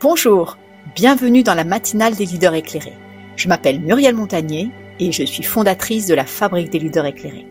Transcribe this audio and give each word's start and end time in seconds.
Bonjour, 0.00 0.58
bienvenue 0.96 1.44
dans 1.44 1.54
la 1.54 1.64
matinale 1.64 2.16
des 2.16 2.26
leaders 2.26 2.54
éclairés. 2.54 2.98
Je 3.36 3.48
m'appelle 3.48 3.80
Muriel 3.80 4.14
Montagnier 4.14 4.70
et 4.98 5.12
je 5.12 5.22
suis 5.22 5.44
fondatrice 5.44 6.08
de 6.08 6.14
la 6.14 6.24
Fabrique 6.24 6.68
des 6.68 6.80
leaders 6.80 7.06
éclairés. 7.06 7.46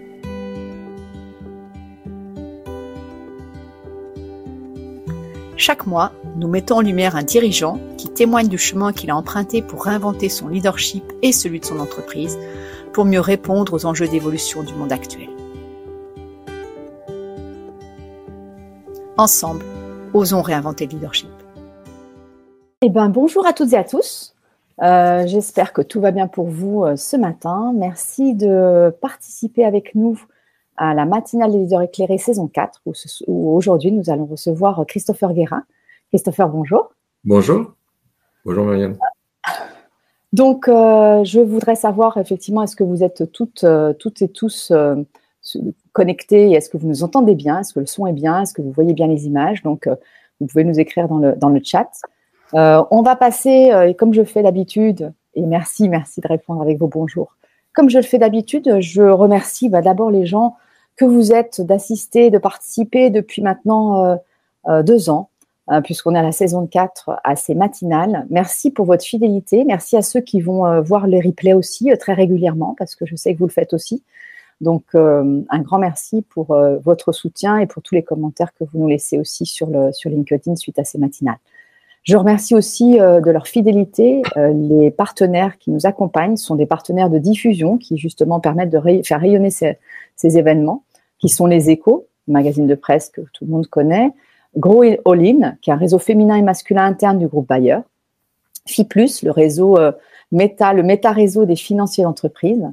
Chaque 5.56 5.88
mois, 5.88 6.12
nous 6.36 6.50
mettons 6.50 6.78
en 6.78 6.82
lumière 6.82 7.16
un 7.16 7.24
dirigeant 7.24 7.80
qui 7.98 8.10
témoigne 8.10 8.50
du 8.50 8.58
chemin 8.58 8.92
qu'il 8.92 9.10
a 9.10 9.16
emprunté 9.16 9.62
pour 9.62 9.86
réinventer 9.86 10.28
son 10.28 10.50
leadership 10.50 11.04
et 11.22 11.32
celui 11.32 11.62
de 11.62 11.66
son 11.66 11.80
entreprise 11.80 12.38
pour 12.92 13.06
mieux 13.06 13.22
répondre 13.22 13.74
aux 13.74 13.86
enjeux 13.86 14.10
d'évolution 14.10 14.64
du 14.64 14.74
monde 14.74 14.92
actuel. 14.92 15.30
Ensemble, 19.18 19.64
osons 20.14 20.42
réinventer 20.42 20.86
le 20.86 20.92
leadership. 20.92 21.43
Eh 22.86 22.90
ben, 22.90 23.08
bonjour 23.08 23.48
à 23.48 23.54
toutes 23.54 23.72
et 23.72 23.78
à 23.78 23.86
tous. 23.86 24.36
Euh, 24.82 25.26
j'espère 25.26 25.72
que 25.72 25.82
tout 25.82 26.02
va 26.02 26.12
bien 26.12 26.28
pour 26.28 26.50
vous 26.50 26.84
euh, 26.84 26.98
ce 26.98 27.16
matin. 27.16 27.72
Merci 27.74 28.36
de 28.36 28.94
participer 29.00 29.64
avec 29.64 29.96
nous 29.96 30.20
à 30.76 30.94
la 30.94 31.06
matinale 31.06 31.54
des 31.54 31.60
leaders 31.60 31.84
éclairés 31.84 32.18
saison 32.18 32.50
4, 32.50 32.82
où, 33.28 33.56
aujourd'hui 33.56 33.94
nous 33.94 34.10
allons 34.10 34.26
recevoir 34.26 34.84
Christopher 34.86 35.34
Guérin. 35.34 35.64
Christopher, 36.10 36.50
bonjour. 36.50 36.92
Bonjour. 37.24 37.72
Bonjour 38.44 38.66
Marianne. 38.66 38.98
Donc, 40.34 40.68
euh, 40.68 41.24
je 41.24 41.40
voudrais 41.40 41.76
savoir 41.76 42.18
effectivement, 42.18 42.64
est-ce 42.64 42.76
que 42.76 42.84
vous 42.84 43.02
êtes 43.02 43.32
toutes, 43.32 43.66
toutes 43.98 44.22
et 44.22 44.28
tous 44.28 44.74
connectés 45.94 46.52
Est-ce 46.52 46.70
que 46.70 46.76
vous 46.76 46.90
nous 46.90 47.06
entendez 47.06 47.36
bien? 47.36 47.62
Est-ce 47.62 47.74
que 47.74 47.80
le 47.80 47.86
son 47.86 48.08
est 48.08 48.14
bien? 48.14 48.42
Est-ce 48.42 48.54
que 48.54 48.62
vous 48.62 48.74
voyez 48.74 48.92
bien 48.92 49.08
les 49.08 49.26
images? 49.26 49.64
Donc, 49.64 49.88
vous 50.42 50.48
pouvez 50.48 50.66
nous 50.66 50.82
écrire 50.82 51.08
dans 51.08 51.20
le, 51.20 51.34
dans 51.38 51.48
le 51.48 51.62
chat. 51.64 51.88
Euh, 52.54 52.84
on 52.92 53.02
va 53.02 53.16
passer, 53.16 53.72
euh, 53.72 53.94
comme 53.94 54.14
je 54.14 54.24
fais 54.24 54.44
d'habitude, 54.44 55.12
et 55.36 55.42
merci, 55.42 55.90
merci 55.90 56.22
de 56.22 56.28
répondre 56.28 56.62
avec 56.62 56.78
vos 56.78 56.88
bonjours. 56.88 57.36
Comme 57.74 57.90
je 57.90 57.98
le 57.98 58.04
fais 58.04 58.20
d'habitude, 58.20 58.80
je 58.82 59.02
remercie 59.02 59.70
bah, 59.70 59.82
d'abord 59.82 60.12
les 60.12 60.26
gens 60.26 60.56
que 60.96 61.06
vous 61.06 61.32
êtes 61.32 61.62
d'assister, 61.62 62.30
de 62.30 62.38
participer 62.38 63.10
depuis 63.10 63.42
maintenant 63.42 64.20
euh, 64.68 64.84
deux 64.84 65.10
ans, 65.10 65.30
puisqu'on 65.84 66.14
est 66.14 66.20
à 66.20 66.24
la 66.24 66.32
saison 66.32 66.68
4 66.68 67.22
à 67.24 67.36
ces 67.36 67.56
matinales. 67.56 68.28
Merci 68.30 68.70
pour 68.70 68.86
votre 68.86 69.04
fidélité. 69.04 69.64
Merci 69.64 69.98
à 69.98 70.04
ceux 70.04 70.20
qui 70.20 70.40
vont 70.40 70.82
voir 70.82 71.08
les 71.08 71.20
replays 71.20 71.54
aussi 71.54 71.90
très 72.00 72.14
régulièrement, 72.14 72.76
parce 72.78 72.96
que 72.96 73.08
je 73.08 73.16
sais 73.16 73.34
que 73.34 73.40
vous 73.40 73.48
le 73.48 73.52
faites 73.52 73.74
aussi. 73.74 74.04
Donc, 74.62 74.84
un 74.94 75.60
grand 75.62 75.80
merci 75.80 76.22
pour 76.22 76.56
votre 76.84 77.12
soutien 77.12 77.58
et 77.58 77.66
pour 77.66 77.82
tous 77.82 77.96
les 77.96 78.04
commentaires 78.04 78.54
que 78.54 78.66
vous 78.66 78.78
nous 78.78 78.88
laissez 78.88 79.18
aussi 79.18 79.46
sur 79.46 79.68
LinkedIn 80.06 80.56
suite 80.58 80.78
à 80.78 80.84
ces 80.84 81.00
matinales. 81.00 81.40
Je 82.04 82.18
remercie 82.18 82.54
aussi 82.54 83.00
euh, 83.00 83.22
de 83.22 83.32
leur 83.32 83.48
fidélité 83.48 84.22
euh, 84.36 84.52
les 84.54 84.92
partenaires 84.92 85.58
qui 85.58 85.72
nous 85.72 85.86
accompagnent, 85.86 86.36
sont 86.36 86.56
des 86.56 86.66
partenaires 86.66 87.10
de 87.10 87.18
diffusion 87.18 87.78
qui 87.78 87.98
justement 87.98 88.42
permettent 88.42 88.70
de 88.70 89.02
faire 89.04 89.22
rayonner 89.22 89.50
ces, 89.50 89.78
événements, 90.38 90.84
qui 91.18 91.30
sont 91.30 91.46
les 91.46 91.70
Échos, 91.70 92.08
magazine 92.28 92.68
de 92.68 92.76
presse 92.76 93.10
que 93.10 93.22
tout 93.34 93.46
le 93.46 93.52
monde 93.52 93.68
connaît, 93.68 94.12
Grow 94.58 94.84
All 94.84 95.26
In, 95.26 95.56
qui 95.62 95.70
est 95.70 95.74
un 95.74 95.78
réseau 95.78 95.98
féminin 95.98 96.36
et 96.36 96.42
masculin 96.42 96.86
interne 96.86 97.20
du 97.20 97.28
groupe 97.28 97.48
Bayer, 97.48 97.80
FIPLUS, 98.68 99.24
le 99.24 99.32
réseau 99.32 99.78
euh, 99.78 99.94
méta, 100.32 100.74
le 100.74 100.84
méta-réseau 100.84 101.46
des 101.46 101.56
financiers 101.56 102.04
d'entreprise, 102.04 102.70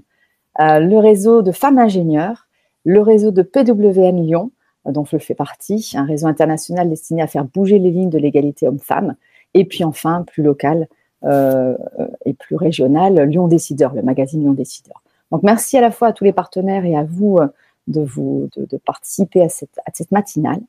le 0.59 0.97
réseau 0.99 1.41
de 1.41 1.53
femmes 1.53 1.79
ingénieurs, 1.79 2.49
le 2.85 3.01
réseau 3.01 3.31
de 3.31 3.41
PWM 3.41 4.17
Lyon, 4.17 4.51
dont 4.91 5.05
je 5.05 5.19
fais 5.19 5.35
partie, 5.35 5.93
un 5.95 6.05
réseau 6.05 6.27
international 6.27 6.89
destiné 6.89 7.23
à 7.23 7.27
faire 7.27 7.45
bouger 7.45 7.79
les 7.79 7.91
lignes 7.91 8.11
de 8.11 8.19
l'égalité 8.19 8.69
homme-femme, 8.69 9.15
et 9.55 9.65
puis 9.65 9.85
enfin, 9.85 10.25
plus 10.27 10.43
local 10.43 10.89
euh, 11.25 11.77
et 12.25 12.33
plus 12.33 12.57
régional, 12.57 13.21
Lyon 13.29 13.47
Décideur, 13.47 13.95
le 13.95 14.03
magazine 14.03 14.41
Lyon 14.41 14.53
Décideur. 14.53 15.03
Donc 15.31 15.43
merci 15.43 15.77
à 15.77 15.81
la 15.81 15.91
fois 15.91 16.09
à 16.09 16.13
tous 16.13 16.25
les 16.25 16.33
partenaires 16.33 16.85
et 16.87 16.97
à 16.97 17.05
vous 17.05 17.37
euh, 17.39 17.49
de, 17.89 18.01
vous, 18.01 18.49
de, 18.57 18.77
participer 18.79 19.43
à 19.43 19.49
cette, 19.49 20.13
matinale. 20.13 20.61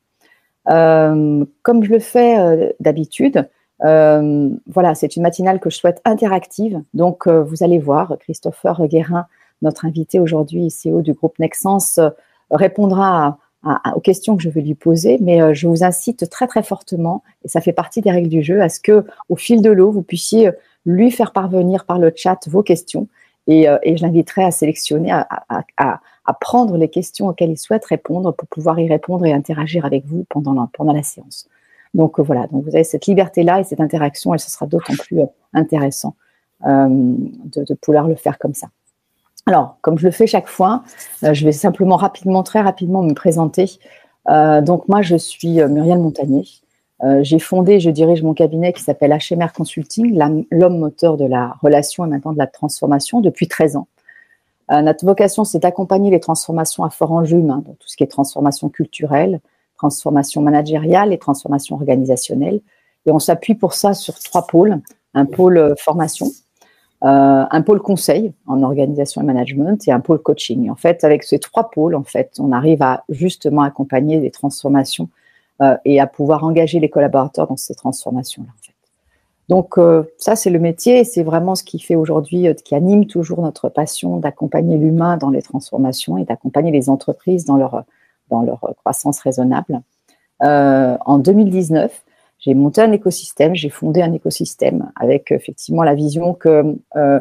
Euh, 0.68 1.44
comme 1.62 1.82
je 1.84 1.90
le 1.90 2.00
fais 2.00 2.74
d'habitude, 2.80 3.48
voilà, 3.80 4.94
c'est 4.94 5.16
une 5.16 5.22
matinale 5.22 5.60
que 5.60 5.70
je 5.70 5.76
souhaite 5.76 6.00
interactive. 6.04 6.82
Donc, 6.94 7.28
vous 7.28 7.62
allez 7.62 7.78
voir, 7.78 8.16
Christopher 8.20 8.86
Guérin, 8.86 9.26
notre 9.60 9.84
invité 9.84 10.18
aujourd'hui, 10.18 10.68
CEO 10.68 11.02
du 11.02 11.12
groupe 11.12 11.38
Nexens, 11.38 12.00
répondra 12.50 13.26
à, 13.26 13.38
aux 13.94 14.00
questions 14.00 14.36
que 14.36 14.42
je 14.42 14.48
vais 14.48 14.60
lui 14.60 14.74
poser, 14.74 15.18
mais 15.20 15.40
euh, 15.40 15.54
je 15.54 15.68
vous 15.68 15.84
incite 15.84 16.28
très 16.28 16.46
très 16.46 16.62
fortement, 16.62 17.22
et 17.44 17.48
ça 17.48 17.60
fait 17.60 17.72
partie 17.72 18.00
des 18.00 18.10
règles 18.10 18.28
du 18.28 18.42
jeu, 18.42 18.60
à 18.60 18.68
ce 18.68 18.80
que 18.80 19.04
au 19.28 19.36
fil 19.36 19.62
de 19.62 19.70
l'eau, 19.70 19.92
vous 19.92 20.02
puissiez 20.02 20.48
euh, 20.48 20.52
lui 20.84 21.10
faire 21.10 21.32
parvenir 21.32 21.84
par 21.84 21.98
le 21.98 22.12
chat 22.14 22.48
vos 22.48 22.62
questions, 22.62 23.06
et, 23.46 23.68
euh, 23.68 23.78
et 23.82 23.96
je 23.96 24.02
l'inviterai 24.02 24.44
à 24.44 24.50
sélectionner, 24.50 25.12
à, 25.12 25.26
à, 25.48 26.00
à, 26.24 26.34
prendre 26.34 26.76
les 26.76 26.88
questions 26.88 27.28
auxquelles 27.28 27.50
il 27.50 27.58
souhaite 27.58 27.84
répondre 27.84 28.32
pour 28.32 28.48
pouvoir 28.48 28.78
y 28.80 28.88
répondre 28.88 29.26
et 29.26 29.32
interagir 29.32 29.84
avec 29.84 30.06
vous 30.06 30.24
pendant 30.28 30.54
la, 30.54 30.68
pendant 30.72 30.92
la 30.92 31.02
séance. 31.02 31.48
Donc 31.94 32.18
voilà, 32.20 32.46
donc 32.46 32.64
vous 32.64 32.74
avez 32.74 32.84
cette 32.84 33.06
liberté-là 33.06 33.60
et 33.60 33.64
cette 33.64 33.80
interaction, 33.80 34.34
et 34.34 34.38
ce 34.38 34.50
sera 34.50 34.66
d'autant 34.66 34.94
plus 34.94 35.20
intéressant 35.52 36.16
euh, 36.66 36.88
de, 36.88 37.64
de 37.64 37.74
pouvoir 37.74 38.08
le 38.08 38.16
faire 38.16 38.38
comme 38.38 38.54
ça. 38.54 38.68
Alors, 39.46 39.78
comme 39.80 39.98
je 39.98 40.06
le 40.06 40.12
fais 40.12 40.26
chaque 40.26 40.46
fois, 40.46 40.84
euh, 41.24 41.34
je 41.34 41.44
vais 41.44 41.52
simplement 41.52 41.96
rapidement, 41.96 42.42
très 42.42 42.60
rapidement 42.60 43.02
me 43.02 43.12
présenter. 43.12 43.78
Euh, 44.28 44.60
donc 44.60 44.88
moi, 44.88 45.02
je 45.02 45.16
suis 45.16 45.60
euh, 45.60 45.68
Muriel 45.68 45.98
Montagnier. 45.98 46.44
J'ai 47.22 47.40
fondé, 47.40 47.80
je 47.80 47.90
dirige 47.90 48.22
mon 48.22 48.32
cabinet 48.32 48.72
qui 48.72 48.80
s'appelle 48.80 49.10
HMR 49.10 49.52
Consulting, 49.52 50.16
l'homme 50.52 50.78
moteur 50.78 51.16
de 51.16 51.24
la 51.24 51.56
relation 51.60 52.06
et 52.06 52.08
maintenant 52.08 52.32
de 52.32 52.38
la 52.38 52.46
transformation 52.46 53.20
depuis 53.20 53.48
13 53.48 53.74
ans. 53.74 53.88
notre 54.70 55.04
vocation, 55.04 55.42
c'est 55.42 55.58
d'accompagner 55.58 56.12
les 56.12 56.20
transformations 56.20 56.84
à 56.84 56.90
fort 56.90 57.10
enjeu 57.10 57.38
humain, 57.38 57.60
donc 57.66 57.76
tout 57.80 57.88
ce 57.88 57.96
qui 57.96 58.04
est 58.04 58.06
transformation 58.06 58.68
culturelle, 58.68 59.40
transformation 59.76 60.42
managériale 60.42 61.12
et 61.12 61.18
transformation 61.18 61.74
organisationnelle. 61.74 62.60
Et 63.06 63.10
on 63.10 63.18
s'appuie 63.18 63.56
pour 63.56 63.74
ça 63.74 63.94
sur 63.94 64.16
trois 64.20 64.46
pôles. 64.46 64.80
Un 65.12 65.26
pôle 65.26 65.74
formation, 65.80 66.30
euh, 67.04 67.44
un 67.50 67.62
pôle 67.62 67.80
conseil 67.80 68.32
en 68.46 68.62
organisation 68.62 69.22
et 69.22 69.24
management 69.24 69.88
et 69.88 69.92
un 69.92 69.98
pôle 69.98 70.20
coaching. 70.20 70.70
en 70.70 70.76
fait, 70.76 71.02
avec 71.02 71.24
ces 71.24 71.40
trois 71.40 71.68
pôles, 71.70 71.96
en 71.96 72.04
fait, 72.04 72.32
on 72.38 72.52
arrive 72.52 72.80
à 72.80 73.02
justement 73.08 73.62
accompagner 73.62 74.20
des 74.20 74.30
transformations 74.30 75.08
euh, 75.62 75.76
et 75.84 75.98
à 75.98 76.06
pouvoir 76.06 76.44
engager 76.44 76.78
les 76.78 76.88
collaborateurs 76.88 77.48
dans 77.48 77.56
ces 77.56 77.74
transformations-là. 77.74 78.48
En 78.48 78.62
fait. 78.64 78.72
Donc 79.48 79.78
euh, 79.78 80.04
ça, 80.16 80.36
c'est 80.36 80.50
le 80.50 80.60
métier 80.60 81.00
et 81.00 81.04
c'est 81.04 81.24
vraiment 81.24 81.56
ce 81.56 81.64
qui 81.64 81.80
fait 81.80 81.96
aujourd'hui, 81.96 82.46
qui 82.64 82.76
anime 82.76 83.06
toujours 83.06 83.42
notre 83.42 83.68
passion 83.68 84.18
d'accompagner 84.18 84.78
l'humain 84.78 85.16
dans 85.16 85.30
les 85.30 85.42
transformations 85.42 86.18
et 86.18 86.24
d'accompagner 86.24 86.70
les 86.70 86.88
entreprises 86.88 87.44
dans 87.44 87.56
leur, 87.56 87.82
dans 88.30 88.42
leur 88.42 88.60
croissance 88.76 89.18
raisonnable. 89.18 89.80
en 90.40 91.18
2019, 91.18 92.04
j'ai 92.42 92.54
monté 92.54 92.80
un 92.80 92.90
écosystème, 92.90 93.54
j'ai 93.54 93.68
fondé 93.68 94.02
un 94.02 94.12
écosystème 94.12 94.90
avec 94.96 95.30
effectivement 95.30 95.84
la 95.84 95.94
vision 95.94 96.34
que 96.34 96.76
euh, 96.96 97.20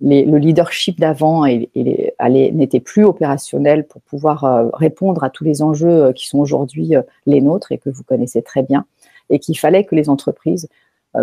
le 0.00 0.38
leadership 0.38 0.98
d'avant 0.98 1.46
n'était 1.46 2.80
plus 2.80 3.04
opérationnel 3.04 3.86
pour 3.86 4.00
pouvoir 4.00 4.44
euh, 4.44 4.68
répondre 4.72 5.22
à 5.24 5.30
tous 5.30 5.44
les 5.44 5.62
enjeux 5.62 6.06
euh, 6.06 6.12
qui 6.12 6.26
sont 6.26 6.38
aujourd'hui 6.38 6.94
les 7.26 7.40
nôtres 7.42 7.70
et 7.70 7.78
que 7.78 7.90
vous 7.90 8.02
connaissez 8.02 8.40
très 8.40 8.62
bien, 8.62 8.86
et 9.28 9.38
qu'il 9.38 9.58
fallait 9.58 9.84
que 9.84 9.94
les 9.94 10.08
entreprises 10.08 10.68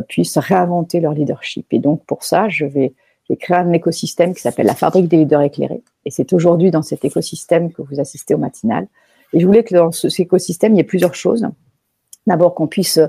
puissent 0.08 0.38
réinventer 0.38 1.00
leur 1.00 1.14
leadership. 1.14 1.66
Et 1.72 1.80
donc 1.80 2.06
pour 2.06 2.24
ça, 2.24 2.48
je 2.48 2.66
vais, 2.66 2.94
créer 3.40 3.58
un 3.58 3.74
écosystème 3.74 4.36
qui 4.36 4.42
s'appelle 4.42 4.68
la 4.68 4.76
fabrique 4.76 5.08
des 5.08 5.18
leaders 5.18 5.42
éclairés. 5.42 5.82
Et 6.06 6.12
c'est 6.12 6.34
aujourd'hui 6.34 6.70
dans 6.70 6.84
cet 6.84 7.06
écosystème 7.06 7.72
que 7.72 7.82
vous 7.82 8.00
assistez 8.00 8.36
au 8.36 8.38
matinal. 8.38 8.88
Et 9.34 9.40
je 9.40 9.46
voulais 9.46 9.64
que 9.64 9.76
dans 9.76 9.92
cet 9.92 10.20
écosystème, 10.20 10.74
il 10.74 10.78
y 10.78 10.80
ait 10.80 10.84
plusieurs 10.84 11.16
choses. 11.16 11.48
D'abord 12.28 12.54
qu'on 12.54 12.68
puisse 12.68 13.00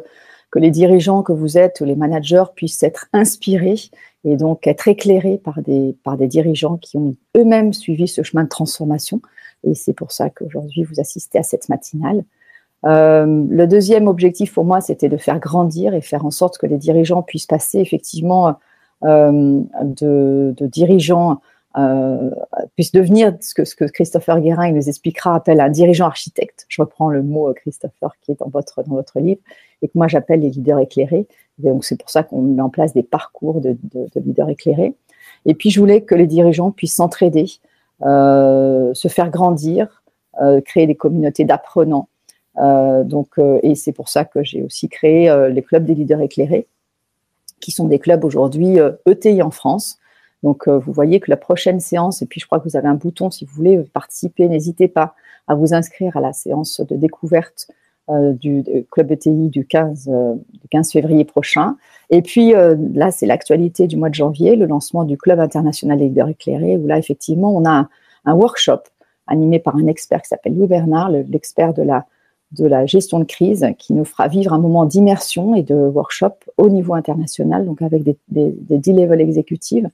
que 0.51 0.59
les 0.59 0.71
dirigeants 0.71 1.23
que 1.23 1.33
vous 1.33 1.59
êtes 1.59 1.81
les 1.81 1.97
managers 1.97 2.45
puissent 2.55 2.83
être 2.83 3.07
inspirés 3.13 3.91
et 4.25 4.37
donc 4.37 4.67
être 4.67 4.89
éclairés 4.89 5.39
par 5.39 5.63
des, 5.63 5.97
par 6.05 6.17
des 6.17 6.27
dirigeants 6.27 6.77
qui 6.77 6.97
ont 6.99 7.17
eux-mêmes 7.37 7.73
suivi 7.73 8.09
ce 8.09 8.23
chemin 8.23 8.45
de 8.45 8.49
transformation. 8.49 9.21
Et 9.65 9.75
c'est 9.75 9.93
pour 9.93 10.13
ça 10.13 10.31
qu'aujourd'hui, 10.31 10.85
vous 10.85 11.01
assistez 11.01 11.39
à 11.39 11.43
cette 11.43 11.69
matinale. 11.69 12.25
Euh, 12.87 13.45
le 13.49 13.67
deuxième 13.67 14.09
objectif 14.09 14.55
pour 14.55 14.65
moi, 14.65 14.81
c'était 14.81 15.09
de 15.09 15.17
faire 15.17 15.39
grandir 15.39 15.95
et 15.95 16.01
faire 16.01 16.25
en 16.25 16.31
sorte 16.31 16.59
que 16.59 16.67
les 16.67 16.79
dirigeants 16.79 17.23
puissent 17.23 17.47
passer 17.47 17.79
effectivement 17.79 18.57
euh, 19.05 19.61
de, 19.83 20.55
de, 20.57 20.67
dirigeants 20.67 21.41
euh, 21.79 22.31
puisse 22.75 22.91
devenir 22.91 23.33
ce 23.41 23.55
que, 23.55 23.85
Christopher 23.85 24.41
Guérin 24.41 24.67
il 24.67 24.75
nous 24.75 24.89
expliquera 24.89 25.37
appelle 25.37 25.61
un 25.61 25.69
dirigeant 25.69 26.07
architecte. 26.07 26.67
Je 26.69 26.83
reprends 26.83 27.11
le 27.11 27.23
mot 27.23 27.49
euh, 27.49 27.53
Christopher 27.53 28.17
qui 28.23 28.33
est 28.33 28.41
dans 28.41 28.49
votre 28.49 28.83
dans 28.83 28.97
votre 28.97 29.21
livre 29.21 29.41
et 29.81 29.87
que 29.87 29.93
moi 29.95 30.09
j'appelle 30.09 30.41
les 30.41 30.51
leaders 30.51 30.81
éclairés. 30.81 31.29
c'est 31.83 32.01
pour 32.01 32.11
ça 32.11 32.25
qu'on 32.25 32.43
met 32.43 32.61
en 32.61 32.71
place 32.71 32.93
des 32.93 33.05
parcours 33.05 33.61
de, 33.61 33.77
de, 33.85 34.09
de, 34.13 34.21
leaders 34.21 34.49
éclairés. 34.49 34.95
Et 35.47 35.55
puis 35.55 35.71
je 35.71 35.79
voulais 35.79 36.01
que 36.01 36.17
les 36.17 36.27
dirigeants 36.27 36.73
puissent 36.73 36.97
s'entraider, 36.97 37.47
euh, 38.03 38.93
se 38.93 39.07
faire 39.07 39.31
grandir, 39.31 40.03
euh, 40.43 40.61
créer 40.61 40.89
des 40.89 40.97
communautés 40.97 41.45
d'apprenants. 41.45 42.09
Donc 42.57 43.39
et 43.63 43.75
c'est 43.75 43.93
pour 43.93 44.09
ça 44.09 44.25
que 44.25 44.43
j'ai 44.43 44.63
aussi 44.63 44.89
créé 44.89 45.33
les 45.51 45.63
clubs 45.63 45.85
des 45.85 45.95
leaders 45.95 46.21
éclairés 46.21 46.67
qui 47.61 47.71
sont 47.71 47.87
des 47.87 47.99
clubs 47.99 48.23
aujourd'hui 48.25 48.77
ETI 49.07 49.41
e 49.41 49.45
en 49.45 49.51
France. 49.51 50.01
Donc, 50.43 50.69
vous 50.69 50.93
voyez 50.93 51.21
que 51.21 51.31
la 51.31 51.37
prochaine 51.37 51.81
séance, 51.81 52.23
et 52.23 52.27
puis 52.27 52.41
je 52.41 52.47
crois 52.47 52.59
que 52.61 52.65
vous 52.65 52.77
avez 52.77 52.89
un 52.89 52.95
bouton 52.95 53.31
si 53.31 53.45
vous 53.45 53.55
voulez 53.55 53.79
participer, 53.93 54.49
n'hésitez 54.49 54.89
pas 54.89 55.15
à 55.49 55.55
vous 55.55 55.75
inscrire 55.75 56.17
à 56.17 56.21
la 56.21 56.33
séance 56.33 56.81
de 56.81 56.97
découverte 56.97 57.69
du 58.09 58.65
club 58.91 59.13
ETI 59.13 59.51
du 59.51 59.67
15, 59.67 60.11
du 60.53 60.69
15 60.71 60.93
février 60.93 61.25
prochain. 61.25 61.77
Et 62.09 62.23
puis 62.23 62.53
là, 62.53 63.11
c'est 63.11 63.27
l'actualité 63.27 63.87
du 63.87 63.97
mois 63.97 64.09
de 64.09 64.15
janvier, 64.15 64.57
le 64.57 64.67
lancement 64.67 65.05
du 65.05 65.19
club 65.19 65.41
international 65.41 65.99
des 65.99 66.09
leaders 66.09 66.31
éclairés, 66.31 66.77
où 66.79 66.87
là, 66.87 66.97
effectivement, 66.97 67.55
on 67.55 67.67
a 67.69 67.89
un 68.25 68.35
workshop 68.35 68.81
animé 69.31 69.59
par 69.59 69.77
un 69.77 69.87
expert 69.87 70.23
qui 70.23 70.29
s'appelle 70.29 70.57
Louis 70.57 70.67
Bernard, 70.67 71.11
l'expert 71.11 71.73
de 71.73 71.83
la, 71.83 72.07
de 72.53 72.69
gestion 72.87 73.21
de 73.21 73.25
crise, 73.25 73.67
qui 73.79 73.93
nous 73.93 74.05
fera 74.05 74.29
vivre 74.29 74.53
un 74.53 74.59
moment 74.59 74.85
d'immersion 74.85 75.55
et 75.55 75.63
de 75.63 75.75
workshop 75.75 76.35
au 76.59 76.69
niveau 76.69 76.95
international, 76.95 77.65
donc 77.65 77.81
avec 77.81 78.03
des, 78.03 78.17
D-level 78.29 79.21
exécutives, 79.21 79.87
euh, 79.87 79.89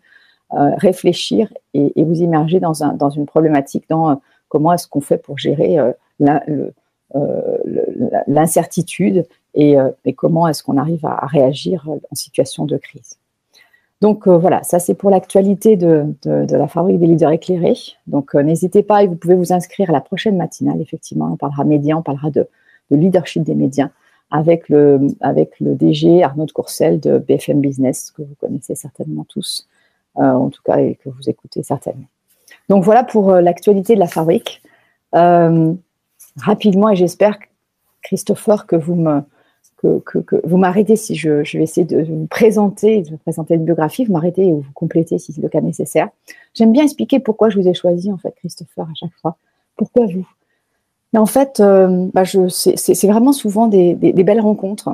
réfléchir 0.51 1.53
et, 1.75 1.93
vous 1.97 2.21
immerger 2.21 2.61
dans, 2.61 2.83
un, 2.85 2.93
dans 2.93 3.11
une 3.11 3.27
problématique, 3.27 3.85
dans 3.89 4.11
euh, 4.11 4.15
comment 4.49 4.73
est-ce 4.73 4.87
qu'on 4.87 5.01
fait 5.01 5.19
pour 5.19 5.39
gérer 5.39 5.79
euh, 5.79 5.93
euh 6.23 6.71
l'incertitude 8.27 9.27
et, 9.55 9.79
euh, 9.79 9.91
comment 10.17 10.49
est-ce 10.49 10.63
qu'on 10.63 10.77
arrive 10.77 11.05
à, 11.07 11.27
réagir 11.27 11.89
en 11.89 12.15
situation 12.15 12.65
de 12.65 12.77
crise. 12.77 13.19
Donc 14.03 14.29
euh, 14.29 14.37
voilà, 14.37 14.63
ça 14.63 14.79
c'est 14.79 14.95
pour 14.95 15.11
l'actualité 15.11 15.77
de, 15.77 16.15
la 16.25 16.69
fabrique 16.69 16.99
des 16.99 17.07
leaders 17.07 17.31
éclairés. 17.31 17.79
Donc 18.07 18.35
euh, 18.35 18.43
n'hésitez 18.43 18.83
pas 18.83 19.03
et 19.03 19.07
vous 19.07 19.17
pouvez 19.17 19.35
vous 19.35 19.53
inscrire 19.53 19.89
à 19.91 19.93
la 19.93 20.03
prochaine 20.03 20.37
matinale. 20.37 20.81
Effectivement, 20.83 21.31
on 21.33 21.37
parlera 21.37 21.65
médias, 21.65 21.97
on 21.97 22.03
parlera 22.03 22.31
de, 22.31 22.47
leadership 22.91 23.43
des 23.43 23.55
médias 23.55 23.89
avec 24.31 24.69
le, 24.69 25.09
avec 25.21 25.59
le 25.61 25.75
DG 25.75 26.23
Arnaud 26.23 26.47
de 26.47 26.97
de 26.97 27.19
BFM 27.19 27.61
Business, 27.61 28.11
que 28.11 28.23
vous 28.23 28.35
connaissez 28.39 28.75
certainement 28.75 29.25
tous, 29.29 29.67
euh, 29.69 29.76
en 30.17 30.51
tout 30.51 30.63
cas, 30.63 30.79
et 30.79 30.97
que 30.97 31.09
vous 31.09 31.29
écoutez 31.29 31.63
certainement. 31.63 32.07
Donc 32.69 32.85
voilà 32.85 33.05
pour 33.05 33.33
l'actualité 33.33 33.95
de 33.95 34.01
la 34.01 34.09
fabrique. 34.09 34.63
rapidement, 35.13 36.91
et 36.91 36.97
j'espère, 36.97 37.39
Christopher, 38.03 38.67
que 38.67 38.77
vous 38.77 38.95
me, 38.95 39.23
que, 39.83 40.41
vous 40.45 40.57
m'arrêtez 40.57 40.97
si 40.97 41.15
je, 41.15 41.43
vais 41.57 41.65
essayer 41.65 41.87
de 41.87 42.03
vous 42.03 42.27
présenter, 42.27 43.03
de 43.03 43.17
présenter 43.17 43.55
une 43.55 43.65
biographie, 43.65 44.05
vous 44.05 44.13
m'arrêtez 44.13 44.53
ou 44.53 44.61
vous 44.61 44.73
complétez 44.75 45.19
si 45.19 45.33
c'est 45.33 45.43
le 45.43 45.49
cas 45.49 45.61
nécessaire. 45.61 46.09
J'aime 46.55 46.73
bien 46.73 46.85
expliquer 46.85 47.21
pourquoi 47.21 47.51
je 47.51 47.59
vous 47.59 47.69
ai 47.69 47.75
choisi, 47.75 48.11
en 48.11 48.17
fait, 48.17 48.35
Christopher, 48.37 48.85
à 48.85 48.95
chaque 48.95 49.15
fois. 49.21 49.37
Pourquoi 49.77 50.07
vous? 50.07 50.27
Mais 51.13 51.19
en 51.19 51.27
fait, 51.27 51.61
euh, 51.61 52.09
bah, 52.13 52.25
c'est 52.25 53.07
vraiment 53.07 53.33
souvent 53.33 53.69
des, 53.69 53.95
belles 53.95 54.41
rencontres. 54.41 54.91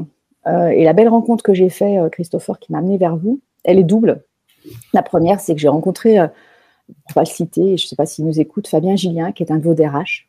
Euh, 0.46 0.68
et 0.68 0.84
la 0.84 0.92
belle 0.92 1.08
rencontre 1.08 1.44
que 1.44 1.54
j'ai 1.54 1.68
faite, 1.68 1.98
euh, 1.98 2.08
Christopher, 2.08 2.58
qui 2.58 2.72
m'a 2.72 2.78
amené 2.78 2.98
vers 2.98 3.16
vous, 3.16 3.40
elle 3.64 3.78
est 3.78 3.84
double. 3.84 4.24
La 4.92 5.02
première, 5.02 5.40
c'est 5.40 5.54
que 5.54 5.60
j'ai 5.60 5.68
rencontré, 5.68 6.16
pour 6.16 6.96
ne 7.10 7.14
pas 7.14 7.20
le 7.22 7.26
citer, 7.26 7.76
je 7.76 7.84
ne 7.84 7.88
sais 7.88 7.96
pas 7.96 8.06
s'il 8.06 8.24
nous 8.24 8.40
écoute, 8.40 8.68
Fabien 8.68 8.96
Gillien, 8.96 9.32
qui 9.32 9.42
est 9.42 9.52
un 9.52 9.56
de 9.56 9.64
vos 9.64 9.74
DRH, 9.74 10.26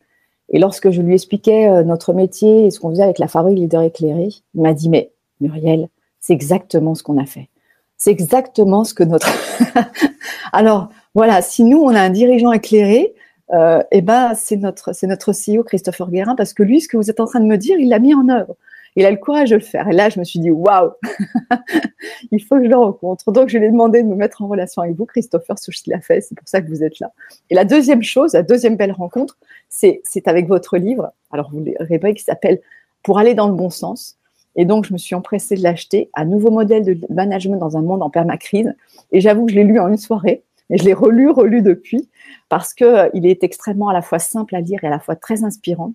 et 0.49 0.59
lorsque 0.59 0.91
je 0.91 1.01
lui 1.01 1.13
expliquais 1.13 1.67
euh, 1.67 1.83
notre 1.83 2.13
métier 2.13 2.65
et 2.65 2.71
ce 2.71 2.79
qu'on 2.79 2.91
faisait 2.91 3.03
avec 3.03 3.19
la 3.19 3.27
fabrique 3.27 3.57
leader 3.57 3.81
éclairé, 3.81 4.29
il 4.53 4.61
m'a 4.61 4.73
dit 4.73 4.89
Mais 4.89 5.11
Muriel, 5.39 5.89
c'est 6.19 6.33
exactement 6.33 6.95
ce 6.95 7.03
qu'on 7.03 7.17
a 7.17 7.25
fait. 7.25 7.49
C'est 7.97 8.11
exactement 8.11 8.83
ce 8.83 8.93
que 8.93 9.03
notre. 9.03 9.27
Alors 10.53 10.89
voilà, 11.15 11.41
si 11.41 11.63
nous 11.63 11.79
on 11.79 11.89
a 11.89 12.01
un 12.01 12.09
dirigeant 12.09 12.51
éclairé, 12.51 13.13
euh, 13.53 13.81
eh 13.91 14.01
ben 14.01 14.33
c'est 14.35 14.57
notre 14.57 14.93
c'est 14.93 15.07
notre 15.07 15.31
CEO 15.31 15.63
Christopher 15.63 16.09
Guérin 16.09 16.35
parce 16.35 16.53
que 16.53 16.63
lui, 16.63 16.81
ce 16.81 16.87
que 16.87 16.97
vous 16.97 17.09
êtes 17.09 17.19
en 17.19 17.25
train 17.25 17.39
de 17.39 17.45
me 17.45 17.57
dire, 17.57 17.77
il 17.79 17.89
l'a 17.89 17.99
mis 17.99 18.13
en 18.13 18.29
œuvre. 18.29 18.55
Il 18.95 19.05
a 19.05 19.11
le 19.11 19.17
courage 19.17 19.49
de 19.49 19.55
le 19.55 19.61
faire. 19.61 19.87
Et 19.89 19.93
là, 19.93 20.09
je 20.09 20.19
me 20.19 20.23
suis 20.23 20.39
dit, 20.39 20.51
waouh, 20.51 20.91
il 22.31 22.43
faut 22.43 22.55
que 22.57 22.63
je 22.63 22.69
le 22.69 22.75
rencontre. 22.75 23.31
Donc, 23.31 23.49
je 23.49 23.57
lui 23.57 23.65
ai 23.65 23.71
demandé 23.71 24.03
de 24.03 24.07
me 24.07 24.15
mettre 24.15 24.41
en 24.41 24.47
relation 24.47 24.81
avec 24.81 24.95
vous, 24.95 25.05
Christopher, 25.05 25.57
sur 25.57 25.73
ce 25.73 25.81
qu'il 25.83 25.93
a 25.93 26.01
fait. 26.01 26.21
C'est 26.21 26.35
pour 26.35 26.47
ça 26.47 26.61
que 26.61 26.67
vous 26.67 26.83
êtes 26.83 26.99
là. 26.99 27.11
Et 27.49 27.55
la 27.55 27.65
deuxième 27.65 28.03
chose, 28.03 28.33
la 28.33 28.43
deuxième 28.43 28.75
belle 28.75 28.91
rencontre, 28.91 29.37
c'est 29.69 30.01
avec 30.25 30.47
votre 30.47 30.77
livre. 30.77 31.11
Alors, 31.31 31.51
vous 31.51 31.65
pas, 31.99 32.13
qui 32.13 32.23
s'appelle 32.23 32.61
Pour 33.01 33.17
aller 33.17 33.33
dans 33.33 33.47
le 33.47 33.55
bon 33.55 33.69
sens. 33.69 34.17
Et 34.55 34.65
donc, 34.65 34.85
je 34.85 34.93
me 34.93 34.99
suis 34.99 35.15
empressée 35.15 35.55
de 35.55 35.63
l'acheter, 35.63 36.11
un 36.13 36.25
nouveau 36.25 36.51
modèle 36.51 36.83
de 36.85 36.99
management 37.09 37.57
dans 37.57 37.75
un 37.77 37.81
monde 37.81 38.03
en 38.03 38.11
permacrise. 38.11 38.73
Et 39.11 39.19
j'avoue 39.19 39.45
que 39.45 39.51
je 39.51 39.57
l'ai 39.57 39.63
lu 39.63 39.79
en 39.79 39.87
une 39.87 39.97
soirée. 39.97 40.43
Et 40.69 40.77
je 40.77 40.85
l'ai 40.85 40.93
relu, 40.93 41.29
relu 41.29 41.61
depuis, 41.61 42.09
parce 42.49 42.73
que 42.73 42.85
euh, 42.85 43.09
est 43.13 43.43
extrêmement 43.43 43.89
à 43.89 43.93
la 43.93 44.01
fois 44.01 44.19
simple 44.19 44.55
à 44.55 44.61
lire 44.61 44.83
et 44.83 44.87
à 44.87 44.89
la 44.89 44.99
fois 44.99 45.15
très 45.15 45.43
inspirant. 45.43 45.93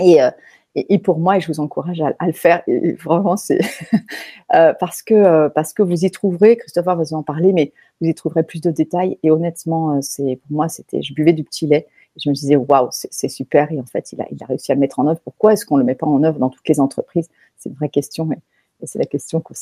Et, 0.00 0.20
et, 0.76 0.98
pour 0.98 1.18
moi, 1.18 1.36
et 1.36 1.40
je 1.40 1.46
vous 1.46 1.60
encourage 1.60 2.00
à, 2.00 2.26
le 2.26 2.32
faire, 2.32 2.62
et 2.66 2.94
vraiment, 2.94 3.36
c'est 3.36 3.60
euh, 4.54 4.72
parce 4.80 5.02
que 5.02 5.14
euh, 5.14 5.48
parce 5.48 5.72
que 5.72 5.82
vous 5.82 6.04
y 6.04 6.10
trouverez, 6.10 6.56
Christopher 6.56 6.96
va 6.96 7.04
vous 7.04 7.14
en 7.14 7.22
parler, 7.22 7.52
mais 7.52 7.72
vous 8.00 8.08
y 8.08 8.14
trouverez 8.14 8.42
plus 8.42 8.60
de 8.60 8.70
détails. 8.70 9.16
Et 9.22 9.30
honnêtement, 9.30 9.96
euh, 9.96 9.98
c'est 10.00 10.40
pour 10.42 10.56
moi, 10.56 10.68
c'était, 10.68 11.00
je 11.00 11.14
buvais 11.14 11.32
du 11.32 11.44
petit 11.44 11.66
lait. 11.66 11.86
Je 12.16 12.28
me 12.28 12.34
disais, 12.34 12.56
waouh, 12.56 12.88
c'est 12.90 13.28
super. 13.28 13.70
Et 13.72 13.80
en 13.80 13.86
fait, 13.86 14.12
il 14.12 14.20
a, 14.20 14.26
il 14.30 14.42
a 14.42 14.46
réussi 14.46 14.70
à 14.72 14.74
le 14.74 14.80
mettre 14.80 14.98
en 14.98 15.06
œuvre. 15.06 15.20
Pourquoi 15.24 15.52
est-ce 15.52 15.66
qu'on 15.66 15.76
ne 15.76 15.80
le 15.80 15.86
met 15.86 15.96
pas 15.96 16.06
en 16.06 16.22
œuvre 16.22 16.38
dans 16.38 16.48
toutes 16.48 16.68
les 16.68 16.78
entreprises? 16.78 17.28
C'est 17.56 17.68
une 17.68 17.74
vraie 17.76 17.88
question. 17.88 18.30
Et, 18.32 18.38
c'est 18.86 18.98
la 18.98 19.06
question 19.06 19.40
que, 19.40 19.54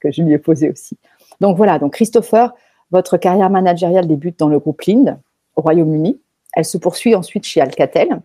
que 0.00 0.10
je 0.10 0.22
lui 0.22 0.34
ai 0.34 0.38
posée 0.38 0.68
aussi. 0.68 0.98
Donc 1.40 1.56
voilà, 1.56 1.78
donc 1.78 1.94
Christopher, 1.94 2.54
votre 2.90 3.16
carrière 3.16 3.48
managériale 3.48 4.06
débute 4.06 4.38
dans 4.38 4.48
le 4.48 4.58
groupe 4.58 4.82
Lind, 4.82 5.18
au 5.54 5.62
Royaume-Uni. 5.62 6.20
Elle 6.54 6.64
se 6.64 6.76
poursuit 6.76 7.14
ensuite 7.14 7.44
chez 7.44 7.60
Alcatel, 7.60 8.20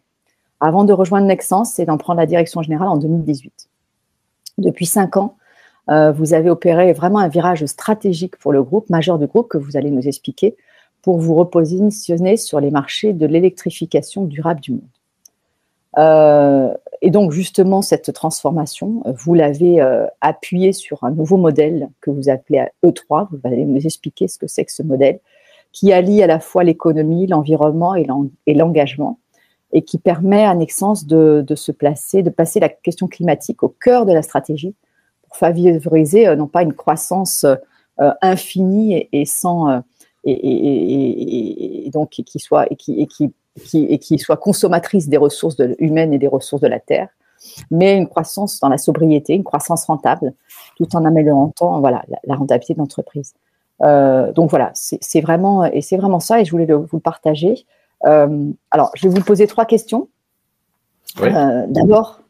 avant 0.62 0.84
de 0.84 0.94
rejoindre 0.94 1.28
Nexens 1.28 1.80
et 1.80 1.86
d'en 1.86 1.98
prendre 1.98 2.19
la 2.19 2.25
direction 2.25 2.62
générale 2.62 2.88
en 2.88 2.98
2018. 2.98 3.68
Depuis 4.60 4.86
cinq 4.86 5.18
ans, 5.18 5.36
euh, 5.90 6.12
vous 6.12 6.34
avez 6.34 6.50
opéré 6.50 6.94
vraiment 6.94 7.19
un 7.19 7.28
virage 7.28 7.66
stratégique 7.66 8.38
pour 8.38 8.54
le 8.54 8.63
groupe, 8.63 8.90
majeur 8.90 9.18
du 9.18 9.25
groupe, 9.25 9.50
que 9.50 9.58
vous 9.58 9.75
allez 9.75 9.90
nous 9.90 10.08
expliquer, 10.08 10.56
pour 11.02 11.18
vous 11.18 11.34
repositionner 11.34 12.38
sur 12.38 12.60
les 12.60 12.69
marchés 12.69 13.12
de 13.13 13.25
l'électrification 13.25 14.24
durable 14.24 14.62
du 14.62 14.74
monde. 14.74 14.81
Euh, 15.98 16.74
et 17.02 17.10
donc, 17.10 17.31
justement, 17.31 17.81
cette 17.81 18.14
transformation, 18.14 19.02
vous 19.06 19.34
l'avez 19.34 19.81
euh, 19.81 20.06
appuyée 20.22 20.74
sur 20.74 21.04
un 21.04 21.10
nouveau 21.10 21.38
modèle 21.38 21.90
que 22.02 22.12
vous 22.12 22.30
appelez 22.30 22.68
E3. 22.86 23.28
Vous 23.31 23.40
allez 23.44 23.66
nous 23.66 23.84
expliquer 23.84 24.28
ce 24.28 24.38
que 24.38 24.48
c'est 24.48 24.64
que 24.64 24.72
ce 24.72 24.84
modèle, 24.84 25.19
qui 25.72 25.92
allie 25.92 26.22
à 26.22 26.28
la 26.28 26.40
fois 26.40 26.64
l'économie, 26.64 27.25
l'environnement 27.25 27.96
et 27.96 28.54
l'engagement 28.54 29.18
et 29.73 29.83
qui 29.83 29.97
permet 29.97 30.44
à 30.44 30.53
Nexence 30.53 31.06
de, 31.06 31.45
se 31.56 31.71
placer, 31.71 32.23
de 32.23 32.29
passer 32.29 32.59
la 32.59 32.69
question 32.69 33.07
climatique 33.07 33.63
au 33.63 33.69
cœur 33.69 34.06
de 34.06 34.13
la 34.13 34.21
stratégie 34.21 34.75
pour 35.23 35.38
favoriser 35.38 36.27
euh, 36.27 36.35
non 36.35 36.47
pas 36.47 36.63
une 36.63 36.73
croissance 36.73 37.45
euh, 37.45 38.11
infinie 38.21 39.07
et, 39.11 39.25
sans 39.25 39.69
euh, 39.69 39.80
et, 40.23 41.90
donc 41.94 42.09
qui 42.09 42.40
soit 42.40 42.71
et 42.71 42.75
qui, 42.75 43.07
qui, 43.07 43.33
qui, 43.63 43.99
qui 43.99 44.19
soit 44.19 44.37
consommatrice 44.37 45.07
des 45.07 45.18
ressources 45.18 45.57
humaines 45.80 46.13
et 46.13 46.19
des 46.19 46.28
ressources 46.28 46.61
de 46.61 46.68
la 46.68 46.80
terre, 46.80 47.09
mais 47.69 47.97
une 47.97 48.07
croissance 48.07 48.59
dans 48.59 48.69
la 48.69 48.78
sobriété, 48.78 49.33
une 49.33 49.44
croissance 49.44 49.85
rentable, 49.85 50.33
tout 50.78 50.95
en 50.95 51.06
améliorant 51.06 51.51
voilà, 51.80 52.04
la, 52.23 52.35
rentabilité 52.35 52.73
de 52.73 52.80
l'entreprise. 52.80 53.33
Donc 53.81 54.51
voilà, 54.51 54.71
c'est 54.75 55.21
vraiment 55.21 55.66
et 55.66 55.81
c'est 55.81 55.97
vraiment 55.97 56.19
ça 56.19 56.40
et 56.40 56.45
je 56.45 56.51
voulais 56.51 56.68
vous 56.71 56.87
le 56.94 56.99
partager. 56.99 57.66
Euh, 58.06 58.52
alors, 58.72 58.92
je 58.96 59.08
vais 59.08 59.14
vous 59.14 59.24
poser 59.24 59.48
trois 59.48 59.66
questions. 59.66 60.10
Euh, 61.22 61.66
d'abord, 61.68 62.22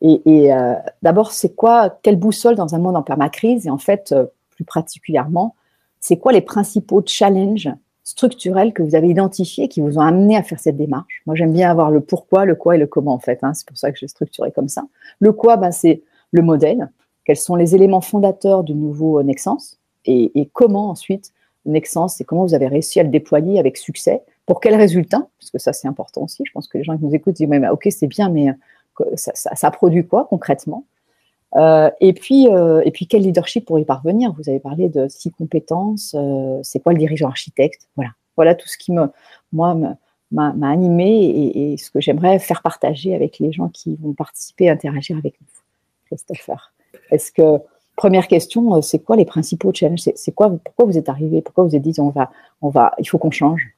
et, 0.00 0.52
euh, 0.52 0.74
d'abord, 1.02 1.32
c'est 1.32 1.54
quoi, 1.54 1.98
quelle 2.02 2.16
boussole 2.16 2.54
dans 2.54 2.74
un 2.74 2.78
monde 2.78 2.96
en 2.96 3.02
permacrise? 3.02 3.66
Et 3.66 3.70
en 3.70 3.78
fait, 3.78 4.14
plus 4.50 4.64
particulièrement, 4.64 5.54
c'est 6.00 6.18
quoi 6.18 6.32
les 6.32 6.42
principaux 6.42 7.02
challenges 7.04 7.70
structurels 8.02 8.74
que 8.74 8.82
vous 8.82 8.94
avez 8.94 9.08
identifiés 9.08 9.68
qui 9.68 9.80
vous 9.80 9.96
ont 9.96 10.02
amené 10.02 10.36
à 10.36 10.42
faire 10.42 10.60
cette 10.60 10.76
démarche? 10.76 11.22
Moi, 11.26 11.34
j'aime 11.34 11.52
bien 11.52 11.70
avoir 11.70 11.90
le 11.90 12.00
pourquoi, 12.00 12.44
le 12.44 12.54
quoi 12.54 12.76
et 12.76 12.78
le 12.78 12.86
comment, 12.86 13.14
en 13.14 13.18
fait. 13.18 13.38
Hein. 13.42 13.54
c'est 13.54 13.66
pour 13.66 13.78
ça 13.78 13.90
que 13.90 13.98
j'ai 13.98 14.08
structuré 14.08 14.52
comme 14.52 14.68
ça. 14.68 14.84
Le 15.20 15.32
quoi, 15.32 15.56
ben, 15.56 15.72
c'est 15.72 16.02
le 16.30 16.42
modèle. 16.42 16.90
Quels 17.24 17.38
sont 17.38 17.56
les 17.56 17.74
éléments 17.74 18.02
fondateurs 18.02 18.64
du 18.64 18.74
nouveau 18.74 19.22
Nexence 19.22 19.78
et, 20.04 20.38
et 20.38 20.46
comment 20.52 20.90
ensuite 20.90 21.32
Nexence 21.64 22.20
et 22.20 22.24
comment 22.24 22.44
vous 22.44 22.52
avez 22.52 22.68
réussi 22.68 23.00
à 23.00 23.02
le 23.02 23.08
déployer 23.08 23.58
avec 23.58 23.78
succès? 23.78 24.22
Pour 24.46 24.60
quels 24.60 24.76
résultats 24.76 25.26
Parce 25.38 25.50
que 25.50 25.58
ça, 25.58 25.72
c'est 25.72 25.88
important 25.88 26.22
aussi. 26.22 26.42
Je 26.46 26.52
pense 26.52 26.68
que 26.68 26.78
les 26.78 26.84
gens 26.84 26.96
qui 26.96 27.04
nous 27.04 27.14
écoutent 27.14 27.36
disent, 27.36 27.48
mais, 27.48 27.68
ok, 27.68 27.88
c'est 27.90 28.06
bien, 28.06 28.28
mais 28.28 28.50
euh, 28.50 29.04
ça, 29.16 29.32
ça, 29.34 29.70
produit 29.70 30.06
quoi 30.06 30.26
concrètement? 30.28 30.84
Euh, 31.56 31.90
et 32.00 32.12
puis, 32.12 32.48
euh, 32.48 32.82
et 32.84 32.90
puis, 32.90 33.06
quel 33.06 33.22
leadership 33.22 33.64
pour 33.64 33.78
y 33.78 33.84
parvenir? 33.84 34.32
Vous 34.36 34.48
avez 34.48 34.58
parlé 34.60 34.88
de 34.88 35.08
six 35.08 35.30
compétences. 35.30 36.14
Euh, 36.18 36.58
c'est 36.62 36.80
quoi 36.80 36.92
le 36.92 36.98
dirigeant 36.98 37.28
architecte? 37.28 37.88
Voilà, 37.96 38.10
voilà 38.36 38.54
tout 38.54 38.68
ce 38.68 38.76
qui 38.76 38.92
me, 38.92 39.08
moi, 39.52 39.76
m'a 40.30 40.68
animé 40.68 41.24
et, 41.24 41.72
et, 41.72 41.76
ce 41.76 41.90
que 41.90 42.00
j'aimerais 42.00 42.38
faire 42.38 42.60
partager 42.60 43.14
avec 43.14 43.38
les 43.38 43.52
gens 43.52 43.68
qui 43.68 43.96
vont 43.96 44.14
participer, 44.14 44.68
interagir 44.68 45.16
avec 45.16 45.40
nous. 45.40 45.46
Christopher, 46.06 46.72
est-ce 47.10 47.30
que 47.30 47.62
première 47.96 48.26
question, 48.26 48.82
c'est 48.82 48.98
quoi 48.98 49.14
les 49.14 49.24
principaux 49.24 49.72
challenges? 49.72 50.00
C'est 50.16 50.32
quoi 50.32 50.50
Pourquoi 50.64 50.86
vous 50.86 50.98
êtes 50.98 51.08
arrivé 51.08 51.40
Pourquoi 51.40 51.64
vous 51.64 51.76
êtes 51.76 51.82
dit 51.82 51.94
on 51.98 52.10
va, 52.10 52.32
on 52.62 52.68
va, 52.68 52.92
il 52.98 53.08
faut 53.08 53.18
qu'on 53.18 53.30
change? 53.30 53.73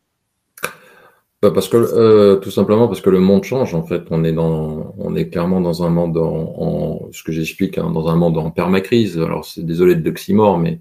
Bah, 1.42 1.50
parce 1.50 1.68
que 1.68 1.76
euh, 1.76 2.36
tout 2.36 2.50
simplement 2.50 2.88
parce 2.88 3.02
que 3.02 3.10
le 3.10 3.20
monde 3.20 3.44
change 3.44 3.74
en 3.74 3.82
fait. 3.82 4.04
On 4.10 4.24
est 4.24 4.32
dans, 4.32 4.94
on 4.98 5.14
est 5.14 5.28
clairement 5.28 5.60
dans 5.60 5.82
un 5.84 5.90
monde 5.90 6.16
en, 6.16 7.08
ce 7.12 7.22
que 7.22 7.32
j'explique, 7.32 7.76
hein, 7.78 7.90
dans 7.90 8.08
un 8.08 8.16
monde 8.16 8.38
en 8.38 8.50
permacrise. 8.50 9.18
Alors 9.18 9.44
c'est 9.44 9.64
désolé 9.64 9.96
de 9.96 10.04
l'oxymore, 10.04 10.58
mais 10.58 10.80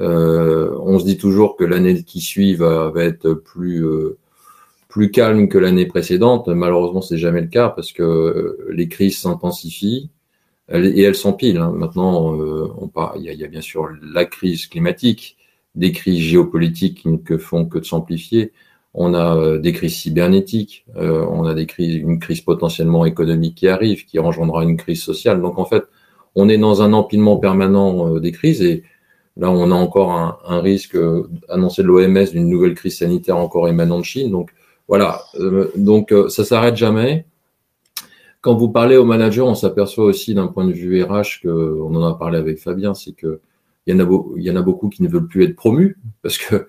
euh, 0.00 0.74
on 0.80 0.98
se 0.98 1.04
dit 1.04 1.18
toujours 1.18 1.56
que 1.56 1.64
l'année 1.64 2.02
qui 2.02 2.20
suit 2.20 2.54
va, 2.54 2.90
va 2.90 3.04
être 3.04 3.34
plus 3.34 3.84
euh, 3.86 4.18
plus 4.88 5.10
calme 5.10 5.48
que 5.48 5.58
l'année 5.58 5.86
précédente. 5.86 6.48
Malheureusement, 6.48 7.02
c'est 7.02 7.18
jamais 7.18 7.42
le 7.42 7.48
cas 7.48 7.68
parce 7.68 7.92
que 7.92 8.58
les 8.70 8.88
crises 8.88 9.18
s'intensifient 9.20 10.10
et 10.72 11.02
elles 11.02 11.14
s'empilent. 11.14 11.58
Hein. 11.58 11.72
Maintenant, 11.76 12.32
on 12.32 12.90
il 13.16 13.22
y, 13.22 13.28
a, 13.28 13.32
il 13.32 13.40
y 13.40 13.44
a 13.44 13.48
bien 13.48 13.60
sûr 13.60 13.88
la 14.02 14.24
crise 14.24 14.66
climatique, 14.66 15.36
des 15.74 15.92
crises 15.92 16.20
géopolitiques 16.20 17.02
qui 17.02 17.08
ne 17.08 17.38
font 17.38 17.66
que 17.66 17.78
de 17.78 17.84
s'amplifier 17.84 18.52
on 18.94 19.12
a 19.12 19.36
euh, 19.36 19.58
des 19.58 19.72
crises 19.72 19.96
cybernétiques, 19.96 20.86
euh, 20.96 21.26
on 21.28 21.44
a 21.44 21.54
des 21.54 21.66
une 21.78 22.20
crise 22.20 22.40
potentiellement 22.40 23.04
économique 23.04 23.56
qui 23.56 23.68
arrive, 23.68 24.06
qui 24.06 24.20
engendrera 24.20 24.62
une 24.62 24.76
crise 24.76 25.02
sociale. 25.02 25.42
Donc 25.42 25.58
en 25.58 25.64
fait, 25.64 25.82
on 26.36 26.48
est 26.48 26.58
dans 26.58 26.80
un 26.80 26.92
empilement 26.92 27.36
permanent 27.36 28.14
euh, 28.14 28.20
des 28.20 28.30
crises 28.30 28.62
et 28.62 28.84
là 29.36 29.50
on 29.50 29.72
a 29.72 29.74
encore 29.74 30.12
un, 30.12 30.60
risque 30.60 30.96
annoncé 31.48 31.82
de 31.82 31.88
l'OMS 31.88 32.30
d'une 32.30 32.48
nouvelle 32.48 32.74
crise 32.74 32.98
sanitaire 32.98 33.36
encore 33.36 33.68
émanant 33.68 33.98
de 33.98 34.04
Chine. 34.04 34.30
Donc 34.30 34.50
voilà, 34.86 35.22
donc 35.76 36.14
ça 36.28 36.44
s'arrête 36.44 36.76
jamais. 36.76 37.26
Quand 38.42 38.54
vous 38.54 38.68
parlez 38.68 38.96
aux 38.96 39.04
managers, 39.04 39.40
on 39.40 39.54
s'aperçoit 39.54 40.04
aussi 40.04 40.34
d'un 40.34 40.46
point 40.46 40.66
de 40.66 40.72
vue 40.72 41.02
RH 41.02 41.40
que 41.42 41.80
on 41.80 41.96
en 41.96 42.04
a 42.04 42.14
parlé 42.14 42.38
avec 42.38 42.58
Fabien, 42.58 42.94
c'est 42.94 43.12
que 43.12 43.40
il 43.86 43.96
y 43.96 44.00
en 44.00 44.06
a, 44.06 44.22
y 44.36 44.50
en 44.50 44.56
a 44.56 44.62
beaucoup 44.62 44.88
qui 44.88 45.02
ne 45.02 45.08
veulent 45.08 45.26
plus 45.26 45.44
être 45.44 45.56
promus 45.56 45.98
parce 46.22 46.38
que 46.38 46.68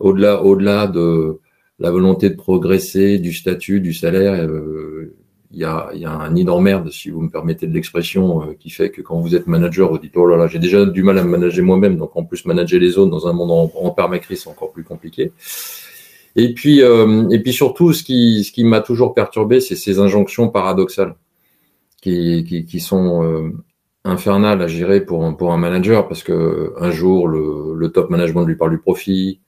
au-delà, 0.00 0.42
au-delà 0.42 0.86
de 0.86 1.38
la 1.78 1.90
volonté 1.90 2.30
de 2.30 2.36
progresser, 2.36 3.18
du 3.18 3.32
statut, 3.32 3.80
du 3.80 3.92
salaire, 3.92 4.34
euh, 4.34 5.14
il 5.52 5.60
y, 5.60 5.64
a, 5.64 5.90
un 6.04 6.30
nid 6.32 6.44
d'emmerde, 6.44 6.90
si 6.90 7.10
vous 7.10 7.20
me 7.20 7.30
permettez 7.30 7.66
de 7.66 7.72
l'expression, 7.72 8.42
euh, 8.42 8.54
qui 8.58 8.70
fait 8.70 8.90
que 8.90 9.00
quand 9.00 9.20
vous 9.20 9.34
êtes 9.34 9.46
manager, 9.46 9.90
vous 9.90 9.98
dites 9.98 10.16
oh 10.16 10.26
là 10.26 10.36
là, 10.36 10.48
j'ai 10.48 10.58
déjà 10.58 10.84
du 10.84 11.02
mal 11.02 11.18
à 11.18 11.24
me 11.24 11.30
manager 11.30 11.64
moi-même, 11.64 11.96
donc 11.96 12.16
en 12.16 12.24
plus 12.24 12.44
manager 12.46 12.80
les 12.80 12.98
autres 12.98 13.10
dans 13.10 13.26
un 13.26 13.32
monde 13.32 13.50
en, 13.50 13.70
en 13.74 13.90
permacrise, 13.90 14.42
c'est 14.42 14.50
encore 14.50 14.72
plus 14.72 14.84
compliqué. 14.84 15.32
Et 16.34 16.52
puis, 16.52 16.82
euh, 16.82 17.28
et 17.30 17.40
puis 17.40 17.52
surtout, 17.52 17.92
ce 17.92 18.02
qui, 18.02 18.44
ce 18.44 18.52
qui 18.52 18.64
m'a 18.64 18.80
toujours 18.80 19.14
perturbé, 19.14 19.60
c'est 19.60 19.76
ces 19.76 19.98
injonctions 19.98 20.48
paradoxales 20.48 21.14
qui, 22.02 22.44
qui, 22.68 22.80
sont 22.80 23.52
infernales 24.04 24.62
à 24.62 24.68
gérer 24.68 25.00
pour, 25.00 25.36
pour 25.36 25.52
un 25.52 25.56
manager, 25.56 26.06
parce 26.06 26.22
que 26.22 26.72
un 26.78 26.90
jour 26.90 27.26
le 27.26 27.88
top 27.88 28.10
management 28.10 28.44
lui 28.44 28.54
parle 28.54 28.70
du 28.70 28.78
profit, 28.78 29.40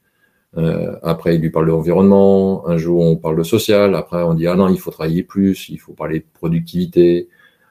euh, 0.57 0.97
après, 1.03 1.35
il 1.35 1.41
lui 1.41 1.51
parle 1.51 1.67
de 1.67 1.73
l'environnement. 1.73 2.67
Un 2.69 2.79
jour, 2.79 3.05
on 3.05 3.17
parle 3.17 3.37
de 3.37 3.43
social. 3.43 3.95
Après, 3.95 4.23
on 4.23 4.35
dit 4.35 4.47
ah 4.47 4.55
non, 4.55 4.69
il 4.69 4.79
faut 4.79 4.91
travailler 4.91 5.23
plus. 5.23 5.69
Il 5.69 5.79
faut 5.79 5.93
parler 5.93 6.21
de 6.21 6.27
productivité. 6.35 7.29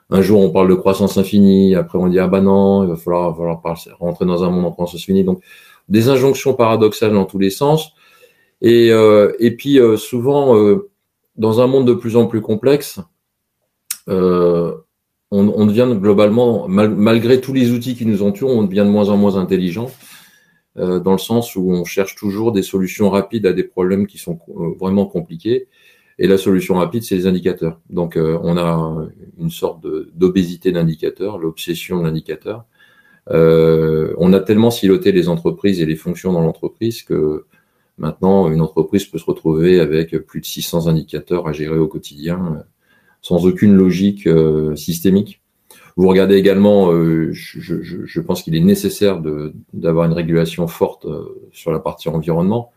Un 0.09 0.21
jour, 0.21 0.41
on 0.41 0.51
parle 0.51 0.69
de 0.69 0.75
croissance 0.75 1.17
infinie. 1.17 1.75
Après, 1.75 1.97
on 1.97 2.07
dit 2.07 2.19
ah 2.19 2.27
bah 2.27 2.41
non, 2.41 2.83
il 2.83 2.89
va 2.89 2.95
falloir, 2.95 3.35
falloir 3.35 3.61
rentrer 3.99 4.25
dans 4.25 4.43
un 4.43 4.49
monde 4.49 4.65
en 4.65 4.71
croissance 4.71 5.01
infinie. 5.01 5.23
Donc, 5.23 5.41
des 5.89 6.09
injonctions 6.09 6.53
paradoxales 6.53 7.13
dans 7.13 7.25
tous 7.25 7.39
les 7.39 7.49
sens. 7.49 7.93
Et, 8.61 8.91
euh, 8.91 9.33
et 9.39 9.51
puis, 9.51 9.79
euh, 9.79 9.97
souvent, 9.97 10.57
euh, 10.57 10.89
dans 11.35 11.61
un 11.61 11.67
monde 11.67 11.87
de 11.87 11.93
plus 11.93 12.15
en 12.15 12.25
plus 12.25 12.41
complexe, 12.41 12.99
on, 14.07 14.79
on, 15.31 15.65
devient 15.65 15.89
globalement, 15.99 16.69
malgré 16.69 17.41
tous 17.41 17.51
les 17.51 17.71
outils 17.71 17.95
qui 17.95 18.05
nous 18.05 18.23
entourent, 18.23 18.51
on 18.51 18.63
devient 18.63 18.85
de 18.85 18.89
moins 18.89 19.09
en 19.09 19.17
moins 19.17 19.35
intelligent. 19.35 19.91
Euh, 20.79 20.99
dans 20.99 21.13
le 21.13 21.17
sens 21.17 21.55
où 21.55 21.71
on 21.71 21.85
cherche 21.85 22.15
toujours 22.15 22.51
des 22.51 22.61
solutions 22.61 23.09
rapides 23.09 23.47
à 23.47 23.53
des 23.53 23.63
problèmes 23.63 24.05
qui 24.05 24.17
sont 24.19 24.39
euh, 24.49 24.75
vraiment 24.79 25.05
compliqués. 25.05 25.67
Et 26.19 26.27
la 26.27 26.37
solution 26.37 26.75
rapide, 26.75 27.03
c'est 27.03 27.15
les 27.15 27.27
indicateurs. 27.27 27.79
Donc, 27.89 28.15
euh, 28.15 28.39
on 28.43 28.57
a 28.57 29.07
une 29.39 29.49
sorte 29.49 29.85
d'obésité 30.15 30.71
d'indicateurs, 30.71 31.37
l'obsession 31.37 32.01
d'indicateurs. 32.01 32.65
On 33.29 34.33
a 34.33 34.39
tellement 34.39 34.71
siloté 34.71 35.11
les 35.11 35.29
entreprises 35.29 35.81
et 35.81 35.85
les 35.85 35.95
fonctions 35.95 36.33
dans 36.33 36.41
l'entreprise 36.41 37.03
que 37.03 37.45
maintenant, 37.97 38.49
une 38.49 38.61
entreprise 38.61 39.05
peut 39.05 39.17
se 39.19 39.25
retrouver 39.25 39.79
avec 39.79 40.17
plus 40.17 40.41
de 40.41 40.45
600 40.45 40.87
indicateurs 40.87 41.47
à 41.47 41.53
gérer 41.53 41.77
au 41.77 41.87
quotidien, 41.87 42.63
sans 43.21 43.45
aucune 43.45 43.75
logique 43.75 44.27
systémique. 44.75 45.41
Vous 45.97 46.07
regardez 46.07 46.35
également, 46.35 46.91
euh, 46.91 47.29
je, 47.31 47.59
je, 47.59 48.05
je, 48.05 48.21
pense 48.21 48.43
qu'il 48.43 48.55
est 48.55 48.61
nécessaire 48.61 49.19
d'avoir 49.73 50.05
une 50.05 50.13
régulation 50.13 50.67
forte 50.67 51.05
euh, 51.05 51.49
sur 51.51 51.71
la 51.71 51.79
partie 51.79 52.07
environnement, 52.07 52.71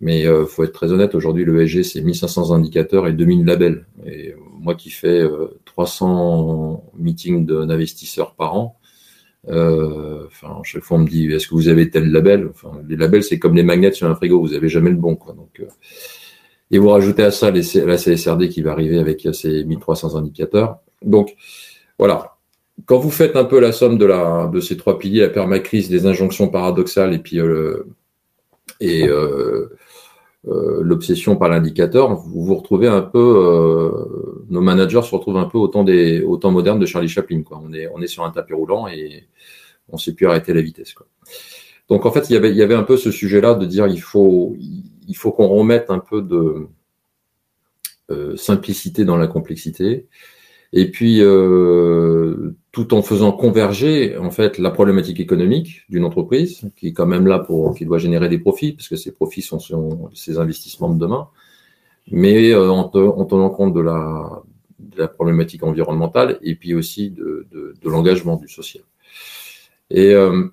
mais 0.00 0.20
il 0.20 0.28
euh, 0.28 0.46
faut 0.46 0.62
être 0.62 0.72
très 0.72 0.92
honnête, 0.92 1.16
aujourd'hui 1.16 1.44
le 1.44 1.60
ESG 1.60 1.82
c'est 1.82 2.00
1500 2.00 2.52
indicateurs 2.52 3.08
et 3.08 3.12
2000 3.14 3.44
labels. 3.44 3.84
Et 4.06 4.36
moi 4.60 4.76
qui 4.76 4.90
fais 4.90 5.24
300 5.64 6.84
meetings 6.96 7.44
d'investisseurs 7.46 8.36
par 8.36 8.54
an, 8.54 8.78
euh, 9.48 10.28
chaque 10.62 10.84
fois 10.84 10.98
on 10.98 11.00
me 11.00 11.08
dit 11.08 11.32
est-ce 11.32 11.48
que 11.48 11.54
vous 11.54 11.66
avez 11.66 11.90
tel 11.90 12.12
label? 12.12 12.46
Enfin, 12.48 12.80
Les 12.88 12.96
labels 12.96 13.24
c'est 13.24 13.40
comme 13.40 13.56
les 13.56 13.64
magnets 13.64 13.90
sur 13.90 14.08
un 14.08 14.14
frigo, 14.14 14.40
vous 14.40 14.54
avez 14.54 14.68
jamais 14.68 14.90
le 14.90 14.96
bon. 14.96 15.16
Quoi. 15.16 15.34
Donc, 15.34 15.60
et 16.70 16.78
vous 16.78 16.90
rajoutez 16.90 17.24
à 17.24 17.32
ça 17.32 17.50
les, 17.50 17.64
la 17.84 17.96
CSRD 17.96 18.48
qui 18.50 18.62
va 18.62 18.70
arriver 18.70 19.00
avec 19.00 19.26
ses 19.32 19.64
1300 19.64 20.14
indicateurs. 20.14 20.78
Donc 21.04 21.34
voilà, 21.98 22.31
quand 22.86 22.98
vous 22.98 23.10
faites 23.10 23.36
un 23.36 23.44
peu 23.44 23.60
la 23.60 23.72
somme 23.72 23.98
de, 23.98 24.04
la, 24.04 24.50
de 24.52 24.60
ces 24.60 24.76
trois 24.76 24.98
piliers, 24.98 25.20
la 25.20 25.28
permacrise, 25.28 25.90
les 25.90 26.06
injonctions 26.06 26.48
paradoxales 26.48 27.14
et 27.14 27.18
puis 27.18 27.38
euh, 27.38 27.84
et 28.80 29.06
euh, 29.06 29.68
euh, 30.48 30.80
l'obsession 30.82 31.36
par 31.36 31.48
l'indicateur, 31.48 32.14
vous 32.16 32.44
vous 32.44 32.54
retrouvez 32.56 32.88
un 32.88 33.02
peu, 33.02 33.92
nos 34.48 34.60
managers 34.60 35.02
se 35.02 35.14
retrouvent 35.14 35.36
un 35.36 35.44
peu 35.44 35.58
au 35.58 35.68
temps, 35.68 35.84
des, 35.84 36.22
au 36.22 36.38
moderne 36.50 36.78
de 36.78 36.86
Charlie 36.86 37.08
Chaplin. 37.08 37.42
Quoi. 37.42 37.60
On, 37.62 37.72
est, 37.72 37.88
on 37.94 38.00
est 38.02 38.08
sur 38.08 38.24
un 38.24 38.30
tapis 38.30 38.54
roulant 38.54 38.88
et 38.88 39.28
on 39.88 39.96
ne 39.96 40.00
sait 40.00 40.14
plus 40.14 40.26
arrêter 40.26 40.52
la 40.52 40.62
vitesse. 40.62 40.94
Quoi. 40.94 41.06
Donc 41.88 42.06
en 42.06 42.10
fait, 42.10 42.28
il 42.30 42.32
y 42.32 42.36
avait, 42.36 42.50
il 42.50 42.56
y 42.56 42.62
avait 42.62 42.74
un 42.74 42.82
peu 42.82 42.96
ce 42.96 43.10
sujet-là 43.10 43.54
de 43.54 43.66
dire 43.66 43.86
il 43.86 44.00
faut, 44.00 44.56
il 45.06 45.14
faut 45.14 45.30
qu'on 45.30 45.48
remette 45.48 45.90
un 45.90 46.00
peu 46.00 46.22
de 46.22 46.66
simplicité 48.36 49.04
dans 49.04 49.16
la 49.16 49.26
complexité. 49.26 50.06
Et 50.72 50.90
puis, 50.90 51.22
tout 52.72 52.94
en 52.94 53.02
faisant 53.02 53.32
converger 53.32 54.16
en 54.16 54.30
fait 54.30 54.58
la 54.58 54.70
problématique 54.70 55.20
économique 55.20 55.82
d'une 55.90 56.04
entreprise 56.04 56.62
qui 56.74 56.88
est 56.88 56.92
quand 56.94 57.06
même 57.06 57.26
là 57.26 57.38
pour 57.38 57.74
qui 57.74 57.84
doit 57.84 57.98
générer 57.98 58.30
des 58.30 58.38
profits 58.38 58.72
parce 58.72 58.88
que 58.88 58.96
ces 58.96 59.12
profits 59.12 59.42
sont, 59.42 59.58
ses 60.14 60.38
investissements 60.38 60.88
de 60.88 60.98
demain, 60.98 61.28
mais 62.10 62.50
euh, 62.50 62.70
en, 62.70 62.84
tenant 62.88 63.50
compte 63.50 63.74
de 63.74 63.80
la, 63.80 64.42
de 64.78 64.98
la, 64.98 65.08
problématique 65.08 65.62
environnementale 65.62 66.38
et 66.42 66.54
puis 66.54 66.74
aussi 66.74 67.10
de, 67.10 67.46
de, 67.52 67.74
de 67.80 67.90
l'engagement 67.90 68.36
du 68.36 68.48
social. 68.48 68.82
Et 69.90 70.14
euh, 70.14 70.48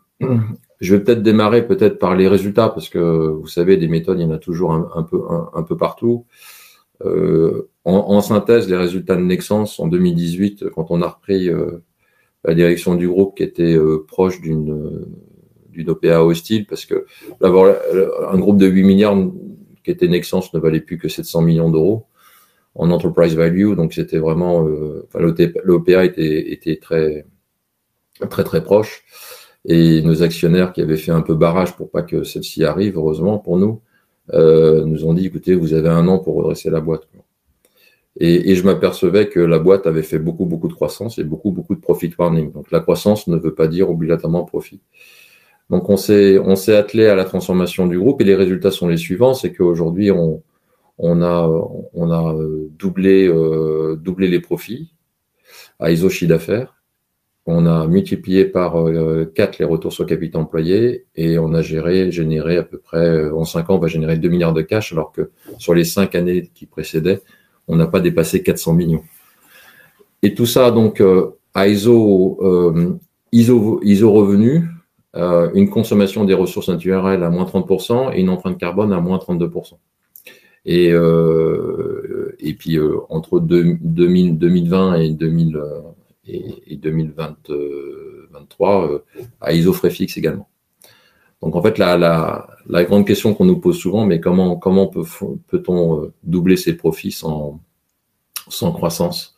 je 0.81 0.95
vais 0.95 1.01
peut-être 1.01 1.23
démarrer 1.23 1.65
peut-être 1.65 1.99
par 1.99 2.17
les 2.17 2.27
résultats 2.27 2.67
parce 2.67 2.89
que 2.89 2.99
vous 2.99 3.47
savez 3.47 3.77
des 3.77 3.87
méthodes 3.87 4.19
il 4.19 4.23
y 4.23 4.25
en 4.25 4.31
a 4.31 4.37
toujours 4.37 4.73
un, 4.73 5.03
peu 5.03 5.21
un, 5.29 5.49
un, 5.53 5.63
peu 5.63 5.77
partout. 5.77 6.25
Euh, 7.05 7.69
en, 7.85 7.93
en, 7.93 8.19
synthèse, 8.19 8.69
les 8.69 8.75
résultats 8.75 9.15
de 9.15 9.21
Nexens 9.21 9.79
en 9.79 9.87
2018, 9.87 10.69
quand 10.71 10.87
on 10.89 11.01
a 11.01 11.07
repris 11.07 11.49
euh, 11.49 11.81
la 12.43 12.53
direction 12.53 12.95
du 12.95 13.07
groupe 13.07 13.37
qui 13.37 13.43
était 13.43 13.75
euh, 13.75 14.05
proche 14.07 14.41
d'une 14.41 15.05
d'une 15.69 15.91
OPA 15.91 16.23
hostile, 16.23 16.65
parce 16.65 16.85
que 16.85 17.05
d'avoir 17.39 17.75
un 18.31 18.37
groupe 18.39 18.57
de 18.57 18.67
8 18.67 18.83
milliards 18.83 19.17
qui 19.83 19.91
était 19.91 20.07
Nexens 20.07 20.49
ne 20.53 20.59
valait 20.59 20.81
plus 20.81 20.97
que 20.97 21.07
700 21.07 21.41
millions 21.41 21.69
d'euros 21.69 22.05
en 22.75 22.91
enterprise 22.91 23.35
value, 23.35 23.73
donc 23.75 23.93
c'était 23.93 24.19
vraiment, 24.19 24.67
euh, 24.67 25.07
enfin, 25.07 25.19
l'OPA 25.63 26.05
était, 26.05 26.51
était 26.51 26.77
très 26.77 27.25
très 28.29 28.43
très 28.43 28.63
proche, 28.63 29.03
et 29.65 30.01
nos 30.01 30.23
actionnaires 30.23 30.73
qui 30.73 30.81
avaient 30.81 30.97
fait 30.97 31.11
un 31.11 31.21
peu 31.21 31.35
barrage 31.35 31.75
pour 31.75 31.89
pas 31.89 32.01
que 32.03 32.23
celle-ci 32.23 32.63
arrive, 32.65 32.97
heureusement 32.97 33.37
pour 33.37 33.57
nous, 33.57 33.81
euh, 34.33 34.85
nous 34.85 35.05
ont 35.05 35.13
dit 35.13 35.25
écoutez, 35.25 35.55
vous 35.55 35.73
avez 35.73 35.89
un 35.89 36.07
an 36.07 36.19
pour 36.19 36.35
redresser 36.35 36.69
la 36.69 36.81
boîte. 36.81 37.07
Et, 38.19 38.51
et 38.51 38.55
je 38.55 38.63
m'apercevais 38.63 39.29
que 39.29 39.39
la 39.39 39.59
boîte 39.59 39.87
avait 39.87 40.03
fait 40.03 40.19
beaucoup, 40.19 40.45
beaucoup 40.45 40.67
de 40.67 40.73
croissance 40.73 41.17
et 41.19 41.23
beaucoup, 41.23 41.51
beaucoup 41.51 41.75
de 41.75 41.79
profit 41.79 42.11
warning. 42.17 42.51
Donc 42.51 42.69
la 42.71 42.81
croissance 42.81 43.27
ne 43.27 43.37
veut 43.37 43.55
pas 43.55 43.67
dire 43.67 43.89
obligatoirement 43.89 44.43
profit. 44.43 44.81
Donc 45.69 45.89
on 45.89 45.97
s'est 45.97 46.39
on 46.39 46.55
s'est 46.55 46.75
attelé 46.75 47.05
à 47.07 47.15
la 47.15 47.25
transformation 47.25 47.87
du 47.87 47.97
groupe 47.97 48.21
et 48.21 48.25
les 48.25 48.35
résultats 48.35 48.71
sont 48.71 48.87
les 48.87 48.97
suivants, 48.97 49.33
c'est 49.33 49.53
qu'aujourd'hui 49.53 50.11
on 50.11 50.43
on 50.97 51.21
a 51.21 51.47
on 51.93 52.11
a 52.11 52.33
euh, 52.33 52.69
doublé 52.77 53.27
euh, 53.27 53.95
doublé 53.95 54.27
les 54.27 54.41
profits 54.41 54.91
à 55.79 55.91
ISO 55.91 56.09
chiffre 56.09 56.29
d'affaires. 56.29 56.75
On 57.45 57.65
a 57.65 57.87
multiplié 57.87 58.45
par 58.45 58.79
euh, 58.79 59.25
4 59.33 59.57
les 59.57 59.65
retours 59.65 59.91
sur 59.91 60.05
capital 60.05 60.41
employé 60.41 61.05
et 61.15 61.39
on 61.39 61.53
a 61.53 61.63
géré, 61.63 62.11
généré 62.11 62.57
à 62.57 62.63
peu 62.63 62.77
près, 62.77 62.99
euh, 62.99 63.35
en 63.35 63.43
5 63.43 63.69
ans, 63.71 63.75
on 63.75 63.79
va 63.79 63.87
générer 63.87 64.17
2 64.17 64.29
milliards 64.29 64.53
de 64.53 64.61
cash, 64.61 64.93
alors 64.93 65.11
que 65.11 65.31
sur 65.57 65.73
les 65.73 65.83
5 65.83 66.13
années 66.13 66.51
qui 66.53 66.67
précédaient, 66.67 67.21
on 67.69 67.77
n'a 67.77 67.87
pas 67.87 68.01
dépassé 68.01 68.43
400 68.43 68.73
millions. 68.73 69.05
Et 70.21 70.33
tout 70.33 70.45
ça, 70.45 70.71
donc, 70.71 70.99
euh, 70.99 71.29
à 71.53 71.69
ISO, 71.69 72.37
euh, 72.41 72.97
ISO, 73.31 73.79
ISO 73.83 74.11
revenu, 74.11 74.67
une 75.15 75.69
consommation 75.69 76.23
des 76.23 76.33
ressources 76.33 76.69
naturelles 76.69 77.23
à 77.23 77.29
moins 77.29 77.45
30% 77.45 78.13
et 78.13 78.21
une 78.21 78.29
empreinte 78.29 78.57
carbone 78.57 78.93
à 78.93 79.01
moins 79.01 79.17
32%. 79.17 79.73
Et, 80.65 80.93
et 82.39 82.53
puis 82.53 82.79
entre 83.09 83.39
2020 83.39 84.95
et, 84.95 85.09
2000, 85.09 85.61
et, 86.27 86.77
2023 86.77 89.01
à 89.41 89.53
isofréfix 89.53 90.15
également. 90.15 90.47
Donc 91.41 91.55
en 91.55 91.61
fait, 91.61 91.77
la, 91.77 92.47
grande 92.67 93.07
question 93.07 93.33
qu'on 93.33 93.45
nous 93.45 93.59
pose 93.59 93.77
souvent, 93.77 94.05
mais 94.05 94.19
comment, 94.19 94.57
peut-on 94.57 96.03
euh, 96.03 96.13
doubler 96.23 96.57
ses 96.57 96.75
profits 96.75 97.11
sans, 97.11 97.61
croissance 98.73 99.35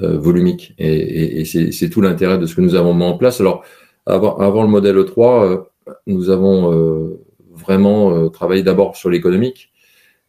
euh, 0.00 0.18
volumique? 0.18 0.74
Et, 0.78 1.44
c'est 1.44 1.90
tout 1.90 2.00
l'intérêt 2.00 2.38
de 2.38 2.46
ce 2.46 2.54
que 2.54 2.60
nous 2.60 2.74
avons 2.74 2.94
mis 2.94 3.04
en 3.04 3.18
place. 3.18 3.40
Alors, 3.40 3.62
avant, 4.06 4.62
le 4.62 4.68
modèle 4.68 5.04
3, 5.04 5.44
e 5.44 5.66
euh, 5.88 5.92
nous 6.06 6.30
avons 6.30 7.18
vraiment 7.50 8.28
travaillé 8.28 8.62
d'abord 8.62 8.96
sur 8.96 9.10
l'économique. 9.10 9.70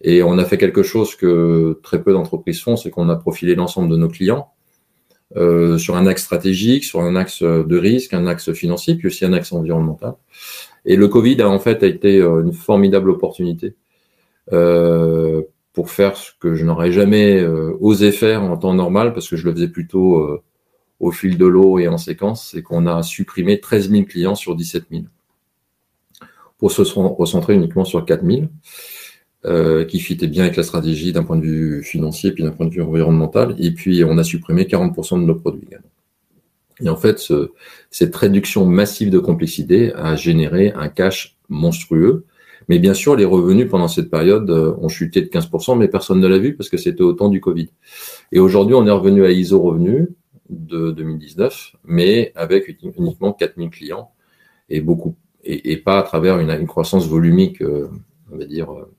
Et 0.02 0.24
on 0.24 0.38
a 0.38 0.46
fait 0.46 0.58
quelque 0.58 0.84
chose 0.84 1.16
que 1.16 1.80
très 1.84 2.02
peu 2.02 2.14
d'entreprises 2.14 2.62
font, 2.62 2.78
c'est 2.78 2.90
qu'on 2.90 3.10
a 3.10 3.18
profilé 3.18 3.56
l'ensemble 3.56 3.90
de 3.90 3.98
nos 3.98 4.08
clients 4.08 4.52
sur 5.36 5.98
un 5.98 6.08
axe 6.08 6.24
stratégique, 6.24 6.86
sur 6.86 7.02
un 7.02 7.16
axe 7.18 7.44
de 7.44 7.78
risque, 7.78 8.14
un 8.14 8.26
axe 8.26 8.54
financier, 8.54 8.96
puis 8.96 9.08
aussi 9.08 9.26
un 9.26 9.34
axe 9.34 9.52
environnemental. 9.52 10.16
Et 10.86 10.96
le 10.96 11.08
Covid 11.08 11.42
a 11.42 11.50
en 11.50 11.60
fait 11.60 11.84
été 11.84 12.20
euh, 12.20 12.44
une 12.44 12.54
formidable 12.54 13.10
opportunité 13.10 13.76
euh, 14.54 15.42
pour 15.74 15.90
faire 15.92 16.18
ce 16.18 16.32
que 16.40 16.56
je 16.56 16.66
n'aurais 16.66 16.92
jamais 16.92 17.40
euh, 17.40 17.78
osé 17.80 18.12
faire 18.12 18.44
en 18.44 18.58
temps 18.58 18.74
normal, 18.74 19.14
parce 19.14 19.30
que 19.30 19.36
je 19.36 19.46
le 19.46 19.54
faisais 19.54 19.68
plutôt 19.68 20.42
au 21.00 21.12
fil 21.12 21.38
de 21.38 21.46
l'eau 21.46 21.80
et 21.80 21.88
en 21.88 21.98
séquence, 21.98 22.50
c'est 22.52 22.62
qu'on 22.62 22.86
a 22.86 23.04
supprimé 23.04 23.60
13 23.60 23.90
000 23.90 24.04
clients 24.04 24.36
sur 24.36 24.56
17 24.56 24.86
000 24.92 25.04
pour 26.58 26.72
se 26.72 26.82
recentrer 26.82 27.56
uniquement 27.56 27.86
sur 27.86 28.06
4 28.06 28.26
000, 28.26 28.44
euh, 29.46 29.86
qui 29.86 30.00
fitait 30.00 30.28
bien 30.28 30.44
avec 30.44 30.58
la 30.58 30.64
stratégie 30.64 31.14
d'un 31.14 31.24
point 31.24 31.38
de 31.38 31.46
vue 31.46 31.84
financier 31.84 32.32
puis 32.34 32.44
d'un 32.44 32.52
point 32.52 32.66
de 32.66 32.74
vue 32.74 32.82
environnemental. 32.82 33.56
Et 33.58 33.72
puis, 33.72 34.04
on 34.04 34.18
a 34.18 34.24
supprimé 34.24 34.66
40% 34.66 35.22
de 35.22 35.26
nos 35.26 35.36
produits 35.36 35.64
également. 35.66 35.88
Et 36.84 36.90
en 36.90 36.96
fait, 36.96 37.20
ce, 37.20 37.52
cette 37.90 38.16
réduction 38.16 38.66
massive 38.66 39.10
de 39.10 39.20
complexité 39.20 39.94
a 39.94 40.16
généré 40.16 40.72
un 40.76 40.90
cash 40.90 41.38
monstrueux. 41.50 42.26
Mais 42.68 42.80
bien 42.80 42.94
sûr, 42.94 43.16
les 43.16 43.26
revenus 43.26 43.68
pendant 43.70 43.88
cette 43.88 44.12
période 44.12 44.50
euh, 44.50 44.76
ont 44.80 44.90
chuté 44.90 45.22
de 45.22 45.28
15%, 45.28 45.78
mais 45.78 45.88
personne 45.88 46.20
ne 46.20 46.28
l'a 46.28 46.38
vu 46.38 46.56
parce 46.56 46.70
que 46.70 46.78
c'était 46.78 47.02
au 47.02 47.14
temps 47.14 47.30
du 47.30 47.42
Covid. 47.42 47.70
Et 48.32 48.40
aujourd'hui, 48.40 48.76
on 48.76 48.86
est 48.86 48.92
revenu 48.92 49.26
à 49.26 49.32
ISO 49.32 49.60
revenus 49.60 50.08
de 50.50 50.92
2019, 50.92 51.76
mais 51.86 52.32
avec 52.36 52.68
uniquement 52.68 53.34
4000 53.34 53.70
clients 53.70 54.12
et 54.70 54.82
beaucoup, 54.82 55.16
et, 55.44 55.78
pas 55.78 56.00
à 56.00 56.04
travers 56.04 56.38
une, 56.40 56.52
une 56.52 56.68
croissance 56.68 57.08
volumique, 57.08 57.62
euh, 57.62 57.88
on 58.32 58.38
va 58.38 58.46
dire, 58.46 58.72
euh, 58.72 58.92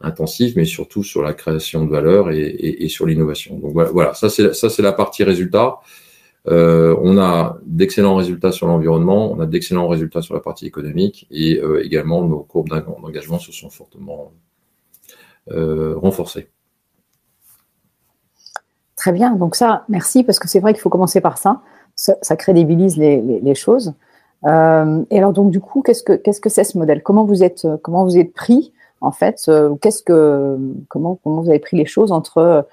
intensive, 0.00 0.54
mais 0.56 0.64
surtout 0.64 1.02
sur 1.02 1.22
la 1.22 1.32
création 1.32 1.84
de 1.84 1.90
valeur 1.90 2.30
et, 2.30 2.40
et, 2.40 2.84
et 2.84 2.88
sur 2.88 3.06
l'innovation. 3.06 3.58
Donc 3.58 3.72
voilà, 3.72 3.90
voilà 3.90 4.14
ça 4.14 4.28
c'est 4.28 4.54
ça 4.54 4.70
c'est 4.70 4.82
la 4.82 4.92
partie 4.92 5.24
résultat. 5.24 5.78
Euh, 6.48 6.96
on 7.02 7.18
a 7.18 7.58
d'excellents 7.66 8.14
résultats 8.14 8.52
sur 8.52 8.66
l'environnement, 8.66 9.30
on 9.30 9.40
a 9.40 9.46
d'excellents 9.46 9.88
résultats 9.88 10.22
sur 10.22 10.34
la 10.34 10.40
partie 10.40 10.66
économique 10.66 11.26
et 11.30 11.60
euh, 11.60 11.84
également 11.84 12.22
nos 12.22 12.40
courbes 12.40 12.68
d'engagement 12.68 13.38
se 13.38 13.52
sont 13.52 13.68
fortement 13.68 14.32
euh, 15.50 15.94
renforcées. 15.96 16.48
Très 18.96 19.12
bien, 19.12 19.34
donc 19.34 19.56
ça, 19.56 19.84
merci, 19.88 20.24
parce 20.24 20.38
que 20.38 20.48
c'est 20.48 20.60
vrai 20.60 20.72
qu'il 20.72 20.80
faut 20.80 20.88
commencer 20.88 21.20
par 21.20 21.38
ça. 21.38 21.60
Ça, 21.96 22.36
crédibilise 22.36 22.96
les, 22.96 23.54
choses. 23.56 23.92
et 24.44 24.48
alors, 25.18 25.32
donc, 25.32 25.50
du 25.50 25.58
coup, 25.58 25.82
qu'est-ce 25.82 26.04
que 26.04 26.12
qu'est-ce 26.12 26.40
que 26.40 26.48
c'est 26.48 26.62
ce 26.62 26.78
modèle? 26.78 27.02
Comment 27.02 27.24
vous 27.24 27.42
êtes 27.42 27.66
comment 27.82 28.04
vous 28.04 28.16
êtes 28.16 28.32
pris? 28.32 28.72
En 29.00 29.12
fait 29.12 29.50
Qu'est-ce 29.80 30.02
que 30.02 30.58
comment 30.88 31.18
comment 31.22 31.42
vous 31.42 31.50
avez 31.50 31.58
pris 31.58 31.76
les 31.76 31.86
choses 31.86 32.12
entre 32.12 32.66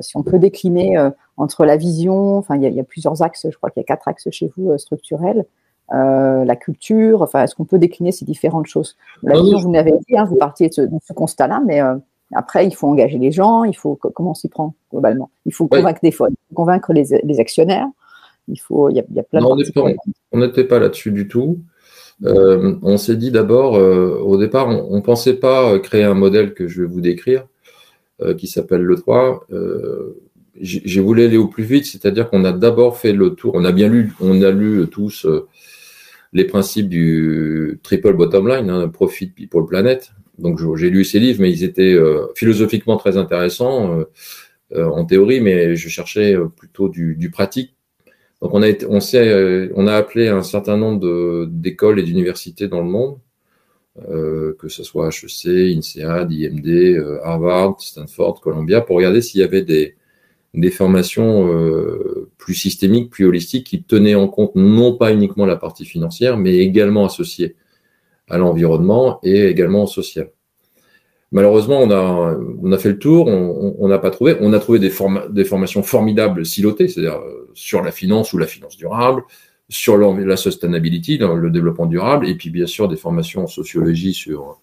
si 0.00 0.16
on 0.16 0.22
peut 0.22 0.38
décliner 0.38 0.96
entre 1.38 1.64
la 1.64 1.76
vision, 1.76 2.36
enfin 2.36 2.56
il 2.56 2.74
y, 2.74 2.80
a, 2.80 2.84
plusieurs 2.84 3.22
axes, 3.22 3.46
je 3.48 3.56
crois 3.56 3.70
qu'il 3.70 3.80
y 3.80 3.84
a 3.84 3.86
quatre 3.86 4.08
axes 4.08 4.28
chez 4.30 4.50
vous 4.56 4.70
euh, 4.70 4.78
structurels, 4.78 5.44
euh, 5.94 6.44
la 6.44 6.56
culture, 6.56 7.22
enfin 7.22 7.44
est-ce 7.44 7.54
qu'on 7.54 7.64
peut 7.64 7.78
décliner 7.78 8.12
ces 8.12 8.24
différentes 8.24 8.66
choses? 8.66 8.96
La 9.22 9.36
ah 9.36 9.40
vision, 9.40 9.58
vous 9.60 9.70
m'avez 9.70 9.92
dit, 9.92 10.18
hein, 10.18 10.24
vous 10.24 10.36
partiez 10.36 10.68
de 10.68 10.74
ce, 10.74 11.12
constat-là, 11.12 11.62
mais 11.64 11.80
euh, 11.80 11.94
après 12.34 12.66
il 12.66 12.74
faut 12.74 12.88
engager 12.88 13.18
les 13.18 13.30
gens, 13.30 13.64
il 13.64 13.76
faut 13.76 13.94
comment 13.94 14.32
on 14.32 14.34
s'y 14.34 14.48
prend 14.48 14.74
globalement? 14.90 15.30
Il 15.46 15.54
faut 15.54 15.68
convaincre 15.68 16.00
des 16.02 16.10
fois, 16.10 16.28
convaincre 16.54 16.92
les, 16.92 17.40
actionnaires, 17.40 17.86
il 18.48 18.58
faut, 18.58 18.90
il 18.90 18.96
y 18.96 19.20
a, 19.20 19.22
plein 19.22 19.40
de 19.40 19.46
On 20.32 20.38
n'était 20.38 20.64
pas 20.64 20.80
là-dessus 20.80 21.12
du 21.12 21.28
tout. 21.28 21.58
On 22.22 22.96
s'est 22.98 23.16
dit 23.16 23.30
d'abord, 23.30 23.74
au 23.74 24.36
départ, 24.36 24.68
on 24.68 24.96
ne 24.96 25.02
pensait 25.02 25.34
pas 25.34 25.78
créer 25.78 26.04
un 26.04 26.14
modèle 26.14 26.54
que 26.54 26.66
je 26.66 26.82
vais 26.82 26.88
vous 26.88 27.00
décrire, 27.00 27.46
qui 28.36 28.48
s'appelle 28.48 28.82
le 28.82 28.96
3 28.96 29.46
j'ai 30.60 31.00
voulu 31.00 31.24
aller 31.24 31.36
au 31.36 31.48
plus 31.48 31.64
vite, 31.64 31.86
c'est-à-dire 31.86 32.28
qu'on 32.28 32.44
a 32.44 32.52
d'abord 32.52 32.98
fait 32.98 33.12
le 33.12 33.30
tour, 33.30 33.52
on 33.54 33.64
a 33.64 33.72
bien 33.72 33.88
lu, 33.88 34.12
on 34.20 34.42
a 34.42 34.50
lu 34.50 34.86
tous 34.90 35.24
euh, 35.26 35.46
les 36.32 36.44
principes 36.44 36.88
du 36.88 37.78
triple 37.82 38.14
bottom 38.14 38.48
line, 38.48 38.70
hein, 38.70 38.88
profit 38.88 39.28
people 39.28 39.66
planet. 39.66 40.12
Donc 40.38 40.60
j'ai 40.76 40.90
lu 40.90 41.04
ces 41.04 41.18
livres, 41.18 41.40
mais 41.40 41.50
ils 41.50 41.64
étaient 41.64 41.94
euh, 41.94 42.26
philosophiquement 42.34 42.96
très 42.96 43.16
intéressants 43.16 44.04
euh, 44.72 44.86
en 44.88 45.04
théorie, 45.04 45.40
mais 45.40 45.76
je 45.76 45.88
cherchais 45.88 46.36
plutôt 46.56 46.88
du 46.88 47.30
pratique. 47.30 47.74
Donc 48.40 48.54
on 48.54 48.62
a 48.62 48.68
été, 48.68 48.86
on 48.86 49.00
s'est, 49.00 49.70
on 49.74 49.86
a 49.86 49.94
appelé 49.94 50.28
un 50.28 50.42
certain 50.42 50.76
nombre 50.76 51.46
d'écoles 51.46 51.98
et 51.98 52.02
d'universités 52.02 52.68
dans 52.68 52.80
le 52.80 52.88
monde, 52.88 53.18
que 54.58 54.68
ce 54.68 54.84
soit 54.84 55.08
HEC, 55.08 55.76
INSEAD, 55.76 56.30
IMD, 56.30 57.20
Harvard, 57.24 57.80
Stanford, 57.80 58.40
Columbia, 58.40 58.80
pour 58.80 58.96
regarder 58.96 59.22
s'il 59.22 59.40
y 59.40 59.44
avait 59.44 59.62
des 59.62 60.70
formations 60.70 61.52
euh, 61.52 62.30
plus 62.38 62.54
systémiques, 62.54 63.10
plus 63.10 63.26
holistiques, 63.26 63.66
qui 63.66 63.82
tenaient 63.82 64.14
en 64.14 64.28
compte 64.28 64.54
non 64.54 64.96
pas 64.96 65.12
uniquement 65.12 65.46
la 65.46 65.56
partie 65.56 65.84
financière, 65.84 66.36
mais 66.36 66.58
également 66.58 67.06
associée 67.06 67.56
à 68.28 68.38
l'environnement 68.38 69.18
et 69.22 69.46
également 69.46 69.84
au 69.84 69.86
social. 69.88 70.30
Malheureusement, 71.30 71.80
on 71.80 72.72
a, 72.72 72.78
fait 72.78 72.88
le 72.88 72.98
tour, 72.98 73.26
on 73.26 73.88
n'a 73.88 73.98
pas 73.98 74.10
trouvé. 74.10 74.36
On 74.40 74.52
a 74.54 74.58
trouvé 74.58 74.78
des, 74.78 74.92
des 75.30 75.44
formations 75.44 75.82
formidables 75.82 76.46
silotées, 76.46 76.88
c'est-à-dire 76.88 77.18
euh, 77.18 77.50
sur 77.52 77.82
la 77.82 77.92
finance 77.92 78.32
ou 78.32 78.38
la 78.38 78.46
finance 78.46 78.78
durable, 78.78 79.22
sur 79.68 79.98
la 79.98 80.36
sustainability, 80.38 81.18
le 81.18 81.50
développement 81.50 81.84
durable, 81.84 82.26
et 82.26 82.34
puis 82.34 82.48
bien 82.48 82.64
sûr 82.64 82.88
des 82.88 82.96
formations 82.96 83.44
en 83.44 83.46
sociologie 83.46 84.14
sur, 84.14 84.58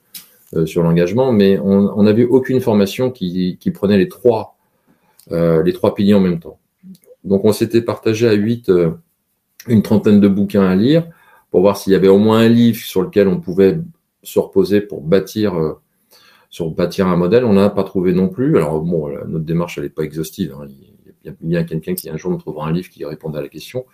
euh, 0.55 0.65
l'engagement, 0.77 1.31
mais 1.31 1.59
on 1.59 2.01
n'a 2.01 2.13
vu 2.13 2.25
aucune 2.25 2.59
formation 2.61 3.11
qui, 3.11 3.59
prenait 3.71 3.99
les 3.99 4.07
trois 4.07 4.57
euh, 5.31 5.61
les 5.61 5.73
trois 5.73 5.93
piliers 5.93 6.15
en 6.15 6.19
même 6.19 6.39
temps. 6.39 6.57
Donc 7.23 7.45
on 7.45 7.51
s'était 7.51 7.81
partagé 7.81 8.27
à 8.27 8.33
huit 8.33 8.71
une 9.67 9.83
trentaine 9.83 10.19
de 10.19 10.27
bouquins 10.27 10.65
à 10.65 10.75
lire 10.75 11.07
pour 11.51 11.61
voir 11.61 11.77
s'il 11.77 11.93
y 11.93 11.95
avait 11.95 12.07
au 12.07 12.17
moins 12.17 12.39
un 12.39 12.49
livre 12.49 12.83
sur 12.83 13.03
lequel 13.03 13.27
on 13.27 13.39
pouvait 13.39 13.79
se 14.23 14.39
reposer 14.39 14.81
pour 14.81 15.01
bâtir 15.01 15.53
sur 16.55 16.69
bâtir 16.71 17.07
un 17.07 17.17
modèle. 17.17 17.43
On 17.43 17.53
n'en 17.53 17.63
a 17.63 17.69
pas 17.69 17.83
trouvé 17.83 18.13
non 18.13 18.29
plus. 18.29 18.55
Alors 18.57 18.81
bon, 18.81 19.09
notre 19.27 19.43
démarche 19.43 19.77
elle 19.77 19.83
n'est 19.83 19.89
pas 19.89 20.03
exhaustive. 20.03 20.55
Hein. 20.57 20.67
Il 21.23 21.27
y 21.27 21.29
a 21.29 21.35
bien 21.41 21.63
quelqu'un 21.63 21.95
qui 21.95 22.09
un 22.09 22.17
jour 22.17 22.31
nous 22.31 22.37
trouvera 22.37 22.67
un 22.67 22.71
livre 22.71 22.89
qui 22.89 23.03
répondra 23.03 23.39
à 23.39 23.43
la 23.43 23.49
question. 23.49 23.85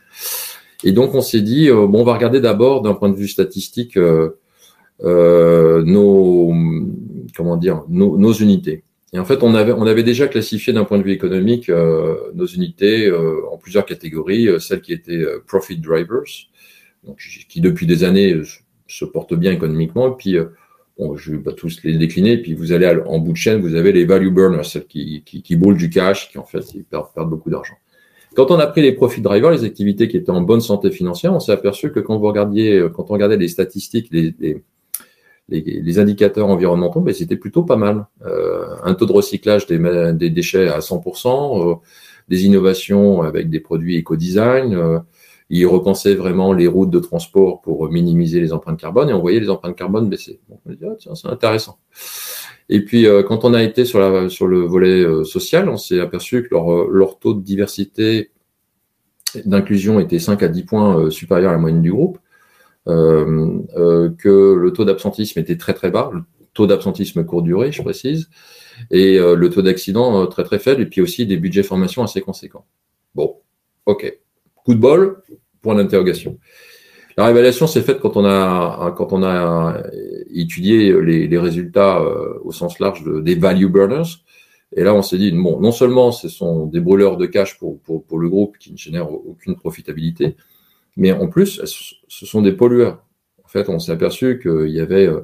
Et 0.83 0.91
donc 0.91 1.15
on 1.15 1.21
s'est 1.21 1.41
dit 1.41 1.69
bon, 1.69 2.01
on 2.01 2.03
va 2.03 2.13
regarder 2.13 2.39
d'abord 2.39 2.81
d'un 2.81 2.93
point 2.93 3.09
de 3.09 3.15
vue 3.15 3.27
statistique 3.27 3.97
euh, 3.97 5.83
nos 5.83 6.53
comment 7.35 7.59
nos, 7.89 8.33
unités. 8.33 8.83
Et 9.13 9.19
en 9.19 9.25
fait, 9.25 9.43
on 9.43 9.53
avait, 9.55 10.03
déjà 10.03 10.27
classifié 10.27 10.71
d'un 10.71 10.85
point 10.85 10.97
de 10.97 11.03
vue 11.03 11.11
économique 11.11 11.69
euh, 11.69 12.31
nos 12.33 12.45
unités 12.45 13.07
euh, 13.07 13.41
en 13.51 13.57
plusieurs 13.57 13.85
catégories, 13.85 14.47
euh, 14.47 14.59
celles 14.59 14.81
qui 14.81 14.93
étaient 14.93 15.25
profit 15.47 15.77
drivers, 15.77 16.23
qui 17.49 17.59
depuis 17.59 17.85
des 17.85 18.03
années 18.03 18.39
se 18.87 19.05
portent 19.05 19.33
bien 19.33 19.51
économiquement, 19.51 20.13
et 20.13 20.15
puis 20.17 20.37
bon, 20.97 21.15
je 21.15 21.31
vais 21.31 21.39
pas 21.39 21.53
tous 21.53 21.81
les 21.83 21.97
décliner, 21.97 22.37
puis 22.37 22.53
vous 22.53 22.71
allez 22.71 22.87
en 23.05 23.19
bout 23.19 23.31
de 23.31 23.37
chaîne, 23.37 23.61
vous 23.61 23.75
avez 23.75 23.91
les 23.91 24.05
value 24.05 24.29
burners, 24.29 24.65
celles 24.65 24.85
qui, 24.85 25.23
qui, 25.25 25.41
qui 25.41 25.55
boulent 25.55 25.77
du 25.77 25.89
cash, 25.89 26.29
qui 26.29 26.37
en 26.37 26.45
fait 26.45 26.63
perdent, 26.89 27.13
perdent 27.13 27.29
beaucoup 27.29 27.49
d'argent. 27.49 27.75
Quand 28.35 28.49
on 28.49 28.59
a 28.59 28.67
pris 28.67 28.81
les 28.81 28.93
profit 28.93 29.21
drivers, 29.21 29.51
les 29.51 29.65
activités 29.65 30.07
qui 30.07 30.15
étaient 30.15 30.31
en 30.31 30.41
bonne 30.41 30.61
santé 30.61 30.89
financière, 30.89 31.33
on 31.33 31.39
s'est 31.39 31.51
aperçu 31.51 31.91
que 31.91 31.99
quand 31.99 32.17
vous 32.17 32.27
regardiez, 32.27 32.87
quand 32.93 33.05
on 33.09 33.13
regardait 33.13 33.35
les 33.35 33.49
statistiques, 33.49 34.07
les, 34.11 34.33
les 34.39 34.63
les, 35.51 35.99
indicateurs 35.99 36.47
environnementaux, 36.47 37.01
ben, 37.01 37.13
c'était 37.13 37.35
plutôt 37.35 37.63
pas 37.63 37.75
mal. 37.75 38.05
Euh, 38.25 38.65
un 38.83 38.93
taux 38.93 39.05
de 39.05 39.11
recyclage 39.11 39.65
des, 39.67 39.79
des 40.13 40.29
déchets 40.29 40.67
à 40.69 40.79
100%, 40.79 41.71
euh, 41.71 41.75
des 42.29 42.45
innovations 42.45 43.21
avec 43.21 43.49
des 43.49 43.59
produits 43.59 43.97
éco-design. 43.97 45.01
Euh, 45.51 45.55
ils 45.55 45.65
repensaient 45.65 46.15
vraiment 46.15 46.53
les 46.53 46.67
routes 46.67 46.89
de 46.89 46.99
transport 46.99 47.61
pour 47.61 47.89
minimiser 47.91 48.39
les 48.39 48.53
empreintes 48.53 48.79
carbone 48.79 49.09
et 49.09 49.13
on 49.13 49.19
voyait 49.19 49.39
les 49.39 49.49
empreintes 49.49 49.75
carbone 49.75 50.09
baisser. 50.09 50.39
on 50.49 50.71
dit, 50.71 50.77
ah, 50.83 50.95
tiens, 50.97 51.15
c'est 51.15 51.27
intéressant. 51.27 51.77
Et 52.69 52.83
puis, 52.85 53.05
euh, 53.05 53.21
quand 53.23 53.43
on 53.43 53.53
a 53.53 53.61
été 53.61 53.83
sur, 53.85 53.99
le 53.99 54.59
volet 54.61 55.01
euh, 55.01 55.23
social, 55.23 55.67
on 55.69 55.77
s'est 55.77 55.99
aperçu 55.99 56.43
que 56.43 56.49
leur, 56.51 56.87
leur 56.87 57.19
taux 57.19 57.33
de 57.33 57.41
diversité 57.41 58.31
d'inclusion 59.45 59.99
était 59.99 60.19
5 60.19 60.43
à 60.43 60.47
10 60.47 60.63
points 60.63 61.09
supérieur 61.09 61.51
à 61.51 61.53
la 61.53 61.59
moyenne 61.59 61.81
du 61.81 61.91
groupe. 61.91 62.17
Euh, 62.87 63.59
euh, 63.77 64.09
que 64.17 64.55
le 64.55 64.73
taux 64.73 64.85
d'absentisme 64.85 65.39
était 65.39 65.55
très 65.55 65.75
très 65.75 65.91
bas, 65.91 66.09
le 66.11 66.23
taux 66.53 66.65
d'absentisme 66.65 67.23
court 67.23 67.43
durée, 67.43 67.71
je 67.71 67.83
précise, 67.83 68.29
et 68.89 69.19
le 69.19 69.49
taux 69.49 69.61
d'accident 69.61 70.25
très 70.27 70.43
très 70.43 70.57
faible, 70.57 70.81
et 70.81 70.85
puis 70.87 70.99
aussi 70.99 71.27
des 71.27 71.37
budgets 71.37 71.63
formation 71.63 72.03
assez 72.03 72.21
conséquents. 72.21 72.65
Bon, 73.13 73.37
ok. 73.85 74.17
Coup 74.55 74.73
de 74.73 74.79
bol, 74.79 75.21
point 75.61 75.75
d'interrogation. 75.75 76.37
La 77.17 77.25
révélation 77.25 77.67
s'est 77.67 77.81
faite 77.81 77.99
quand 77.99 78.15
on 78.15 78.25
a 78.25 78.93
quand 78.95 79.11
on 79.13 79.23
a 79.23 79.83
étudié 80.33 80.93
les, 81.01 81.37
résultats 81.37 82.01
au 82.43 82.51
sens 82.51 82.79
large 82.79 83.03
des 83.03 83.35
value 83.35 83.67
burners. 83.67 84.23
Et 84.75 84.83
là, 84.83 84.95
on 84.95 85.01
s'est 85.01 85.17
dit 85.17 85.31
bon, 85.31 85.59
non 85.59 85.71
seulement 85.71 86.11
ce 86.11 86.29
sont 86.29 86.65
des 86.65 86.79
brûleurs 86.79 87.17
de 87.17 87.25
cash 87.25 87.57
pour, 87.59 87.79
pour, 87.81 88.19
le 88.19 88.29
groupe 88.29 88.57
qui 88.57 88.71
ne 88.71 88.77
génèrent 88.77 89.11
aucune 89.11 89.55
profitabilité, 89.55 90.37
mais 90.95 91.11
en 91.11 91.27
plus, 91.27 91.61
ce 92.07 92.25
sont 92.25 92.41
des 92.41 92.53
pollueurs. 92.53 93.03
En 93.43 93.47
fait, 93.47 93.67
on 93.67 93.79
s'est 93.79 93.91
aperçu 93.91 94.39
qu'il 94.39 94.69
y 94.69 94.79
avait, 94.79 95.07
euh, 95.07 95.21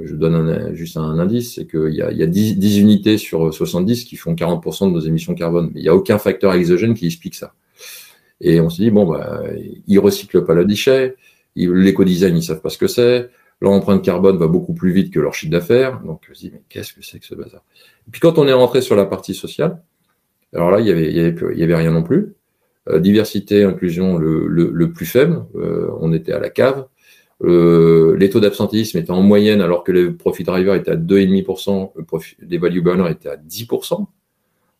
je 0.00 0.14
donne 0.14 0.74
juste 0.74 0.96
un 0.96 1.18
indice, 1.18 1.56
c'est 1.56 1.66
qu'il 1.66 1.92
y 1.92 2.00
a, 2.00 2.10
il 2.10 2.16
y 2.16 2.22
a 2.22 2.26
10, 2.26 2.56
10, 2.58 2.78
unités 2.78 3.18
sur 3.18 3.52
70 3.52 4.04
qui 4.04 4.16
font 4.16 4.34
40% 4.34 4.88
de 4.88 4.92
nos 4.92 5.00
émissions 5.00 5.34
carbone. 5.34 5.70
Mais 5.74 5.80
il 5.80 5.82
n'y 5.82 5.90
a 5.90 5.94
aucun 5.94 6.16
facteur 6.16 6.54
exogène 6.54 6.94
qui 6.94 7.04
explique 7.04 7.34
ça. 7.34 7.52
Et 8.44 8.60
on 8.60 8.68
s'est 8.68 8.82
dit, 8.82 8.90
bon, 8.90 9.06
bah, 9.06 9.40
ils 9.86 9.98
recyclent 9.98 10.44
pas 10.44 10.52
le 10.54 10.66
déchet, 10.66 11.16
l'éco-design, 11.56 12.36
ils 12.36 12.42
savent 12.42 12.60
pas 12.60 12.68
ce 12.68 12.76
que 12.76 12.86
c'est, 12.86 13.30
leur 13.62 13.72
empreinte 13.72 14.04
carbone 14.04 14.36
va 14.36 14.48
beaucoup 14.48 14.74
plus 14.74 14.92
vite 14.92 15.12
que 15.12 15.18
leur 15.18 15.32
chiffre 15.32 15.50
d'affaires. 15.50 16.00
Donc, 16.00 16.20
je 16.26 16.30
me 16.30 16.34
dis, 16.34 16.50
mais 16.52 16.62
qu'est-ce 16.68 16.92
que 16.92 17.02
c'est 17.02 17.18
que 17.18 17.24
ce 17.24 17.34
bazar? 17.34 17.62
Et 18.06 18.10
puis, 18.10 18.20
quand 18.20 18.36
on 18.38 18.46
est 18.46 18.52
rentré 18.52 18.82
sur 18.82 18.96
la 18.96 19.06
partie 19.06 19.34
sociale, 19.34 19.82
alors 20.52 20.70
là, 20.70 20.80
il 20.80 20.86
y 20.86 20.90
avait, 20.90 21.10
y 21.10 21.20
avait, 21.20 21.34
il 21.52 21.58
y 21.58 21.62
avait 21.62 21.74
rien 21.74 21.90
non 21.90 22.02
plus. 22.02 22.34
Euh, 22.90 22.98
diversité, 22.98 23.64
inclusion 23.64 24.18
le, 24.18 24.46
le, 24.46 24.70
le 24.70 24.92
plus 24.92 25.06
faible, 25.06 25.46
euh, 25.56 25.88
on 26.00 26.12
était 26.12 26.32
à 26.32 26.38
la 26.38 26.50
cave. 26.50 26.86
Euh, 27.42 28.14
les 28.18 28.28
taux 28.28 28.40
d'absentéisme 28.40 28.98
étaient 28.98 29.10
en 29.10 29.22
moyenne, 29.22 29.62
alors 29.62 29.84
que 29.84 29.92
les 29.92 30.10
profit 30.10 30.44
drivers 30.44 30.74
étaient 30.74 30.90
à 30.90 30.96
2,5%, 30.96 31.92
les 32.46 32.58
value 32.58 32.80
burners 32.80 33.10
étaient 33.10 33.30
à 33.30 33.36
10% 33.36 34.06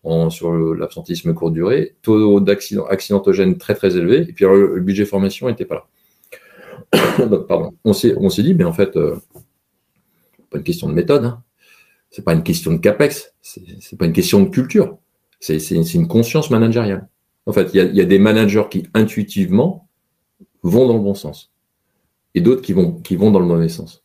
en, 0.04 0.30
sur 0.30 0.52
l'absentéisme 0.52 1.34
courte 1.34 1.54
durée, 1.54 1.96
taux 2.02 2.40
d'accident 2.40 2.84
accidentogène 2.84 3.58
très 3.58 3.74
très 3.74 3.96
élevé, 3.96 4.26
et 4.28 4.32
puis 4.32 4.44
le, 4.44 4.80
budget 4.80 5.04
formation 5.04 5.48
n'était 5.48 5.64
pas 5.64 5.86
là. 6.92 7.38
Pardon. 7.48 7.74
On 7.84 7.92
s'est 7.92 8.14
on 8.18 8.28
s'est 8.28 8.42
dit, 8.42 8.54
mais 8.54 8.64
en 8.64 8.72
fait, 8.72 8.96
euh, 8.96 9.16
pas 10.50 10.58
une 10.58 10.64
question 10.64 10.88
de 10.88 10.94
méthode, 10.94 11.24
hein. 11.24 11.42
c'est 12.10 12.24
pas 12.24 12.34
une 12.34 12.42
question 12.42 12.72
de 12.72 12.78
capex, 12.78 13.34
c'est 13.40 13.98
pas 13.98 14.06
une 14.06 14.12
question 14.12 14.42
de 14.42 14.48
culture, 14.48 14.98
c'est 15.40 15.58
une 15.70 16.06
conscience 16.06 16.50
managériale. 16.50 17.08
En 17.46 17.52
fait, 17.52 17.70
il 17.74 17.76
y 17.76 17.80
a, 17.80 17.84
y 17.84 18.00
a, 18.00 18.04
des 18.04 18.18
managers 18.18 18.64
qui 18.70 18.84
intuitivement 18.94 19.88
vont 20.62 20.86
dans 20.86 20.94
le 20.94 21.02
bon 21.02 21.14
sens 21.14 21.52
et 22.34 22.40
d'autres 22.40 22.62
qui 22.62 22.72
vont, 22.72 22.92
qui 22.92 23.16
vont 23.16 23.30
dans 23.30 23.40
le 23.40 23.46
mauvais 23.46 23.68
sens. 23.68 24.02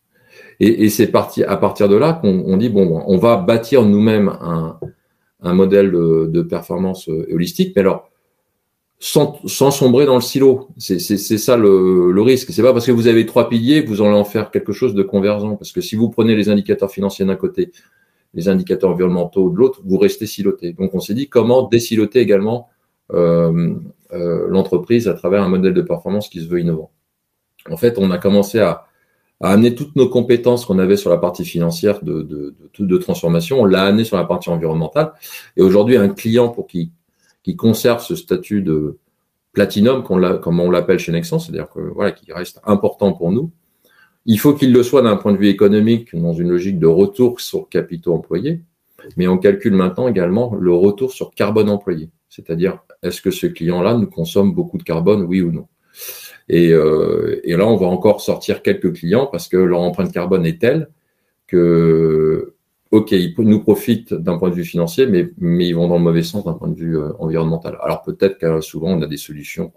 Et, 0.59 0.83
et 0.83 0.89
c'est 0.89 1.07
parti 1.07 1.43
à 1.43 1.55
partir 1.57 1.87
de 1.87 1.95
là 1.95 2.13
qu'on 2.13 2.43
on 2.45 2.57
dit 2.57 2.69
bon, 2.69 3.03
on 3.05 3.17
va 3.17 3.37
bâtir 3.37 3.83
nous-mêmes 3.83 4.29
un, 4.41 4.77
un, 5.41 5.53
modèle 5.53 5.91
de, 5.91 6.41
performance 6.41 7.09
euh, 7.09 7.27
holistique, 7.31 7.73
mais 7.75 7.81
alors 7.81 8.09
sans, 8.99 9.39
sombrer 9.47 10.05
dans 10.05 10.15
le 10.15 10.21
silo. 10.21 10.67
C'est 10.77 10.99
ça 10.99 11.55
le, 11.55 12.11
le 12.11 12.21
risque. 12.21 12.51
C'est 12.51 12.61
pas 12.61 12.73
parce 12.73 12.85
que 12.85 12.91
vous 12.91 13.07
avez 13.07 13.25
trois 13.25 13.47
piliers 13.47 13.83
que 13.83 13.89
vous 13.89 14.01
allez 14.01 14.11
en 14.11 14.25
faire 14.25 14.51
quelque 14.51 14.73
chose 14.73 14.93
de 14.93 15.03
convergent. 15.03 15.55
Parce 15.55 15.71
que 15.71 15.79
si 15.79 15.95
vous 15.95 16.09
prenez 16.09 16.35
les 16.35 16.49
indicateurs 16.49 16.91
financiers 16.91 17.25
d'un 17.25 17.37
côté, 17.37 17.71
les 18.33 18.49
indicateurs 18.49 18.91
environnementaux 18.91 19.49
de 19.49 19.55
l'autre, 19.55 19.81
vous 19.85 19.97
restez 19.97 20.25
siloté. 20.25 20.73
Donc 20.73 20.93
on 20.93 20.99
s'est 20.99 21.13
dit 21.13 21.29
comment 21.29 21.63
désiloter 21.63 22.19
également 22.19 22.67
euh, 23.13 23.75
euh, 24.11 24.47
l'entreprise 24.49 25.07
à 25.07 25.13
travers 25.13 25.43
un 25.43 25.49
modèle 25.49 25.73
de 25.73 25.81
performance 25.81 26.29
qui 26.29 26.41
se 26.41 26.47
veut 26.47 26.59
innovant. 26.59 26.91
En 27.69 27.77
fait, 27.77 27.97
on 27.97 28.11
a 28.11 28.17
commencé 28.17 28.59
à, 28.59 28.85
à 29.41 29.51
amener 29.51 29.73
toutes 29.73 29.95
nos 29.95 30.09
compétences 30.09 30.65
qu'on 30.65 30.79
avait 30.79 30.97
sur 30.97 31.09
la 31.09 31.17
partie 31.17 31.45
financière 31.45 32.03
de, 32.03 32.21
de, 32.77 32.97
transformation, 32.97 33.61
on 33.61 33.65
l'a 33.65 33.83
amené 33.83 34.03
sur 34.03 34.17
la 34.17 34.25
partie 34.25 34.49
environnementale. 34.49 35.13
Et 35.55 35.61
aujourd'hui, 35.61 35.95
un 35.95 36.09
client 36.09 36.49
pour 36.49 36.67
qui, 36.67 36.91
qui 37.43 37.55
conserve 37.55 38.03
ce 38.03 38.15
statut 38.15 38.61
de 38.61 38.97
platinum, 39.53 40.03
comme 40.03 40.59
on 40.59 40.69
l'appelle 40.69 40.99
chez 40.99 41.11
Nexans, 41.11 41.39
c'est-à-dire 41.39 41.69
que 41.69 41.79
voilà, 41.79 42.11
qui 42.11 42.31
reste 42.33 42.59
important 42.65 43.13
pour 43.13 43.31
nous, 43.31 43.51
il 44.25 44.39
faut 44.39 44.53
qu'il 44.53 44.73
le 44.73 44.83
soit 44.83 45.01
d'un 45.01 45.15
point 45.15 45.31
de 45.31 45.37
vue 45.37 45.47
économique, 45.47 46.15
dans 46.15 46.33
une 46.33 46.49
logique 46.49 46.77
de 46.77 46.87
retour 46.87 47.39
sur 47.39 47.69
capitaux 47.69 48.13
employés, 48.13 48.61
mais 49.15 49.27
on 49.27 49.37
calcule 49.37 49.73
maintenant 49.73 50.07
également 50.07 50.53
le 50.59 50.73
retour 50.73 51.13
sur 51.13 51.31
carbone 51.31 51.69
employé, 51.69 52.09
c'est-à-dire 52.27 52.79
est-ce 53.01 53.21
que 53.21 53.31
ce 53.31 53.47
client-là 53.47 53.95
nous 53.95 54.07
consomme 54.07 54.53
beaucoup 54.53 54.77
de 54.77 54.83
carbone, 54.83 55.23
oui 55.23 55.41
ou 55.41 55.51
non? 55.51 55.67
Et, 56.49 56.71
euh, 56.71 57.39
et, 57.43 57.55
là, 57.55 57.67
on 57.67 57.75
va 57.75 57.85
encore 57.87 58.21
sortir 58.21 58.61
quelques 58.63 58.93
clients 58.93 59.27
parce 59.27 59.47
que 59.47 59.57
leur 59.57 59.81
empreinte 59.81 60.11
carbone 60.11 60.45
est 60.45 60.59
telle 60.59 60.89
que, 61.47 62.55
OK, 62.91 63.11
ils 63.11 63.35
nous 63.37 63.59
profitent 63.61 64.13
d'un 64.13 64.37
point 64.37 64.49
de 64.49 64.55
vue 64.55 64.65
financier, 64.65 65.05
mais, 65.05 65.29
mais 65.37 65.67
ils 65.67 65.75
vont 65.75 65.87
dans 65.87 65.97
le 65.97 66.03
mauvais 66.03 66.23
sens 66.23 66.43
d'un 66.45 66.53
point 66.53 66.67
de 66.67 66.75
vue 66.75 66.97
euh, 66.97 67.11
environnemental. 67.19 67.77
Alors 67.83 68.01
peut-être 68.01 68.39
que 68.39 68.61
souvent, 68.61 68.97
on 68.97 69.01
a 69.01 69.07
des 69.07 69.17
solutions 69.17 69.71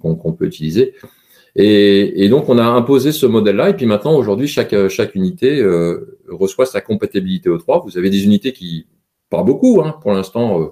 qu'on 0.00 0.32
peut 0.32 0.46
utiliser. 0.46 0.94
Et, 1.56 2.24
et, 2.24 2.28
donc, 2.28 2.48
on 2.48 2.58
a 2.58 2.64
imposé 2.64 3.12
ce 3.12 3.26
modèle-là. 3.26 3.70
Et 3.70 3.74
puis 3.74 3.86
maintenant, 3.86 4.16
aujourd'hui, 4.16 4.48
chaque, 4.48 4.88
chaque 4.88 5.14
unité 5.14 5.60
euh, 5.60 6.18
reçoit 6.28 6.66
sa 6.66 6.80
compatibilité 6.80 7.48
aux 7.48 7.58
trois. 7.58 7.80
Vous 7.80 7.96
avez 7.96 8.10
des 8.10 8.24
unités 8.24 8.52
qui, 8.52 8.88
pas 9.30 9.44
beaucoup, 9.44 9.80
hein, 9.84 9.96
pour 10.02 10.12
l'instant, 10.12 10.60
euh, 10.60 10.66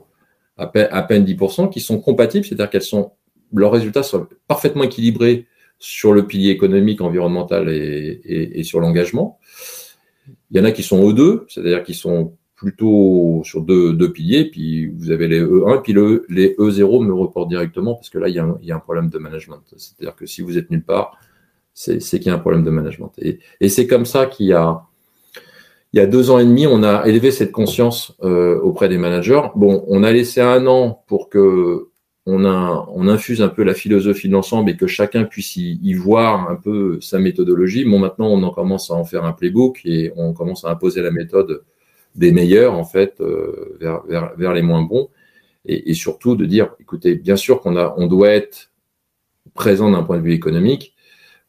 à, 0.56 0.66
peine, 0.66 0.88
à 0.90 1.02
peine 1.02 1.24
10%, 1.24 1.70
qui 1.70 1.78
sont 1.80 2.00
compatibles, 2.00 2.44
c'est-à-dire 2.44 2.70
qu'elles 2.70 2.82
sont 2.82 3.12
leurs 3.53 3.73
résultats 3.73 4.03
sont 4.03 4.27
parfaitement 4.49 4.85
équilibrés 4.85 5.47
sur 5.79 6.12
le 6.12 6.27
pilier 6.27 6.51
économique, 6.51 7.01
environnemental 7.01 7.69
et, 7.69 8.62
sur 8.62 8.81
l'engagement. 8.81 9.38
Il 10.51 10.57
y 10.57 10.61
en 10.61 10.65
a 10.65 10.71
qui 10.71 10.83
sont 10.83 11.11
E2, 11.11 11.45
c'est-à-dire 11.49 11.83
qui 11.83 11.95
sont 11.95 12.37
plutôt 12.55 13.43
sur 13.45 13.62
deux, 13.62 13.93
deux, 13.93 14.12
piliers, 14.12 14.45
puis 14.45 14.87
vous 14.87 15.11
avez 15.11 15.27
les 15.27 15.43
E1, 15.43 15.83
puis 15.83 15.93
le, 15.93 16.25
les 16.29 16.55
E0 16.55 17.05
me 17.05 17.12
reportent 17.12 17.49
directement 17.49 17.95
parce 17.95 18.11
que 18.11 18.19
là, 18.19 18.29
il 18.29 18.37
y 18.37 18.38
a 18.38 18.77
un, 18.77 18.79
problème 18.79 19.11
de 19.11 19.19
management. 19.19 19.61
C'est-à-dire 19.77 20.15
que 20.15 20.27
si 20.27 20.43
vous 20.43 20.57
êtes 20.57 20.71
nulle 20.71 20.85
part, 20.85 21.19
c'est 21.75 21.99
qu'il 21.99 22.27
y 22.27 22.31
a 22.31 22.35
un 22.35 22.38
problème 22.38 22.62
de 22.62 22.71
management. 22.71 23.12
Et, 23.19 23.41
et 23.61 23.69
c'est 23.69 23.88
comme 23.88 24.07
ça 24.07 24.27
qu'il 24.27 24.47
y 24.47 24.53
a, 24.53 24.83
il 25.93 25.99
y 25.99 26.01
a 26.01 26.07
deux 26.07 26.31
ans 26.31 26.38
et 26.38 26.45
demi, 26.45 26.67
on 26.67 26.83
a 26.83 27.07
élevé 27.07 27.31
cette 27.31 27.53
conscience 27.53 28.17
euh, 28.23 28.59
auprès 28.61 28.88
des 28.88 28.97
managers. 28.97 29.43
Bon, 29.57 29.85
on 29.88 30.03
a 30.03 30.12
laissé 30.12 30.41
un 30.41 30.67
an 30.67 31.03
pour 31.07 31.29
que 31.29 31.88
on, 32.26 33.08
infuse 33.08 33.42
un 33.42 33.48
peu 33.48 33.62
la 33.64 33.74
philosophie 33.74 34.28
de 34.28 34.32
l'ensemble 34.32 34.70
et 34.70 34.76
que 34.76 34.87
chacun 34.87 35.24
puisse 35.24 35.56
y, 35.56 35.94
voir 35.94 36.48
un 36.48 36.56
peu 36.56 37.00
sa 37.00 37.18
méthodologie. 37.18 37.85
Bon, 37.85 37.98
maintenant, 37.98 38.28
on 38.28 38.42
en 38.42 38.50
commence 38.50 38.90
à 38.90 38.94
en 38.94 39.04
faire 39.04 39.24
un 39.24 39.32
playbook 39.32 39.80
et 39.85 40.12
on 40.16 40.32
commence 40.32 40.64
à 40.64 40.70
imposer 40.70 41.02
la 41.02 41.11
méthode 41.11 41.64
des 42.14 42.30
meilleurs, 42.30 42.74
en 42.74 42.85
fait, 42.85 43.20
euh, 43.20 43.76
vers, 44.38 44.52
les 44.52 44.62
moins 44.62 44.82
bons. 44.82 45.08
Et, 45.64 45.94
surtout 45.94 46.37
de 46.37 46.44
dire, 46.44 46.74
écoutez, 46.80 47.14
bien 47.14 47.37
sûr 47.37 47.61
qu'on 47.61 47.76
a, 47.76 47.94
on 47.96 48.06
doit 48.06 48.30
être 48.30 48.72
présent 49.54 49.90
d'un 49.90 50.02
point 50.02 50.16
de 50.18 50.22
vue 50.22 50.32
économique, 50.32 50.94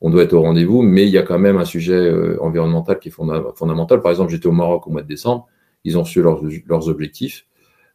on 0.02 0.10
doit 0.10 0.24
être 0.24 0.34
au 0.34 0.42
rendez-vous, 0.42 0.82
mais 0.82 1.04
il 1.04 1.10
y 1.10 1.18
a 1.18 1.24
quand 1.24 1.40
même 1.40 1.58
un 1.58 1.66
sujet 1.66 1.94
euh, 1.94 2.38
environnemental 2.42 3.00
qui 3.00 3.10
est 3.10 3.12
fondamental. 3.12 4.02
Par 4.02 4.12
exemple, 4.12 4.32
j'étais 4.32 4.48
au 4.48 4.52
Maroc 4.52 4.86
au 4.88 4.92
mois 4.92 5.02
de 5.02 5.08
décembre, 5.08 5.48
ils 5.84 5.98
ont 5.98 6.04
leurs, 6.16 6.42
leurs 6.68 6.90
objectifs. 6.90 7.46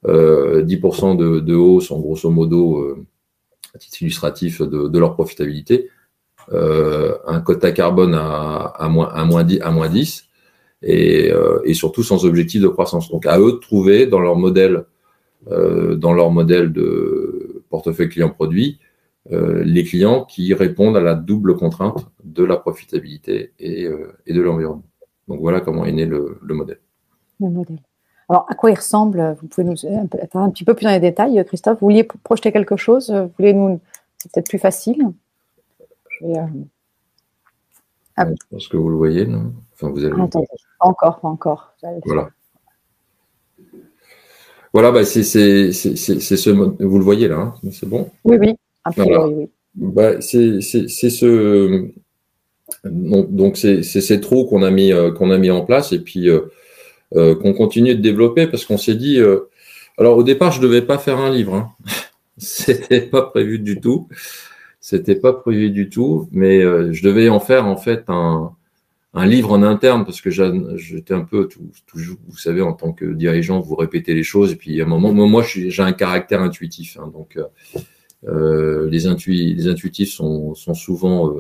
10% 0.05 0.09
euh, 0.09 1.17
de, 1.17 1.41
de, 1.41 1.55
hausse, 1.55 1.91
en 1.91 1.99
grosso 1.99 2.31
modo, 2.31 2.79
euh, 2.79 3.07
à 3.75 3.79
titre 3.79 4.03
illustratif, 4.03 4.63
de, 4.63 4.99
leur 4.99 5.15
profitabilité. 5.15 5.89
Euh, 6.53 7.17
un 7.27 7.41
quota 7.41 7.73
carbone 7.73 8.15
à, 8.15 8.89
moins, 8.89 9.09
à, 9.09 9.25
moins 9.25 9.45
10, 9.45 9.61
à 9.61 9.71
moins 9.71 9.89
10 9.89 10.29
et, 10.83 11.31
surtout 11.75 12.03
sans 12.03 12.25
objectif 12.25 12.63
de 12.63 12.69
croissance. 12.69 13.11
Donc 13.11 13.27
à 13.27 13.39
eux 13.39 13.53
de 13.53 13.59
trouver 13.59 14.07
dans 14.07 14.21
leur 14.21 14.37
modèle, 14.37 14.85
dans 15.47 16.15
leur 16.15 16.31
modèle 16.31 16.73
de 16.73 17.63
portefeuille 17.69 18.09
client 18.09 18.31
produit, 18.31 18.79
les 19.31 19.85
clients 19.85 20.25
qui 20.25 20.55
répondent 20.55 20.97
à 20.97 21.03
la 21.03 21.15
double 21.15 21.57
contrainte 21.57 22.07
de 22.25 22.45
la 22.45 22.57
profitabilité 22.57 23.53
et, 23.59 23.87
de 23.87 24.41
l'environnement. 24.41 24.89
Donc 25.27 25.41
voilà 25.41 25.61
comment 25.61 25.85
est 25.85 25.93
né. 25.93 26.07
Le 26.07 26.39
modèle. 26.55 26.79
Alors, 28.29 28.47
à 28.49 28.55
quoi 28.55 28.71
il 28.71 28.75
ressemble 28.77 29.37
Vous 29.41 29.49
pouvez 29.49 29.67
nous 29.67 29.87
être 29.87 30.37
un 30.37 30.51
petit 30.51 30.65
peu 30.65 30.75
plus 30.75 30.85
dans 30.85 30.91
les 30.91 31.01
détails, 31.01 31.43
Christophe. 31.47 31.79
Vous 31.81 31.87
vouliez 31.87 32.05
projeter 32.05 32.53
quelque 32.53 32.77
chose 32.77 33.11
Vous 33.11 33.31
voulez 33.39 33.55
nous 33.55 33.81
C'est 34.19 34.33
peut-être 34.33 34.49
plus 34.49 34.59
facile. 34.59 35.03
euh... 36.23 36.47
ah, 38.17 38.27
Je 38.29 38.47
pense 38.51 38.69
que 38.69 38.77
vous 38.77 38.91
le 38.91 38.97
voyez, 38.97 39.27
non? 39.27 39.53
Enfin, 39.75 39.91
vous 39.91 40.05
allez. 40.05 40.15
Ah, 40.19 40.25
attendez, 40.25 40.47
pas 40.79 40.87
encore, 40.87 41.21
pas 41.21 41.29
encore. 41.29 41.75
Voilà. 42.05 42.29
Voilà, 44.75 44.93
bah, 44.93 45.05
c'est 45.05 45.23
ce 45.23 46.51
Vous 46.85 46.99
le 46.99 47.05
voyez 47.05 47.29
là, 47.29 47.39
hein 47.39 47.55
c'est 47.73 47.89
bon 47.89 48.11
Oui, 48.25 48.37
oui. 48.39 48.55
Voilà. 48.95 49.27
oui, 49.27 49.35
oui. 49.35 49.51
Bah, 49.75 50.21
c'est 50.21 50.61
ce. 50.61 51.91
Donc, 52.85 53.57
c'est 53.57 53.83
ces 53.83 54.21
trous 54.21 54.45
qu'on 54.45 54.63
a 54.63 54.71
mis 54.71 54.93
euh, 54.93 55.11
qu'on 55.13 55.31
a 55.31 55.39
mis 55.39 55.51
en 55.51 55.65
place 55.65 55.93
et 55.93 56.01
puis 56.01 56.29
euh, 56.29 56.51
euh, 57.17 57.35
qu'on 57.35 57.55
continue 57.55 57.95
de 57.95 58.03
développer 58.03 58.47
parce 58.47 58.67
qu'on 58.67 58.77
s'est 58.77 58.95
dit. 58.95 59.19
Euh, 59.19 59.49
alors 59.97 60.19
au 60.19 60.23
départ, 60.23 60.53
je 60.53 60.61
devais 60.61 60.83
pas 60.83 60.99
faire 60.99 61.19
un 61.19 61.31
livre. 61.31 61.55
Hein. 61.55 61.71
C'était 62.37 63.01
pas 63.01 63.23
prévu 63.23 63.59
du 63.59 63.81
tout. 63.81 64.09
C'était 64.81 65.17
pas 65.17 65.33
prévu 65.33 65.71
du 65.71 65.89
tout, 65.89 66.29
mais 66.33 66.63
euh, 66.63 66.93
je 66.93 67.03
devais 67.03 67.31
en 67.31 67.41
faire 67.41 67.67
en 67.67 67.79
fait 67.79 68.05
un, 68.09 68.53
un 69.15 69.27
livre 69.27 69.53
en 69.53 69.63
interne 69.63 70.05
parce 70.05 70.21
que 70.21 70.31
j'étais 70.31 71.15
un 71.15 71.25
peu, 71.25 71.49
toujours, 71.87 72.19
vous 72.29 72.37
savez, 72.37 72.61
en 72.61 72.75
tant 72.75 72.93
que 72.93 73.07
dirigeant, 73.07 73.61
vous 73.61 73.75
répétez 73.75 74.15
les 74.15 74.23
choses 74.23 74.53
et 74.53 74.57
puis 74.57 74.81
à 74.81 74.85
un 74.85 74.87
moment, 74.87 75.13
moi, 75.27 75.43
j'ai 75.43 75.83
un 75.83 75.93
caractère 75.93 76.43
intuitif, 76.43 76.99
hein, 77.01 77.11
donc 77.13 77.39
les, 78.23 79.55
les, 79.55 79.67
intuitifs 79.67 80.13
sont, 80.13 80.55
souvent 80.55 81.35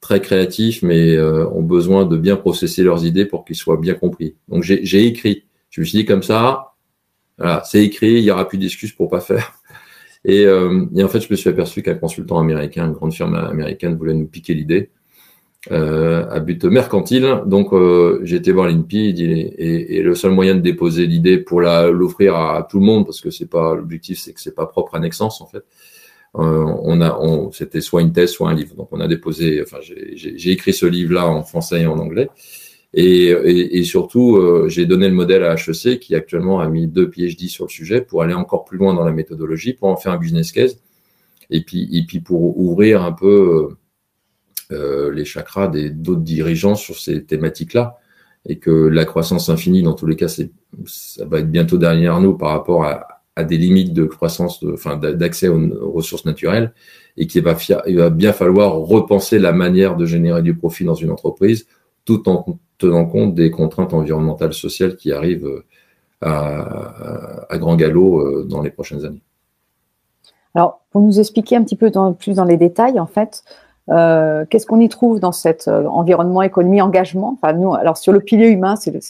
très 0.00 0.20
créatifs, 0.20 0.82
mais 0.82 1.16
euh, 1.16 1.48
ont 1.50 1.62
besoin 1.62 2.06
de 2.06 2.16
bien 2.16 2.36
processer 2.36 2.82
leurs 2.82 3.04
idées 3.04 3.26
pour 3.26 3.44
qu'ils 3.44 3.56
soient 3.56 3.78
bien 3.78 3.94
compris. 3.94 4.36
Donc 4.48 4.62
j'ai 4.62 5.06
écrit. 5.06 5.44
Je 5.70 5.80
me 5.80 5.86
suis 5.86 5.98
dit 5.98 6.04
comme 6.04 6.22
ça, 6.22 6.74
voilà, 7.38 7.62
c'est 7.64 7.84
écrit, 7.84 8.12
il 8.14 8.24
y 8.24 8.30
aura 8.30 8.48
plus 8.48 8.58
d'excuses 8.58 8.92
pour 8.92 9.08
pas 9.08 9.20
faire. 9.20 9.54
Et, 10.24 10.42
et, 10.42 11.04
en 11.04 11.08
fait, 11.08 11.20
je 11.20 11.28
me 11.30 11.36
suis 11.36 11.48
aperçu 11.48 11.82
qu'un 11.82 11.94
consultant 11.94 12.40
américain, 12.40 12.86
une 12.86 12.94
grande 12.94 13.14
firme 13.14 13.36
américaine, 13.36 13.96
voulait 13.96 14.14
nous 14.14 14.26
piquer 14.26 14.54
l'idée 14.54 14.90
euh, 15.72 16.24
à 16.30 16.40
but 16.40 16.64
mercantile. 16.64 17.42
Donc, 17.46 17.72
euh, 17.72 18.20
j'ai 18.22 18.36
été 18.36 18.52
voir 18.52 18.68
l'INPI 18.68 19.14
et, 19.18 19.96
et, 19.96 20.02
le 20.02 20.14
seul 20.14 20.30
moyen 20.30 20.54
de 20.54 20.60
déposer 20.60 21.06
l'idée 21.06 21.38
pour 21.38 21.60
l'offrir 21.60 22.36
à, 22.36 22.62
tout 22.62 22.78
le 22.78 22.86
monde, 22.86 23.04
parce 23.04 23.20
que 23.20 23.30
c'est 23.30 23.50
pas 23.50 23.74
l'objectif, 23.74 24.18
c'est 24.18 24.32
que 24.32 24.40
c'est 24.40 24.54
pas 24.54 24.66
propre 24.66 24.94
à 24.94 25.00
Nexence 25.00 25.40
en 25.40 25.46
fait. 25.46 25.64
Euh, 26.38 26.64
on 26.82 27.00
a, 27.00 27.18
c'était 27.52 27.80
soit 27.80 28.02
une 28.02 28.12
thèse, 28.12 28.30
soit 28.30 28.50
un 28.50 28.54
livre. 28.54 28.74
Donc, 28.74 28.88
on 28.92 29.00
a 29.00 29.08
déposé. 29.08 29.62
Enfin, 29.62 29.78
j'ai 29.80 30.50
écrit 30.50 30.72
ce 30.72 30.86
livre-là 30.86 31.26
en 31.26 31.42
français 31.42 31.82
et 31.82 31.86
en 31.86 31.98
anglais. 31.98 32.28
Et, 32.94 33.28
et, 33.28 33.84
surtout, 33.84 34.36
euh, 34.36 34.68
j'ai 34.68 34.86
donné 34.86 35.08
le 35.08 35.14
modèle 35.14 35.44
à 35.44 35.54
HEC 35.54 35.98
qui 36.00 36.14
actuellement 36.14 36.60
a 36.60 36.68
mis 36.68 36.86
deux 36.86 37.10
PhD 37.10 37.48
sur 37.48 37.66
le 37.66 37.70
sujet 37.70 38.00
pour 38.00 38.22
aller 38.22 38.32
encore 38.32 38.64
plus 38.64 38.78
loin 38.78 38.94
dans 38.94 39.04
la 39.04 39.12
méthodologie, 39.12 39.74
pour 39.74 39.88
en 39.88 39.96
faire 39.96 40.12
un 40.12 40.18
business 40.18 40.50
case, 40.52 40.80
et 41.50 41.62
puis, 41.62 42.20
pour 42.24 42.58
ouvrir 42.58 43.02
un 43.02 43.12
peu 43.12 43.68
euh, 44.72 45.12
les 45.12 45.24
chakras 45.24 45.68
des 45.68 45.90
d'autres 45.90 46.22
dirigeants 46.22 46.74
sur 46.74 46.98
ces 46.98 47.24
thématiques-là 47.24 47.98
et 48.48 48.58
que 48.58 48.70
la 48.70 49.04
croissance 49.04 49.48
infinie, 49.48 49.82
dans 49.82 49.94
tous 49.94 50.06
les 50.06 50.16
cas, 50.16 50.28
ça 50.28 51.24
va 51.24 51.40
être 51.40 51.50
bientôt 51.50 51.78
derrière 51.78 52.20
nous 52.20 52.36
par 52.36 52.50
rapport 52.50 52.84
à, 52.84 53.15
à 53.36 53.44
des 53.44 53.58
limites 53.58 53.92
de 53.92 54.04
croissance, 54.04 54.64
enfin 54.72 54.96
d'accès 54.96 55.48
aux, 55.48 55.92
ressources 55.92 56.24
naturelles, 56.24 56.72
et 57.18 57.26
qu'il 57.26 57.42
va, 57.42 57.56
il 57.86 57.98
va 57.98 58.10
bien 58.10 58.32
falloir 58.32 58.74
repenser 58.76 59.38
la 59.38 59.52
manière 59.52 59.96
de 59.96 60.06
générer 60.06 60.42
du 60.42 60.56
profit 60.56 60.84
dans 60.84 60.94
une 60.94 61.10
entreprise, 61.10 61.66
tout 62.06 62.28
en 62.28 62.58
tenant 62.78 63.04
compte 63.04 63.34
des 63.34 63.50
contraintes 63.50 63.92
environnementales, 63.92 64.54
sociales 64.54 64.96
qui 64.96 65.12
arrivent 65.12 65.46
euh, 65.46 65.64
à, 66.22 67.58
grand 67.58 67.76
galop 67.76 68.20
euh, 68.20 68.46
dans 68.48 68.62
les 68.62 68.70
prochaines 68.70 69.04
années. 69.04 69.22
Alors, 70.54 70.80
pour 70.90 71.02
nous 71.02 71.20
expliquer 71.20 71.56
un 71.56 71.62
petit 71.62 71.76
peu 71.76 71.90
plus 72.18 72.36
dans 72.36 72.44
les 72.44 72.56
détails, 72.56 72.98
en 72.98 73.06
fait, 73.06 73.44
euh, 73.90 74.46
qu'est-ce 74.48 74.66
qu'on 74.66 74.80
y 74.80 74.88
trouve 74.88 75.20
dans 75.20 75.32
cet 75.32 75.68
environnement, 75.68 76.40
économie, 76.40 76.80
engagement? 76.80 77.38
Alors 77.42 77.98
sur 77.98 78.12
le 78.12 78.20
pilier 78.20 78.48
humain, 78.48 78.76
c'est 78.76 78.90
le, 78.90 79.00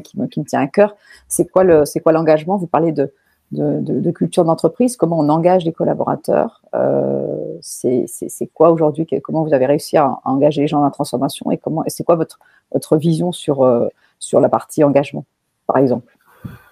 qui 0.00 0.18
me, 0.18 0.44
tient 0.44 0.60
à 0.60 0.66
cœur. 0.68 0.96
C'est 1.26 1.46
quoi 1.48 1.64
l'engagement? 1.64 2.56
Vous 2.56 2.68
parlez 2.68 2.92
de, 2.92 3.12
de, 3.52 4.10
culture 4.10 4.44
d'entreprise, 4.44 4.96
comment 4.96 5.18
on 5.18 5.28
engage 5.28 5.64
les 5.64 5.72
collaborateurs. 5.72 6.62
Euh, 6.74 7.56
c'est, 7.60 8.06
quoi 8.52 8.70
aujourd'hui 8.70 9.06
Comment 9.22 9.44
vous 9.44 9.54
avez 9.54 9.66
réussi 9.66 9.96
à, 9.96 10.18
engager 10.24 10.62
les 10.62 10.68
gens 10.68 10.78
dans 10.78 10.84
la 10.84 10.90
transformation 10.90 11.50
et 11.50 11.58
comment 11.58 11.84
c'est 11.86 12.04
quoi 12.04 12.16
votre 12.16 12.96
vision 12.96 13.32
sur 13.32 13.62
euh, 13.62 13.86
sur 14.18 14.40
la 14.40 14.48
partie 14.48 14.82
engagement, 14.82 15.24
par 15.66 15.78
exemple? 15.78 16.16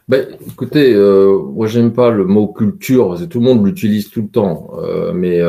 Ben, 0.08 0.26
écoutez, 0.46 0.92
euh, 0.92 1.38
moi 1.54 1.66
j'aime 1.66 1.92
pas 1.92 2.10
le 2.10 2.24
mot 2.24 2.48
culture, 2.48 3.16
tout 3.28 3.38
le 3.38 3.44
monde 3.44 3.64
l'utilise 3.64 4.10
tout 4.10 4.22
le 4.22 4.28
temps, 4.28 4.70
mais 5.14 5.40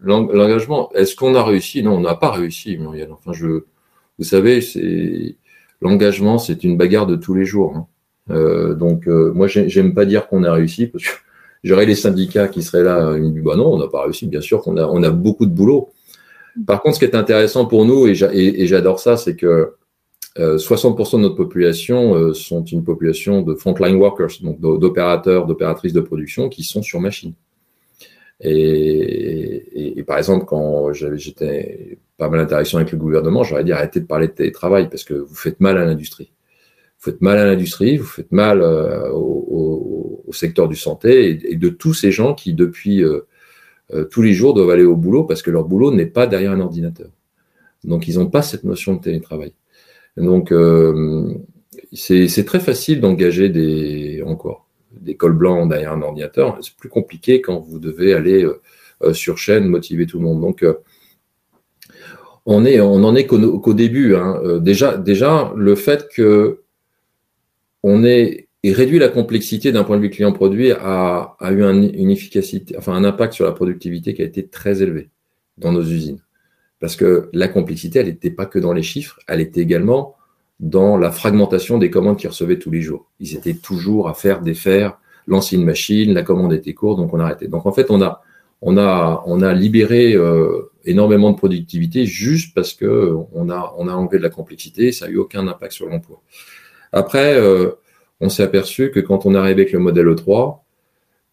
l'engagement, 0.00 0.90
est-ce 0.92 1.14
qu'on 1.14 1.34
a 1.34 1.44
réussi? 1.44 1.82
Non, 1.82 1.96
on 1.96 2.00
n'a 2.00 2.14
pas 2.14 2.30
réussi, 2.30 2.76
Muriel. 2.78 3.12
Enfin, 3.12 3.32
je, 3.32 3.64
vous 4.18 4.24
savez, 4.24 4.60
c'est 4.60 5.36
l'engagement, 5.80 6.38
c'est 6.38 6.64
une 6.64 6.76
bagarre 6.76 7.06
de 7.06 7.16
tous 7.16 7.34
les 7.34 7.44
jours. 7.44 7.76
Hein. 7.76 7.86
Euh, 8.30 8.74
donc, 8.74 9.08
euh, 9.08 9.32
moi, 9.32 9.46
j'aime 9.46 9.94
pas 9.94 10.04
dire 10.04 10.28
qu'on 10.28 10.44
a 10.44 10.52
réussi 10.52 10.86
parce 10.86 11.04
que 11.04 11.10
j'aurais 11.64 11.86
les 11.86 11.94
syndicats 11.94 12.48
qui 12.48 12.62
seraient 12.62 12.84
là, 12.84 13.14
ils 13.16 13.22
me 13.22 13.30
disent 13.30 13.42
bah 13.42 13.56
non, 13.56 13.72
on 13.72 13.78
n'a 13.78 13.88
pas 13.88 14.02
réussi. 14.04 14.26
Bien 14.26 14.40
sûr 14.40 14.60
qu'on 14.62 14.76
a, 14.76 15.10
beaucoup 15.10 15.46
de 15.46 15.52
boulot. 15.52 15.90
Par 16.66 16.82
contre, 16.82 16.96
ce 16.96 17.00
qui 17.00 17.06
est 17.06 17.16
intéressant 17.16 17.66
pour 17.66 17.84
nous, 17.84 18.06
et 18.06 18.66
j'adore 18.66 19.00
ça, 19.00 19.16
c'est 19.16 19.36
que 19.36 19.72
60% 20.36 21.14
euh, 21.14 21.16
de 21.18 21.22
notre 21.22 21.34
population 21.34 22.14
euh, 22.14 22.32
sont 22.32 22.64
une 22.64 22.84
population 22.84 23.42
de 23.42 23.54
frontline 23.54 23.96
workers, 23.96 24.30
donc 24.42 24.60
d'opérateurs, 24.60 25.46
d'opératrices 25.46 25.92
de 25.92 26.00
production 26.00 26.48
qui 26.48 26.62
sont 26.62 26.82
sur 26.82 27.00
machine. 27.00 27.34
Et, 28.40 29.98
et, 29.98 30.02
par 30.02 30.18
exemple, 30.18 30.46
quand 30.46 30.92
j'étais 30.92 31.98
pas 32.16 32.28
mal 32.28 32.40
d'interaction 32.40 32.78
avec 32.78 32.90
le 32.90 32.98
gouvernement, 32.98 33.44
j'aurais 33.44 33.62
dit 33.62 33.72
arrêtez 33.72 34.00
de 34.00 34.06
parler 34.06 34.26
de 34.26 34.32
télétravail 34.32 34.88
parce 34.88 35.04
que 35.04 35.14
vous 35.14 35.34
faites 35.34 35.60
mal 35.60 35.78
à 35.78 35.84
l'industrie. 35.84 36.32
Vous 37.02 37.10
faites 37.10 37.20
mal 37.20 37.36
à 37.38 37.44
l'industrie, 37.44 37.96
vous 37.96 38.04
faites 38.06 38.30
mal 38.30 38.62
euh, 38.62 39.10
au, 39.10 40.24
secteur 40.30 40.68
du 40.68 40.76
santé 40.76 41.40
et, 41.50 41.56
de 41.56 41.68
tous 41.68 41.94
ces 41.94 42.12
gens 42.12 42.32
qui, 42.32 42.54
depuis 42.54 43.02
euh, 43.02 43.26
euh, 43.92 44.04
tous 44.04 44.22
les 44.22 44.34
jours, 44.34 44.54
doivent 44.54 44.70
aller 44.70 44.84
au 44.84 44.94
boulot 44.94 45.24
parce 45.24 45.42
que 45.42 45.50
leur 45.50 45.64
boulot 45.64 45.92
n'est 45.92 46.06
pas 46.06 46.28
derrière 46.28 46.52
un 46.52 46.60
ordinateur. 46.60 47.10
Donc, 47.82 48.06
ils 48.06 48.18
n'ont 48.18 48.30
pas 48.30 48.40
cette 48.40 48.62
notion 48.62 48.94
de 48.94 49.00
télétravail. 49.00 49.52
Donc, 50.16 50.54
c'est 51.92 52.44
très 52.46 52.60
facile 52.60 53.00
d'engager 53.00 53.48
des 53.48 54.22
encore 54.24 54.66
des 54.92 55.16
cols 55.16 55.36
blancs 55.36 55.68
derrière 55.68 55.92
un 55.92 56.02
ordinateur. 56.02 56.58
C'est 56.62 56.76
plus 56.76 56.88
compliqué 56.88 57.42
quand 57.42 57.58
vous 57.58 57.80
devez 57.80 58.14
aller 58.14 58.46
sur 59.12 59.38
chaîne, 59.38 59.66
motiver 59.66 60.06
tout 60.06 60.18
le 60.18 60.24
monde. 60.24 60.40
Donc, 60.40 60.64
on 62.46 62.64
est, 62.64 62.80
on 62.80 63.02
en 63.04 63.14
est 63.16 63.26
qu'au 63.26 63.74
début. 63.74 64.14
Hein. 64.14 64.58
Déjà, 64.60 64.96
déjà, 64.96 65.52
le 65.56 65.74
fait 65.74 66.08
que 66.08 66.61
on 67.82 68.04
ait 68.04 68.48
réduit 68.64 68.98
la 68.98 69.08
complexité 69.08 69.72
d'un 69.72 69.82
point 69.82 69.96
de 69.96 70.02
vue 70.02 70.10
client-produit 70.10 70.70
a, 70.72 71.36
eu 71.50 71.64
un, 71.64 71.82
une 71.82 72.10
efficacité, 72.10 72.76
enfin 72.78 72.92
un 72.92 73.04
impact 73.04 73.32
sur 73.32 73.44
la 73.44 73.52
productivité 73.52 74.14
qui 74.14 74.22
a 74.22 74.24
été 74.24 74.46
très 74.46 74.82
élevé 74.82 75.10
dans 75.58 75.72
nos 75.72 75.82
usines. 75.82 76.20
Parce 76.78 76.96
que 76.96 77.28
la 77.32 77.48
complexité, 77.48 78.00
elle 78.00 78.06
n'était 78.06 78.30
pas 78.30 78.46
que 78.46 78.58
dans 78.58 78.72
les 78.72 78.82
chiffres, 78.82 79.18
elle 79.26 79.40
était 79.40 79.60
également 79.60 80.14
dans 80.60 80.96
la 80.96 81.10
fragmentation 81.10 81.78
des 81.78 81.90
commandes 81.90 82.18
qu'ils 82.18 82.28
recevaient 82.28 82.58
tous 82.58 82.70
les 82.70 82.82
jours. 82.82 83.10
Ils 83.18 83.34
étaient 83.34 83.54
toujours 83.54 84.08
à 84.08 84.14
faire 84.14 84.40
défaire, 84.40 84.98
lancer 85.26 85.56
une 85.56 85.64
machine, 85.64 86.14
la 86.14 86.22
commande 86.22 86.52
était 86.52 86.74
courte, 86.74 86.98
donc 86.98 87.12
on 87.12 87.20
a 87.20 87.24
arrêté. 87.24 87.48
Donc 87.48 87.66
en 87.66 87.72
fait, 87.72 87.90
on 87.90 88.00
a, 88.00 89.54
libéré 89.54 90.14
euh, 90.14 90.70
énormément 90.84 91.32
de 91.32 91.36
productivité 91.36 92.06
juste 92.06 92.54
parce 92.54 92.74
que 92.74 93.16
on 93.32 93.50
a, 93.50 93.74
on 93.76 93.88
a 93.88 93.92
enlevé 93.92 94.18
de 94.18 94.22
la 94.22 94.30
complexité, 94.30 94.92
ça 94.92 95.06
a 95.06 95.08
eu 95.08 95.16
aucun 95.16 95.46
impact 95.48 95.72
sur 95.72 95.88
l'emploi. 95.88 96.22
Après, 96.92 97.34
euh, 97.34 97.72
on 98.20 98.28
s'est 98.28 98.42
aperçu 98.42 98.90
que 98.90 99.00
quand 99.00 99.26
on 99.26 99.34
arrive 99.34 99.56
avec 99.56 99.72
le 99.72 99.78
modèle 99.78 100.06
E3, 100.06 100.62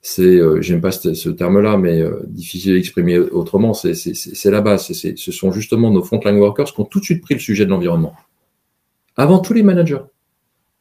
c'est, 0.02 0.24
euh, 0.24 0.62
j'aime 0.62 0.82
pas 0.82 0.91
ce, 0.91 1.30
terme-là, 1.30 1.78
mais 1.78 2.02
euh, 2.02 2.22
difficile 2.28 2.74
d'exprimer 2.74 3.19
autrement, 3.19 3.74
c'est, 3.74 3.93
c'est, 3.93 4.52
la 4.52 4.62
base. 4.62 4.91
C'est, 4.93 5.17
ce 5.17 5.32
sont 5.32 5.52
justement 5.52 5.91
nos 5.91 6.04
frontline 6.04 6.38
workers 6.38 6.74
qui 6.74 6.80
ont 6.80 6.86
tout 6.86 7.00
de 7.00 7.06
suite 7.06 7.22
pris 7.22 7.34
le 7.34 7.39
sujet 7.39 7.65
de 7.65 7.69
l'environnement. 7.69 8.15
Avant 9.17 9.39
tous 9.39 9.54
les 9.54 9.63
managers. 9.63 10.02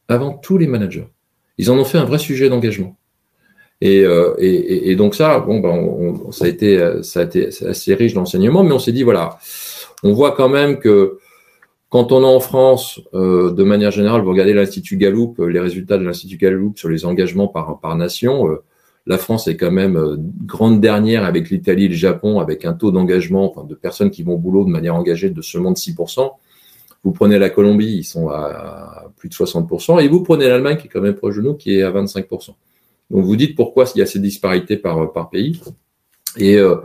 Avant 0.07 0.33
tous 0.33 0.57
les 0.57 0.67
managers. 0.67 1.07
Ils 1.57 1.69
en 1.69 1.77
ont 1.77 1.83
fait 1.83 1.97
un 1.97 2.05
vrai 2.05 2.17
sujet 2.17 2.47
d'engagement. 2.47 2.95
Et, 3.81 4.03
euh, 4.03 4.33
et, 4.39 4.89
et, 4.89 4.95
donc 4.95 5.15
ça, 5.15 5.39
bon, 5.39 5.59
ben, 5.59 6.31
ça 6.31 6.45
a 6.45 6.47
été, 6.47 7.03
ça 7.03 7.21
a 7.21 7.23
été 7.23 7.49
assez 7.65 7.93
riche 7.93 8.13
d'enseignements, 8.13 8.63
mais 8.63 8.73
on 8.73 8.79
s'est 8.79 8.91
dit 8.91 9.03
voilà, 9.03 9.37
on 10.03 10.13
voit 10.13 10.31
quand 10.31 10.49
même 10.49 10.79
que 10.79 11.19
quand 11.89 12.11
on 12.11 12.21
est 12.21 12.35
en 12.35 12.39
France, 12.39 13.01
euh, 13.13 13.51
de 13.51 13.63
manière 13.63 13.91
générale, 13.91 14.21
vous 14.21 14.29
regardez 14.29 14.53
l'Institut 14.53 14.97
Gallup, 14.97 15.39
euh, 15.39 15.47
les 15.47 15.59
résultats 15.59 15.97
de 15.97 16.03
l'Institut 16.03 16.37
Gallup 16.37 16.77
sur 16.77 16.89
les 16.89 17.05
engagements 17.05 17.47
par, 17.47 17.79
par 17.79 17.95
nation, 17.95 18.49
euh, 18.49 18.63
la 19.07 19.17
France 19.17 19.47
est 19.47 19.57
quand 19.57 19.71
même 19.71 19.97
euh, 19.97 20.17
grande 20.45 20.79
dernière 20.79 21.25
avec 21.25 21.49
l'Italie 21.49 21.85
et 21.85 21.87
le 21.87 21.95
Japon, 21.95 22.39
avec 22.39 22.63
un 22.63 22.73
taux 22.73 22.91
d'engagement 22.91 23.49
enfin, 23.49 23.65
de 23.67 23.73
personnes 23.73 24.11
qui 24.11 24.21
vont 24.21 24.33
au 24.33 24.37
boulot 24.37 24.65
de 24.65 24.69
manière 24.69 24.95
engagée 24.95 25.31
de 25.31 25.41
seulement 25.41 25.71
de 25.71 25.77
6%. 25.77 26.29
Vous 27.03 27.11
prenez 27.11 27.39
la 27.39 27.49
Colombie, 27.49 27.97
ils 27.97 28.03
sont 28.03 28.29
à 28.29 29.05
plus 29.17 29.29
de 29.29 29.33
60%, 29.33 30.03
et 30.03 30.07
vous 30.07 30.21
prenez 30.21 30.47
l'Allemagne, 30.47 30.77
qui 30.77 30.87
est 30.87 30.89
quand 30.89 31.01
même 31.01 31.15
proche 31.15 31.37
de 31.37 31.41
nous, 31.41 31.55
qui 31.55 31.75
est 31.75 31.81
à 31.81 31.91
25%. 31.91 32.49
Donc 33.09 33.25
vous 33.25 33.35
dites 33.35 33.55
pourquoi 33.55 33.85
il 33.95 33.99
y 33.99 34.01
a 34.01 34.05
ces 34.05 34.19
disparités 34.19 34.77
par, 34.77 35.11
par 35.11 35.29
pays. 35.29 35.59
Et 36.37 36.57
euh, 36.57 36.75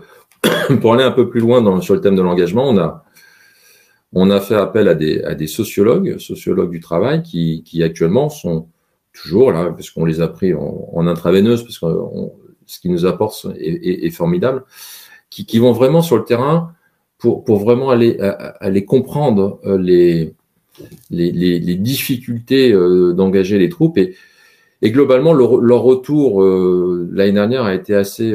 pour 0.81 0.95
aller 0.95 1.05
un 1.05 1.11
peu 1.11 1.29
plus 1.29 1.41
loin 1.41 1.61
dans, 1.61 1.81
sur 1.83 1.95
le 1.95 2.01
thème 2.01 2.17
de 2.17 2.23
l'engagement, 2.23 2.69
on 2.69 2.79
a, 2.79 3.05
on 4.15 4.31
a 4.31 4.41
fait 4.41 4.55
appel 4.55 4.89
à 4.89 4.95
des, 4.95 5.23
à 5.23 5.35
des 5.35 5.49
sociologues, 5.49 6.19
sociologues 6.19 6.71
du 6.71 6.81
travail, 6.81 7.23
qui, 7.23 7.63
qui 7.65 7.83
actuellement 7.83 8.29
sont 8.29 8.69
toujours 9.13 9.53
là, 9.53 9.71
parce 9.71 9.91
qu'on 9.91 10.05
les 10.05 10.21
a 10.21 10.29
pris 10.29 10.55
en, 10.55 10.89
en 10.93 11.07
intraveineuse, 11.07 11.63
parce 11.63 11.79
que 11.79 11.87
ce 12.67 12.81
qu'ils 12.81 12.93
nous 12.93 13.07
apportent 13.07 13.47
est, 13.59 14.07
est, 14.07 14.11
formidable, 14.11 14.65
qui, 15.31 15.47
qui, 15.47 15.59
vont 15.59 15.73
vraiment 15.73 16.03
sur 16.03 16.17
le 16.17 16.25
terrain 16.25 16.73
pour, 17.19 17.45
pour 17.45 17.59
vraiment 17.59 17.91
aller, 17.91 18.19
aller 18.61 18.85
comprendre 18.85 19.61
euh, 19.65 19.79
les, 19.79 20.35
les, 21.11 21.31
les, 21.33 21.75
difficultés 21.77 22.73
euh, 22.73 23.13
d'engager 23.13 23.59
les 23.59 23.69
troupes. 23.69 23.99
Et, 23.99 24.17
et 24.83 24.91
globalement, 24.91 25.33
leur, 25.33 25.57
leur 25.59 25.83
retour 25.83 26.43
euh, 26.43 27.09
l'année 27.13 27.33
dernière 27.33 27.65
a 27.65 27.75
été 27.75 27.95
assez 27.95 28.35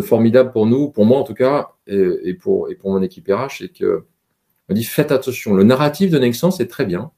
formidable 0.00 0.52
pour 0.52 0.66
nous, 0.66 0.90
pour 0.90 1.04
moi 1.06 1.18
en 1.18 1.24
tout 1.24 1.34
cas, 1.34 1.72
et, 1.86 2.00
et, 2.24 2.34
pour, 2.34 2.70
et 2.70 2.74
pour 2.74 2.92
mon 2.92 3.02
équipe 3.02 3.28
RH, 3.28 3.58
c'est 3.58 3.68
que 3.68 4.04
On 4.72 4.74
dit 4.74 4.84
faites 4.84 5.12
attention. 5.12 5.52
Le 5.54 5.64
narratif 5.64 6.10
de 6.10 6.18
Nexence 6.18 6.58
est 6.58 6.66
très 6.66 6.86
bien. 6.86 7.10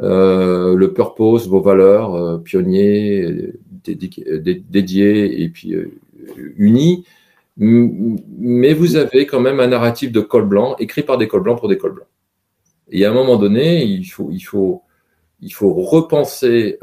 Euh, 0.00 0.76
le 0.76 0.92
purpose, 0.92 1.48
vos 1.48 1.60
valeurs, 1.60 2.14
euh, 2.14 2.38
pionniers, 2.38 3.54
dédiés 3.84 5.42
et 5.42 5.48
puis 5.48 5.74
euh, 5.74 5.90
unis. 6.56 7.04
Mais 7.56 8.72
vous 8.72 8.94
avez 8.94 9.26
quand 9.26 9.40
même 9.40 9.58
un 9.58 9.66
narratif 9.66 10.12
de 10.12 10.20
col 10.20 10.46
blanc, 10.46 10.76
écrit 10.78 11.02
par 11.02 11.18
des 11.18 11.26
cols 11.26 11.42
blancs 11.42 11.58
pour 11.58 11.68
des 11.68 11.76
cols 11.76 11.94
blancs. 11.94 12.06
Et 12.92 13.04
à 13.04 13.10
un 13.10 13.14
moment 13.14 13.34
donné, 13.34 13.82
il 13.82 14.04
faut, 14.04 14.28
il 14.30 14.42
faut, 14.42 14.82
il 15.40 15.52
faut 15.52 15.72
repenser 15.72 16.78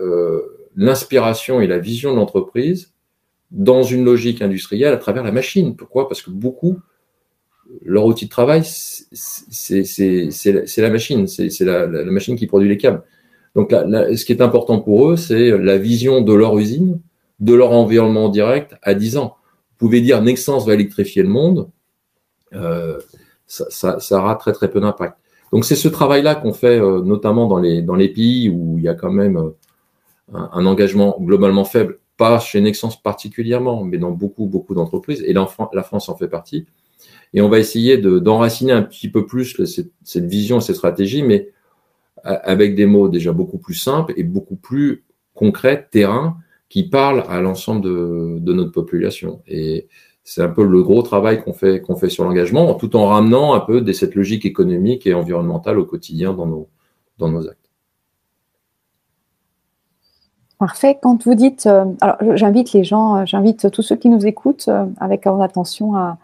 l'inspiration 0.75 1.61
et 1.61 1.67
la 1.67 1.77
vision 1.77 2.11
de 2.11 2.17
l'entreprise 2.17 2.91
dans 3.51 3.83
une 3.83 4.03
logique 4.03 4.41
industrielle 4.41 4.93
à 4.93 4.97
travers 4.97 5.23
la 5.23 5.31
machine. 5.31 5.77
Pourquoi? 5.77 6.09
Parce 6.09 6.21
que 6.21 6.29
beaucoup, 6.29 6.79
leur 7.85 8.05
outil 8.05 8.25
de 8.25 8.29
travail, 8.29 8.63
c'est 8.63 9.11
la 10.77 10.89
machine, 10.89 11.27
c'est 11.27 11.59
la, 11.61 11.87
machine 11.87 12.35
qui 12.35 12.47
produit 12.47 12.69
les 12.69 12.77
câbles. 12.77 13.03
Donc, 13.55 13.71
ce 13.71 14.25
qui 14.25 14.31
est 14.31 14.41
important 14.41 14.79
pour 14.79 15.11
eux, 15.11 15.17
c'est 15.17 15.57
la 15.57 15.77
vision 15.77 16.21
de 16.21 16.33
leur 16.33 16.57
usine, 16.57 16.99
de 17.39 17.53
leur 17.53 17.71
environnement 17.71 18.29
direct 18.29 18.75
à 18.81 18.93
10 18.93 19.17
ans. 19.17 19.35
Vous 19.71 19.87
pouvez 19.87 20.01
dire 20.01 20.21
Nexens 20.21 20.65
va 20.65 20.73
électrifier 20.73 21.23
le 21.23 21.29
monde, 21.29 21.69
euh, 22.53 22.99
ça, 23.47 23.97
aura 24.11 24.35
très 24.35 24.53
très 24.53 24.69
peu 24.69 24.79
d'impact. 24.79 25.17
Donc, 25.51 25.65
c'est 25.65 25.75
ce 25.75 25.87
travail-là 25.87 26.35
qu'on 26.35 26.53
fait 26.53 26.79
euh, 26.79 27.01
notamment 27.01 27.47
dans 27.47 27.59
les, 27.59 28.09
pays 28.09 28.49
où 28.49 28.77
il 28.77 28.83
y 28.83 28.87
a 28.87 28.95
quand 28.95 29.11
même 29.11 29.37
euh, 29.37 29.49
un, 30.33 30.49
un 30.53 30.65
engagement 30.65 31.17
globalement 31.19 31.65
faible 31.65 31.99
pas 32.17 32.39
chez 32.39 32.61
Nexens 32.61 32.97
particulièrement, 33.01 33.83
mais 33.83 33.97
dans 33.97 34.11
beaucoup, 34.11 34.45
beaucoup 34.45 34.75
d'entreprises, 34.75 35.23
et 35.25 35.33
la, 35.33 35.45
France 35.47 36.09
en 36.09 36.15
fait 36.15 36.27
partie. 36.27 36.65
Et 37.33 37.41
on 37.41 37.49
va 37.49 37.59
essayer 37.59 37.97
d'enraciner 37.97 38.73
un 38.73 38.83
petit 38.83 39.09
peu 39.09 39.25
plus 39.25 39.55
cette, 39.65 40.25
vision 40.25 40.57
et 40.57 40.61
cette 40.61 40.75
stratégie, 40.75 41.23
mais 41.23 41.49
avec 42.23 42.75
des 42.75 42.85
mots 42.85 43.09
déjà 43.09 43.31
beaucoup 43.31 43.57
plus 43.57 43.73
simples 43.73 44.13
et 44.15 44.23
beaucoup 44.23 44.55
plus 44.55 45.03
concrets, 45.33 45.87
terrain, 45.89 46.37
qui 46.69 46.83
parlent 46.83 47.23
à 47.27 47.41
l'ensemble 47.41 47.81
de, 47.81 48.53
notre 48.53 48.71
population. 48.71 49.41
Et 49.47 49.87
c'est 50.23 50.41
un 50.41 50.49
peu 50.49 50.63
le 50.63 50.81
gros 50.83 51.01
travail 51.01 51.43
qu'on 51.43 51.53
fait, 51.53 51.83
fait 51.99 52.09
sur 52.09 52.23
l'engagement, 52.23 52.73
tout 52.75 52.95
en 52.95 53.07
ramenant 53.07 53.53
un 53.53 53.59
peu 53.59 53.81
de 53.81 53.91
cette 53.91 54.15
logique 54.15 54.45
économique 54.45 55.05
et 55.05 55.13
environnementale 55.13 55.79
au 55.79 55.85
quotidien 55.85 56.33
dans 56.33 56.45
nos, 56.45 56.69
dans 57.17 57.29
nos 57.29 57.47
actes. 57.47 57.63
Parfait. 60.59 60.97
Quand 61.01 61.21
vous 61.25 61.35
dites, 61.35 61.65
euh, 61.65 61.83
alors 61.99 62.15
j'invite 62.37 62.71
les 62.71 62.85
gens, 62.85 63.17
euh, 63.17 63.23
j'invite 63.25 63.69
tous 63.69 63.81
ceux 63.81 63.97
qui 63.97 64.07
nous 64.07 64.25
écoutent 64.25 64.69
euh, 64.69 64.85
avec 64.97 65.27
attention 65.27 65.95
à, 65.95 66.17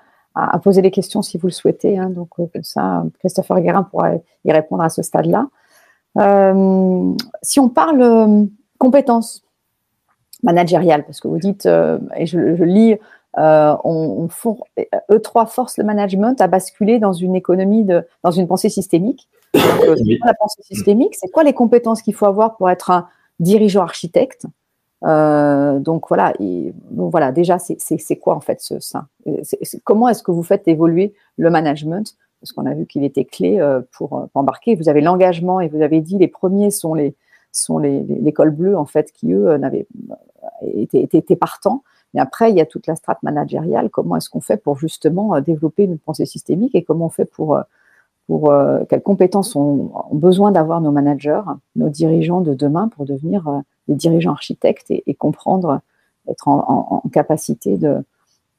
poser 0.61 0.81
des 0.81 0.91
questions 0.91 1.21
si 1.21 1.37
vous 1.37 1.47
le 1.47 1.53
souhaitez. 1.53 1.97
Hein. 1.97 2.09
donc 2.09 2.29
comme 2.29 2.63
ça, 2.63 3.03
Christopher 3.19 3.61
Guérin 3.61 3.83
pourra 3.83 4.13
y 4.45 4.51
répondre 4.51 4.83
à 4.83 4.89
ce 4.89 5.01
stade-là. 5.01 5.47
si 7.41 7.59
on 7.59 7.69
parle 7.69 8.47
compétences 8.77 9.43
managériales, 10.43 11.05
parce 11.05 11.19
que 11.19 11.27
vous 11.27 11.39
dites, 11.39 11.65
et 11.65 12.25
je, 12.25 12.63
lis, 12.63 12.97
on, 13.35 14.27
E3 15.11 15.47
force 15.47 15.77
le 15.77 15.83
management 15.83 16.39
à 16.41 16.47
basculer 16.47 16.99
dans 16.99 17.13
une 17.13 17.35
économie 17.35 17.83
de, 17.83 18.05
dans 18.23 18.31
une 18.31 18.47
pensée 18.47 18.69
systémique. 18.69 19.27
la 19.53 20.33
pensée 20.39 20.61
systémique? 20.63 21.15
C'est 21.15 21.29
quoi 21.29 21.43
les 21.43 21.53
compétences 21.53 22.01
qu'il 22.01 22.13
faut 22.13 22.25
avoir 22.25 22.57
pour 22.57 22.69
être 22.69 22.91
un 22.91 23.07
dirigeant 23.39 23.81
architecte? 23.81 24.45
Euh, 25.05 25.79
donc 25.79 26.07
voilà, 26.09 26.33
voilà. 26.91 27.31
Déjà, 27.31 27.57
c'est 27.59 28.15
quoi 28.17 28.35
en 28.35 28.41
fait 28.41 28.61
ce, 28.61 28.79
ça? 28.79 29.07
Comment 29.83 30.09
est-ce 30.09 30.23
que 30.23 30.31
vous 30.31 30.43
faites 30.43 30.67
évoluer 30.67 31.13
le 31.37 31.49
management? 31.49 32.15
Parce 32.41 32.51
qu'on 32.53 32.65
a 32.65 32.73
vu 32.73 32.85
qu'il 32.85 33.03
était 33.03 33.25
clé 33.25 33.59
euh, 33.59 33.81
pour, 33.91 34.27
embarquer. 34.33 34.75
Vous 34.75 34.89
avez 34.89 35.01
l'engagement 35.01 35.59
et 35.59 35.67
vous 35.67 35.81
avez 35.81 36.01
dit 36.01 36.17
les 36.17 36.27
premiers 36.27 36.71
sont 36.71 36.93
les 36.93 37.15
sont 37.51 37.79
les, 37.79 38.03
les, 38.03 38.31
bleus 38.31 38.77
en 38.77 38.85
fait 38.85 39.11
qui 39.11 39.33
eux 39.33 39.57
n'avaient 39.57 39.87
été, 40.61 41.01
été, 41.01 41.35
partants. 41.35 41.83
Mais 42.13 42.21
après, 42.21 42.51
il 42.51 42.55
y 42.55 42.61
a 42.61 42.65
toute 42.65 42.85
la 42.85 42.95
strate 42.95 43.21
managériale. 43.23 43.89
Comment 43.89 44.15
est-ce 44.17 44.29
qu'on 44.29 44.39
fait 44.39 44.57
pour 44.57 44.77
justement 44.77 45.35
euh, 45.35 45.41
développer 45.41 45.83
une 45.83 45.97
pensée 45.97 46.25
systémique 46.25 46.75
et 46.75 46.83
comment 46.83 47.07
on 47.07 47.09
fait 47.09 47.25
pour 47.25 47.59
pour 48.29 48.51
euh, 48.51 48.83
quelles 48.87 49.01
compétences 49.01 49.55
ont, 49.55 49.91
besoin 50.13 50.51
d'avoir 50.51 50.81
nos 50.81 50.91
managers, 50.91 51.41
nos 51.75 51.89
dirigeants 51.89 52.41
de 52.41 52.53
demain 52.53 52.87
pour 52.87 53.07
devenir 53.07 53.47
euh, 53.47 53.59
des 53.89 53.95
dirigeants 53.95 54.31
architectes 54.31 54.91
et, 54.91 55.13
comprendre, 55.15 55.81
être 56.29 56.47
en, 56.47 57.03
capacité 57.11 57.77
de, 57.77 58.03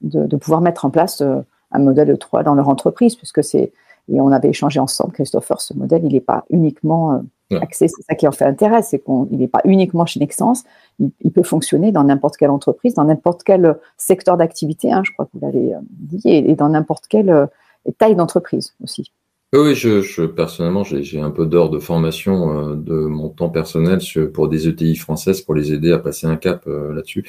de, 0.01 0.35
pouvoir 0.35 0.61
mettre 0.61 0.85
en 0.85 0.89
place 0.89 1.21
euh, 1.21 1.41
un 1.71 1.79
modèle 1.79 2.09
de 2.09 2.15
3 2.15 2.43
dans 2.43 2.53
leur 2.53 2.69
entreprise, 2.69 3.15
puisque 3.15 3.43
c'est, 3.43 3.71
et 4.11 4.21
on 4.21 4.31
avait 4.31 4.49
échangé 4.49 4.79
ensemble, 4.79 5.13
Christopher, 5.13 5.61
ce 5.61 5.73
modèle, 5.73 6.03
il 6.03 6.13
n'est 6.13 6.19
pas 6.19 6.43
uniquement 6.49 7.23
axé, 7.51 7.87
c'est 7.87 8.01
ça 8.03 8.15
qui 8.15 8.27
en 8.27 8.31
fait 8.31 8.45
intérêt, 8.45 8.81
c'est 8.81 8.99
qu'il 8.99 9.37
n'est 9.37 9.47
pas 9.47 9.61
uniquement 9.65 10.05
chez 10.05 10.19
Nexens, 10.19 10.63
il, 10.99 11.31
peut 11.31 11.43
fonctionner 11.43 11.91
dans 11.91 12.03
n'importe 12.03 12.37
quelle 12.37 12.49
entreprise, 12.49 12.93
dans 12.93 13.03
n'importe 13.03 13.43
quel 13.43 13.77
secteur 13.97 14.37
d'activité, 14.37 14.91
hein, 14.91 15.01
je 15.05 15.11
crois 15.11 15.25
que 15.25 15.31
vous 15.33 15.45
l'avez 15.45 15.73
dit, 15.89 16.21
et 16.25 16.55
dans 16.55 16.69
n'importe 16.69 17.07
quelle 17.07 17.49
taille 17.97 18.15
d'entreprise 18.15 18.73
aussi. 18.83 19.11
Oui, 19.53 19.75
je, 19.75 20.01
je 20.01 20.23
personnellement, 20.23 20.85
j'ai 20.85 21.19
un 21.19 21.29
peu 21.29 21.45
d'heures 21.45 21.69
de 21.69 21.79
formation 21.79 22.71
euh, 22.71 22.75
de 22.75 22.93
mon 22.93 23.27
temps 23.27 23.49
personnel 23.49 23.99
pour 24.33 24.47
des 24.47 24.69
ETI 24.69 24.95
françaises 24.95 25.41
pour 25.41 25.55
les 25.55 25.73
aider 25.73 25.91
à 25.91 25.99
passer 25.99 26.25
un 26.25 26.37
cap 26.37 26.63
euh, 26.67 26.93
là-dessus. 26.93 27.25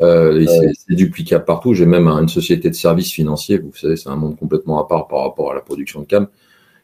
Euh, 0.00 0.40
et 0.40 0.46
c'est 0.46 0.94
duplicable 0.94 1.44
partout. 1.44 1.74
J'ai 1.74 1.84
même 1.84 2.08
une 2.08 2.28
société 2.28 2.70
de 2.70 2.74
services 2.74 3.12
financiers. 3.12 3.58
Vous 3.58 3.74
savez, 3.74 3.96
c'est 3.96 4.08
un 4.08 4.16
monde 4.16 4.38
complètement 4.38 4.82
à 4.82 4.88
part 4.88 5.08
par 5.08 5.20
rapport 5.20 5.52
à 5.52 5.54
la 5.54 5.60
production 5.60 6.00
de 6.00 6.06
cam 6.06 6.28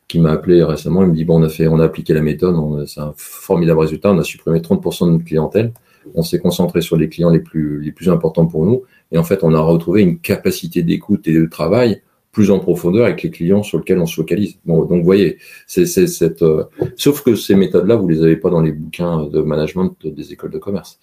qui 0.07 0.19
m'a 0.19 0.33
appelé 0.33 0.63
récemment. 0.63 1.03
Il 1.03 1.09
me 1.09 1.15
dit 1.15 1.25
bon, 1.25 1.41
on 1.41 1.45
a 1.45 1.49
fait, 1.49 1.67
on 1.67 1.81
a 1.81 1.85
appliqué 1.85 2.13
la 2.13 2.21
méthode. 2.21 2.87
C'est 2.87 3.01
un 3.01 3.15
formidable 3.17 3.81
résultat. 3.81 4.13
On 4.13 4.19
a 4.19 4.23
supprimé 4.23 4.61
30% 4.61 5.07
de 5.07 5.13
notre 5.13 5.25
clientèle. 5.25 5.73
On 6.15 6.23
s'est 6.23 6.41
concentré 6.41 6.83
sur 6.83 6.99
les 6.99 7.09
clients 7.09 7.31
les 7.31 7.41
plus 7.41 7.81
les 7.81 7.93
plus 7.93 8.11
importants 8.11 8.47
pour 8.47 8.67
nous. 8.67 8.83
Et 9.13 9.17
en 9.19 9.25
fait, 9.25 9.45
on 9.45 9.55
a 9.55 9.61
retrouvé 9.61 10.03
une 10.03 10.19
capacité 10.19 10.83
d'écoute 10.83 11.27
et 11.27 11.33
de 11.33 11.47
travail 11.47 12.03
plus 12.35 12.51
en 12.51 12.59
profondeur 12.59 13.07
avec 13.07 13.23
les 13.23 13.31
clients 13.31 13.63
sur 13.63 13.79
lesquels 13.79 13.99
on 13.99 14.07
se 14.07 14.17
focalise. 14.17 14.59
Bon, 14.67 14.85
donc 14.85 14.99
vous 14.99 15.05
voyez, 15.05 15.39
c'est 15.67 15.87
cette. 15.87 16.43
Euh, 16.43 16.65
sauf 16.97 17.23
que 17.23 17.37
ces 17.37 17.55
méthodes-là, 17.55 17.97
vous 17.97 18.09
les 18.09 18.23
avez 18.23 18.37
pas 18.37 18.51
dans 18.51 18.61
les 18.61 18.73
bouquins 18.73 19.25
de 19.25 19.41
management 19.41 19.97
des 20.05 20.33
écoles 20.33 20.51
de 20.51 20.59
commerce. 20.59 20.99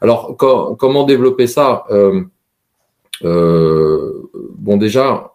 Alors, 0.00 0.36
comment 0.36 1.04
développer 1.04 1.46
ça 1.46 1.84
euh, 1.90 2.22
euh, 3.22 4.28
Bon, 4.58 4.76
déjà, 4.76 5.34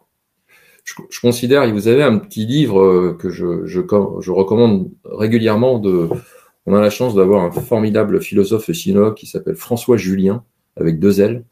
je, 0.83 0.93
je, 1.09 1.21
considère, 1.21 1.71
vous 1.71 1.87
avez 1.87 2.03
un 2.03 2.17
petit 2.17 2.45
livre 2.45 3.15
que 3.17 3.29
je, 3.29 3.65
je, 3.65 3.81
je 4.19 4.31
recommande 4.31 4.89
régulièrement. 5.05 5.79
De, 5.79 6.09
on 6.65 6.75
a 6.75 6.81
la 6.81 6.89
chance 6.89 7.15
d'avoir 7.15 7.43
un 7.43 7.51
formidable 7.51 8.21
philosophe 8.21 8.71
sinologue 8.73 9.15
qui 9.15 9.27
s'appelle 9.27 9.55
François 9.55 9.95
Julien 9.95 10.43
avec 10.75 10.99
deux 10.99 11.21
L 11.21 11.45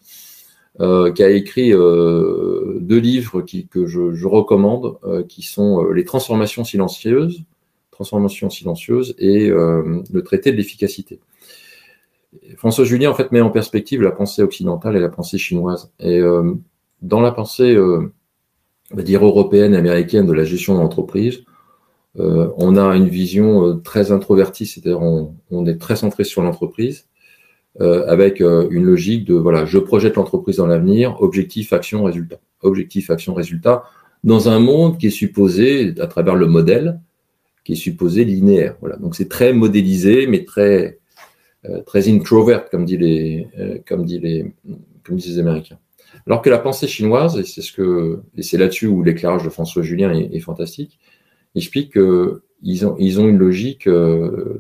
euh, 0.82 1.14
qui 1.14 1.24
a 1.24 1.30
écrit 1.30 1.72
euh, 1.74 2.80
deux 2.82 2.98
livres 2.98 3.42
que 3.42 3.86
je, 3.86 4.28
recommande, 4.28 4.98
euh, 5.06 5.24
qui 5.24 5.42
sont 5.42 5.90
Les 5.92 6.04
transformations 6.04 6.66
silencieuses, 6.66 7.44
transformations 7.92 8.50
silencieuses 8.50 9.16
et 9.18 9.48
le 9.48 10.22
traité 10.22 10.52
de 10.52 10.58
l'efficacité. 10.58 11.22
François 12.58 12.84
Julien 12.84 13.10
en 13.10 13.14
fait 13.14 13.32
met 13.32 13.40
en 13.40 13.52
perspective 13.52 14.02
la 14.02 14.12
pensée 14.12 14.42
occidentale 14.42 14.98
et 14.98 15.00
la 15.00 15.08
pensée 15.08 15.38
chinoise. 15.38 15.94
Et 16.02 16.20
dans 17.02 17.22
la 17.22 17.32
pensée, 17.32 17.78
on 17.80 18.12
va 18.92 19.02
dire 19.02 19.26
européenne, 19.26 19.74
américaine 19.74 20.26
de 20.26 20.34
la 20.34 20.44
gestion 20.44 20.76
de 20.76 20.82
l'entreprise, 20.82 21.46
on 22.16 22.76
a 22.76 22.98
une 22.98 23.08
vision 23.08 23.80
très 23.80 24.12
introvertie, 24.12 24.66
c'est-à-dire 24.66 25.02
on, 25.02 25.66
est 25.66 25.78
très 25.78 25.96
centré 25.96 26.26
sur 26.26 26.42
l'entreprise 26.42 27.08
euh, 27.82 28.06
avec 28.08 28.40
euh, 28.40 28.70
une 28.72 28.86
logique 28.86 29.26
de 29.26 29.34
voilà, 29.34 29.66
je 29.66 29.78
projette 29.78 30.16
l'entreprise 30.16 30.58
dans 30.58 30.68
l'avenir, 30.68 31.22
objectif, 31.22 31.74
action, 31.74 32.04
résultat. 32.04 32.40
Objectif, 32.62 33.10
action, 33.10 33.34
résultat, 33.34 33.84
dans 34.24 34.48
un 34.48 34.60
monde 34.60 34.98
qui 34.98 35.08
est 35.08 35.10
supposé, 35.12 35.94
à 36.00 36.08
travers 36.08 36.36
le 36.36 36.48
modèle, 36.48 37.02
qui 37.66 37.74
est 37.74 37.76
supposé 37.76 38.24
linéaire. 38.24 38.78
Voilà. 38.80 38.96
Donc 38.96 39.16
c'est 39.16 39.28
très 39.28 39.52
modélisé, 39.52 40.26
mais 40.26 40.46
très 40.46 41.00
euh, 41.66 41.82
très 41.82 42.08
introvert, 42.08 42.70
comme 42.70 42.86
dit 42.86 42.98
les 42.98 43.48
comme 43.86 44.06
dit 44.06 44.20
les 44.20 44.54
comme 45.04 45.18
disent 45.18 45.36
les 45.36 45.40
Américains. 45.40 45.80
Alors 46.28 46.42
que 46.42 46.50
la 46.50 46.60
pensée 46.60 46.88
chinoise, 46.88 47.38
et 47.38 47.44
c'est 47.44 47.62
ce 47.62 47.74
que 47.74 48.22
et 48.38 48.44
c'est 48.44 48.58
là-dessus 48.58 48.88
où 48.88 49.04
l'éclairage 49.04 49.44
de 49.44 49.50
François 49.50 49.84
Julien 49.84 50.14
est, 50.14 50.34
est 50.34 50.40
fantastique, 50.40 50.98
explique 51.56 51.92
qu'ils 51.92 52.86
ont 52.88 52.96
ils 53.00 53.20
ont 53.20 53.28
une 53.28 53.38
logique 53.38 53.90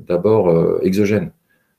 d'abord 0.05 0.83
exogène 0.83 1.31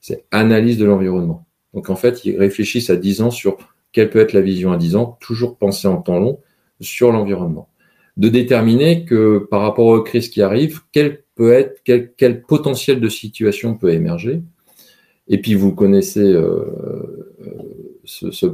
c'est 0.07 0.25
analyse 0.31 0.79
de 0.79 0.85
l'environnement. 0.85 1.49
Donc 1.75 1.91
en 1.91 1.97
fait, 1.97 2.25
ils 2.25 2.39
réfléchissent 2.39 2.91
à 2.91 2.97
10 2.97 3.23
ans 3.23 3.33
sur 3.33 3.57
quelle 3.91 4.09
peut 4.09 4.21
être 4.21 4.35
la 4.35 4.41
vision 4.41 4.71
à 4.71 4.77
10 4.77 4.95
ans, 4.95 5.19
toujours 5.21 5.59
penser 5.59 5.89
en 5.89 6.01
temps 6.01 6.21
long 6.21 6.39
sur 6.81 7.11
l'environnement. 7.11 7.71
De 8.17 8.29
déterminer 8.29 9.05
que 9.05 9.39
par 9.51 9.63
rapport 9.63 9.87
aux 9.87 10.01
crises 10.03 10.29
qui 10.29 10.43
arrivent, 10.43 10.83
quel 10.93 11.25
peut 11.35 11.53
être, 11.53 11.83
quel, 12.17 12.43
potentiel 12.43 13.01
de 13.01 13.09
situation 13.09 13.75
peut 13.75 13.93
émerger. 13.93 14.43
Et 15.27 15.41
puis 15.41 15.55
vous 15.55 15.75
connaissez 15.75 16.21
euh, 16.21 17.35
ce, 18.05 18.31
ce, 18.31 18.47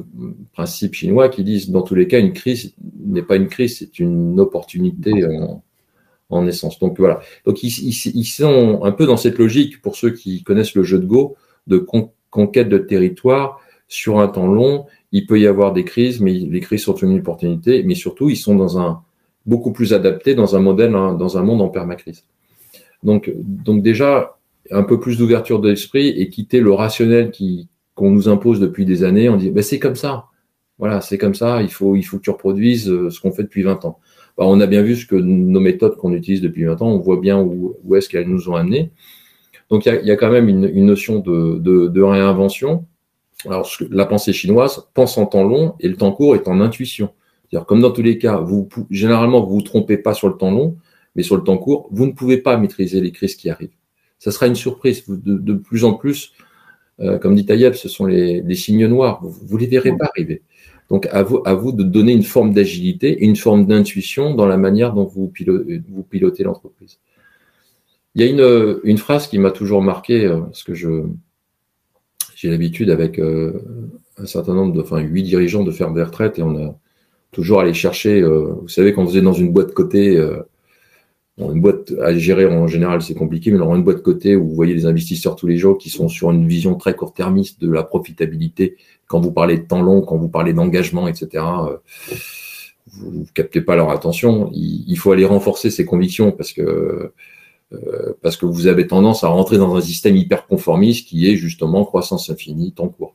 principe 0.54 0.94
chinois 0.94 1.28
qui 1.28 1.44
dit 1.44 1.70
dans 1.70 1.82
tous 1.82 1.94
les 1.94 2.08
cas 2.08 2.18
une 2.18 2.32
crise 2.32 2.74
n'est 2.98 3.22
pas 3.22 3.36
une 3.36 3.48
crise, 3.48 3.80
c'est 3.80 3.98
une 3.98 4.40
opportunité 4.40 5.12
en 6.32 6.46
essence. 6.46 6.78
Donc 6.78 6.98
voilà. 6.98 7.20
Donc 7.44 7.62
ils, 7.62 8.24
sont 8.24 8.80
un 8.82 8.92
peu 8.92 9.06
dans 9.06 9.16
cette 9.16 9.38
logique 9.38 9.80
pour 9.80 9.96
ceux 9.96 10.10
qui 10.10 10.42
connaissent 10.42 10.74
le 10.74 10.82
jeu 10.82 10.98
de 10.98 11.06
Go 11.06 11.36
de 11.66 11.86
conquête 12.30 12.68
de 12.68 12.78
territoire 12.78 13.60
sur 13.88 14.18
un 14.18 14.28
temps 14.28 14.48
long. 14.48 14.86
Il 15.12 15.26
peut 15.26 15.38
y 15.38 15.46
avoir 15.46 15.72
des 15.72 15.84
crises, 15.84 16.20
mais 16.20 16.32
les 16.32 16.60
crises 16.60 16.82
sont 16.82 16.96
une 16.96 17.18
opportunité. 17.18 17.82
Mais 17.82 17.94
surtout, 17.94 18.30
ils 18.30 18.36
sont 18.36 18.54
dans 18.54 18.78
un 18.78 19.02
beaucoup 19.46 19.72
plus 19.72 19.92
adapté 19.92 20.34
dans 20.34 20.56
un 20.56 20.60
modèle, 20.60 20.94
hein, 20.94 21.14
dans 21.14 21.36
un 21.36 21.42
monde 21.42 21.60
en 21.60 21.68
permacrise. 21.68 22.24
Donc, 23.02 23.32
donc 23.36 23.82
déjà 23.82 24.36
un 24.70 24.84
peu 24.84 25.00
plus 25.00 25.18
d'ouverture 25.18 25.60
d'esprit 25.60 26.08
et 26.08 26.28
quitter 26.28 26.60
le 26.60 26.72
rationnel 26.72 27.30
qui 27.30 27.68
qu'on 27.94 28.10
nous 28.10 28.28
impose 28.28 28.58
depuis 28.58 28.84
des 28.84 29.04
années. 29.04 29.28
On 29.28 29.36
dit, 29.36 29.50
ben 29.50 29.62
c'est 29.62 29.78
comme 29.78 29.96
ça. 29.96 30.26
Voilà, 30.78 31.00
c'est 31.00 31.18
comme 31.18 31.34
ça. 31.34 31.62
Il 31.62 31.70
faut, 31.70 31.94
il 31.94 32.02
faut 32.02 32.16
que 32.16 32.22
tu 32.22 32.30
reproduises 32.30 32.88
euh, 32.88 33.10
ce 33.10 33.20
qu'on 33.20 33.32
fait 33.32 33.42
depuis 33.42 33.62
20 33.62 33.84
ans. 33.84 34.00
Bah, 34.42 34.48
on 34.48 34.58
a 34.58 34.66
bien 34.66 34.82
vu 34.82 34.96
ce 34.96 35.06
que 35.06 35.14
nos 35.14 35.60
méthodes 35.60 35.96
qu'on 35.96 36.12
utilise 36.12 36.40
depuis 36.40 36.64
20 36.64 36.82
ans, 36.82 36.88
on 36.88 36.98
voit 36.98 37.20
bien 37.20 37.40
où, 37.40 37.76
où 37.84 37.94
est-ce 37.94 38.08
qu'elles 38.08 38.26
nous 38.26 38.48
ont 38.48 38.56
amenés. 38.56 38.90
Donc 39.70 39.86
il 39.86 39.94
y 39.94 39.96
a, 39.96 40.02
y 40.02 40.10
a, 40.10 40.16
quand 40.16 40.32
même 40.32 40.48
une, 40.48 40.64
une 40.64 40.86
notion 40.86 41.20
de, 41.20 41.58
de, 41.60 41.86
de, 41.86 42.02
réinvention. 42.02 42.84
Alors 43.46 43.70
la 43.88 44.04
pensée 44.04 44.32
chinoise 44.32 44.88
pense 44.94 45.16
en 45.16 45.26
temps 45.26 45.44
long 45.44 45.76
et 45.78 45.86
le 45.86 45.94
temps 45.94 46.10
court 46.10 46.34
est 46.34 46.48
en 46.48 46.60
intuition. 46.60 47.12
C'est-à-dire 47.44 47.66
comme 47.66 47.80
dans 47.80 47.92
tous 47.92 48.02
les 48.02 48.18
cas, 48.18 48.38
vous 48.38 48.68
généralement 48.90 49.44
vous 49.44 49.54
vous 49.54 49.62
trompez 49.62 49.96
pas 49.96 50.12
sur 50.12 50.26
le 50.28 50.36
temps 50.36 50.50
long, 50.50 50.76
mais 51.14 51.22
sur 51.22 51.36
le 51.36 51.44
temps 51.44 51.58
court, 51.58 51.86
vous 51.92 52.06
ne 52.06 52.12
pouvez 52.12 52.38
pas 52.38 52.56
maîtriser 52.56 53.00
les 53.00 53.12
crises 53.12 53.36
qui 53.36 53.48
arrivent. 53.48 53.76
Ça 54.18 54.32
sera 54.32 54.48
une 54.48 54.56
surprise. 54.56 55.04
De, 55.08 55.38
de 55.38 55.54
plus 55.54 55.84
en 55.84 55.94
plus, 55.94 56.32
euh, 56.98 57.16
comme 57.20 57.36
dit 57.36 57.46
Taïeb, 57.46 57.74
ce 57.74 57.88
sont 57.88 58.06
les, 58.06 58.42
les 58.42 58.54
signes 58.56 58.88
noirs. 58.88 59.20
Vous, 59.22 59.54
ne 59.54 59.60
les 59.60 59.68
verrez 59.68 59.96
pas 59.96 60.06
arriver. 60.06 60.42
Donc 60.92 61.08
à 61.10 61.22
vous, 61.22 61.40
à 61.46 61.54
vous 61.54 61.72
de 61.72 61.82
donner 61.82 62.12
une 62.12 62.22
forme 62.22 62.52
d'agilité 62.52 63.24
une 63.24 63.34
forme 63.34 63.66
d'intuition 63.66 64.34
dans 64.34 64.46
la 64.46 64.58
manière 64.58 64.92
dont 64.92 65.06
vous 65.06 65.26
pilotez, 65.28 66.44
l'entreprise. 66.44 66.98
Il 68.14 68.22
y 68.22 68.28
a 68.28 68.78
une, 68.84 68.98
phrase 68.98 69.26
qui 69.26 69.38
m'a 69.38 69.50
toujours 69.50 69.80
marqué, 69.80 70.26
euh, 70.26 70.42
parce 70.42 70.62
que 70.62 70.74
je 70.74 71.04
j'ai 72.36 72.50
l'habitude 72.50 72.90
avec 72.90 73.18
euh, 73.18 73.62
un 74.18 74.26
certain 74.26 74.54
nombre 74.54 74.74
de, 74.74 74.82
enfin 74.82 74.98
huit 74.98 75.22
dirigeants 75.22 75.62
de 75.62 75.70
faire 75.70 75.92
des 75.92 76.02
retraites 76.02 76.38
et 76.38 76.42
on 76.42 76.62
a 76.62 76.76
toujours 77.30 77.60
aller 77.60 77.72
chercher, 77.72 78.20
euh, 78.20 78.52
vous 78.60 78.68
savez, 78.68 78.92
quand 78.92 79.04
vous 79.04 79.16
êtes 79.16 79.24
dans 79.24 79.32
une 79.32 79.50
boîte 79.50 79.72
côté, 79.72 80.18
euh, 80.18 80.42
une 81.38 81.60
boîte 81.60 81.92
à 82.00 82.16
gérer 82.16 82.46
en 82.46 82.66
général 82.66 83.00
c'est 83.02 83.14
compliqué, 83.14 83.50
mais 83.50 83.58
dans 83.58 83.74
une 83.74 83.82
boîte 83.82 84.02
côté 84.02 84.36
où 84.36 84.48
vous 84.48 84.54
voyez 84.54 84.74
des 84.74 84.86
investisseurs 84.86 85.34
tous 85.34 85.46
les 85.46 85.56
jours 85.56 85.78
qui 85.78 85.88
sont 85.90 86.08
sur 86.08 86.30
une 86.30 86.46
vision 86.46 86.74
très 86.74 86.94
court-termiste 86.94 87.60
de 87.60 87.70
la 87.70 87.82
profitabilité, 87.82 88.76
quand 89.06 89.20
vous 89.20 89.32
parlez 89.32 89.58
de 89.58 89.64
temps 89.64 89.82
long, 89.82 90.02
quand 90.02 90.16
vous 90.16 90.28
parlez 90.28 90.52
d'engagement, 90.52 91.08
etc., 91.08 91.44
vous 92.94 93.20
ne 93.20 93.24
captez 93.32 93.62
pas 93.62 93.74
leur 93.74 93.90
attention. 93.90 94.50
Il, 94.52 94.84
il, 94.86 94.98
faut 94.98 95.12
aller 95.12 95.24
renforcer 95.24 95.70
ces 95.70 95.86
convictions 95.86 96.30
parce 96.30 96.52
que 96.52 97.12
euh, 97.72 98.12
parce 98.20 98.36
que 98.36 98.44
vous 98.44 98.66
avez 98.66 98.86
tendance 98.86 99.24
à 99.24 99.28
rentrer 99.28 99.56
dans 99.56 99.74
un 99.74 99.80
système 99.80 100.16
hyper 100.16 100.46
conformiste 100.46 101.08
qui 101.08 101.30
est 101.30 101.36
justement 101.36 101.84
croissance 101.84 102.28
infinie, 102.28 102.72
temps 102.72 102.88
court. 102.88 103.14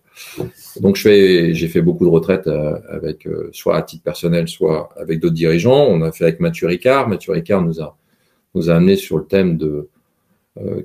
Donc 0.79 0.95
je 0.95 1.01
fais, 1.03 1.53
j'ai 1.53 1.67
fait 1.67 1.81
beaucoup 1.81 2.05
de 2.05 2.09
retraites 2.09 2.47
euh, 2.47 2.79
avec 2.89 3.27
euh, 3.27 3.49
soit 3.53 3.77
à 3.77 3.81
titre 3.83 4.03
personnel, 4.03 4.47
soit 4.47 4.89
avec 4.97 5.19
d'autres 5.19 5.35
dirigeants. 5.35 5.85
On 5.85 6.01
a 6.01 6.11
fait 6.11 6.23
avec 6.23 6.39
Mathieu 6.39 6.67
Ricard. 6.67 7.07
Mathieu 7.07 7.33
Ricard 7.33 7.61
nous 7.61 7.81
a 7.81 7.97
nous 8.57 8.69
a 8.69 8.75
amené 8.75 8.95
sur 8.95 9.17
le 9.17 9.25
thème 9.25 9.57
de 9.57 9.89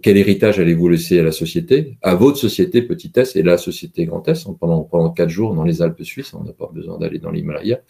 quel 0.03 0.19
héritage 0.19 0.61
allez-vous 0.61 0.89
laisser 0.89 1.19
à 1.19 1.23
la 1.23 1.33
société, 1.33 1.97
à 2.03 2.15
votre 2.15 2.37
société 2.37 2.83
Petit 2.83 3.11
S 3.17 3.37
et 3.37 3.43
la 3.43 3.57
société 3.57 4.05
Grand 4.05 4.29
S 4.29 4.47
pendant 4.61 4.83
pendant 4.83 5.09
quatre 5.11 5.31
jours 5.31 5.55
dans 5.55 5.65
les 5.65 5.81
Alpes 5.81 6.03
suisses. 6.03 6.35
On 6.35 6.45
n'a 6.45 6.53
pas 6.53 6.71
besoin 6.71 6.99
d'aller 6.99 7.19
dans 7.19 7.31
l'Himalaya. 7.31 7.81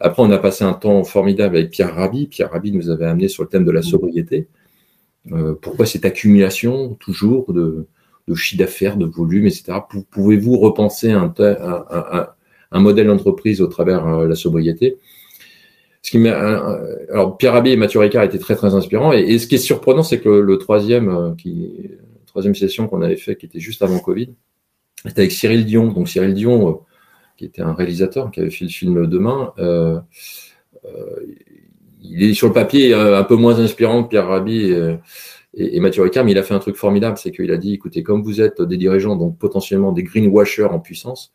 Après, 0.00 0.22
on 0.22 0.30
a 0.30 0.38
passé 0.38 0.64
un 0.64 0.74
temps 0.74 1.02
formidable 1.04 1.56
avec 1.56 1.70
Pierre 1.70 1.94
Rabhi. 1.94 2.26
Pierre 2.26 2.50
Rabhi 2.50 2.72
nous 2.72 2.90
avait 2.90 3.06
amené 3.06 3.28
sur 3.28 3.42
le 3.42 3.48
thème 3.48 3.64
de 3.64 3.70
la 3.70 3.82
sobriété. 3.82 4.48
Euh, 5.32 5.54
pourquoi 5.60 5.86
cette 5.86 6.04
accumulation 6.04 6.94
toujours 6.94 7.52
de, 7.52 7.86
de 8.28 8.34
chiffre 8.34 8.60
d'affaires, 8.60 8.96
de 8.96 9.06
volume, 9.06 9.46
etc. 9.46 9.78
Pouvez-vous 10.10 10.58
repenser 10.58 11.10
un, 11.10 11.34
un, 11.38 12.26
un, 12.70 12.80
modèle 12.80 13.08
d'entreprise 13.08 13.60
au 13.60 13.66
travers 13.66 14.04
de 14.04 14.24
euh, 14.24 14.28
la 14.28 14.36
sobriété? 14.36 14.98
Ce 16.02 16.10
qui 16.10 16.28
alors 16.28 17.36
Pierre 17.36 17.54
Abbé 17.54 17.72
et 17.72 17.76
Mathieu 17.76 18.00
Ricard 18.00 18.22
étaient 18.24 18.38
très 18.38 18.54
très 18.54 18.74
inspirants. 18.74 19.12
Et, 19.12 19.38
ce 19.38 19.46
qui 19.46 19.56
est 19.56 19.58
surprenant 19.58 20.02
c'est 20.02 20.20
que 20.20 20.28
le, 20.28 20.58
troisième 20.58 21.08
euh, 21.08 21.34
qui 21.34 21.90
troisième 22.26 22.54
session 22.54 22.86
qu'on 22.88 23.02
avait 23.02 23.16
fait 23.16 23.36
qui 23.36 23.46
était 23.46 23.60
juste 23.60 23.82
avant 23.82 23.98
Covid 23.98 24.30
c'était 25.04 25.22
avec 25.22 25.32
Cyril 25.32 25.64
Dion. 25.64 25.92
Donc 25.92 26.08
Cyril 26.08 26.34
Dion 26.34 26.80
qui 27.36 27.44
était 27.44 27.62
un 27.62 27.74
réalisateur 27.74 28.30
qui 28.30 28.40
avait 28.40 28.50
fait 28.50 28.64
le 28.64 28.70
film 28.70 29.06
Demain 29.06 29.52
euh, 29.58 29.98
il 32.00 32.22
est 32.22 32.34
sur 32.34 32.46
le 32.46 32.52
papier 32.52 32.94
euh, 32.94 33.18
un 33.18 33.24
peu 33.24 33.34
moins 33.34 33.58
inspirant 33.58 34.04
que 34.04 34.08
Pierre 34.08 34.28
Rabhi 34.28 34.72
et, 34.72 34.96
et, 35.54 35.80
Mathieu 35.80 36.02
Ricard, 36.02 36.24
mais 36.24 36.32
il 36.32 36.38
a 36.38 36.42
fait 36.42 36.54
un 36.54 36.58
truc 36.58 36.76
formidable, 36.76 37.18
c'est 37.18 37.32
qu'il 37.32 37.50
a 37.50 37.56
dit, 37.56 37.74
écoutez, 37.74 38.02
comme 38.02 38.22
vous 38.22 38.40
êtes 38.40 38.62
des 38.62 38.76
dirigeants, 38.76 39.16
donc 39.16 39.36
potentiellement 39.38 39.92
des 39.92 40.04
greenwashers 40.04 40.64
en 40.64 40.78
puissance, 40.78 41.32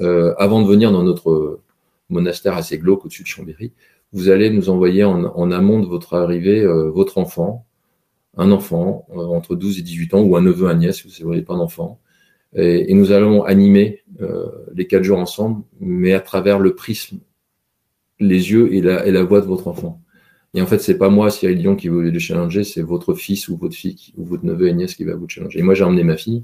euh, 0.00 0.34
avant 0.38 0.62
de 0.62 0.68
venir 0.68 0.92
dans 0.92 1.02
notre 1.02 1.60
monastère 2.08 2.54
assez 2.54 2.78
glauque 2.78 3.04
au-dessus 3.04 3.22
de 3.22 3.28
Chambéry, 3.28 3.72
vous 4.12 4.30
allez 4.30 4.50
nous 4.50 4.70
envoyer 4.70 5.04
en, 5.04 5.50
amont 5.50 5.80
de 5.80 5.86
votre 5.86 6.14
arrivée 6.14 6.62
euh, 6.62 6.90
votre 6.90 7.18
enfant, 7.18 7.66
un 8.36 8.50
enfant 8.52 9.06
euh, 9.10 9.26
entre 9.26 9.54
12 9.54 9.78
et 9.78 9.82
18 9.82 10.14
ans, 10.14 10.20
ou 10.22 10.36
un 10.36 10.40
neveu, 10.40 10.68
un 10.68 10.74
nièce, 10.74 11.04
vous 11.04 11.28
n'avez 11.28 11.42
pas 11.42 11.56
d'enfant, 11.56 12.00
et, 12.56 12.90
et, 12.90 12.94
nous 12.94 13.12
allons 13.12 13.42
animer 13.44 14.02
euh, 14.22 14.46
les 14.74 14.86
quatre 14.86 15.02
jours 15.02 15.18
ensemble, 15.18 15.62
mais 15.80 16.14
à 16.14 16.20
travers 16.20 16.58
le 16.58 16.74
prisme 16.74 17.18
les 18.20 18.50
yeux 18.50 18.72
et 18.72 18.80
la, 18.80 19.22
voix 19.22 19.40
de 19.40 19.46
votre 19.46 19.68
enfant. 19.68 20.00
Et 20.54 20.62
en 20.62 20.66
fait, 20.66 20.78
c'est 20.78 20.98
pas 20.98 21.10
moi, 21.10 21.30
Cyril 21.30 21.58
Dion, 21.58 21.76
qui 21.76 21.88
vous 21.88 22.00
le 22.00 22.18
challenger, 22.18 22.64
c'est 22.64 22.82
votre 22.82 23.14
fils 23.14 23.48
ou 23.48 23.56
votre 23.56 23.74
fille 23.74 24.12
ou 24.16 24.24
votre 24.24 24.44
neveu 24.44 24.68
et 24.68 24.72
nièce 24.72 24.94
qui 24.94 25.04
va 25.04 25.14
vous 25.14 25.28
challenger. 25.28 25.58
Et 25.58 25.62
moi, 25.62 25.74
j'ai 25.74 25.84
emmené 25.84 26.02
ma 26.04 26.16
fille. 26.16 26.42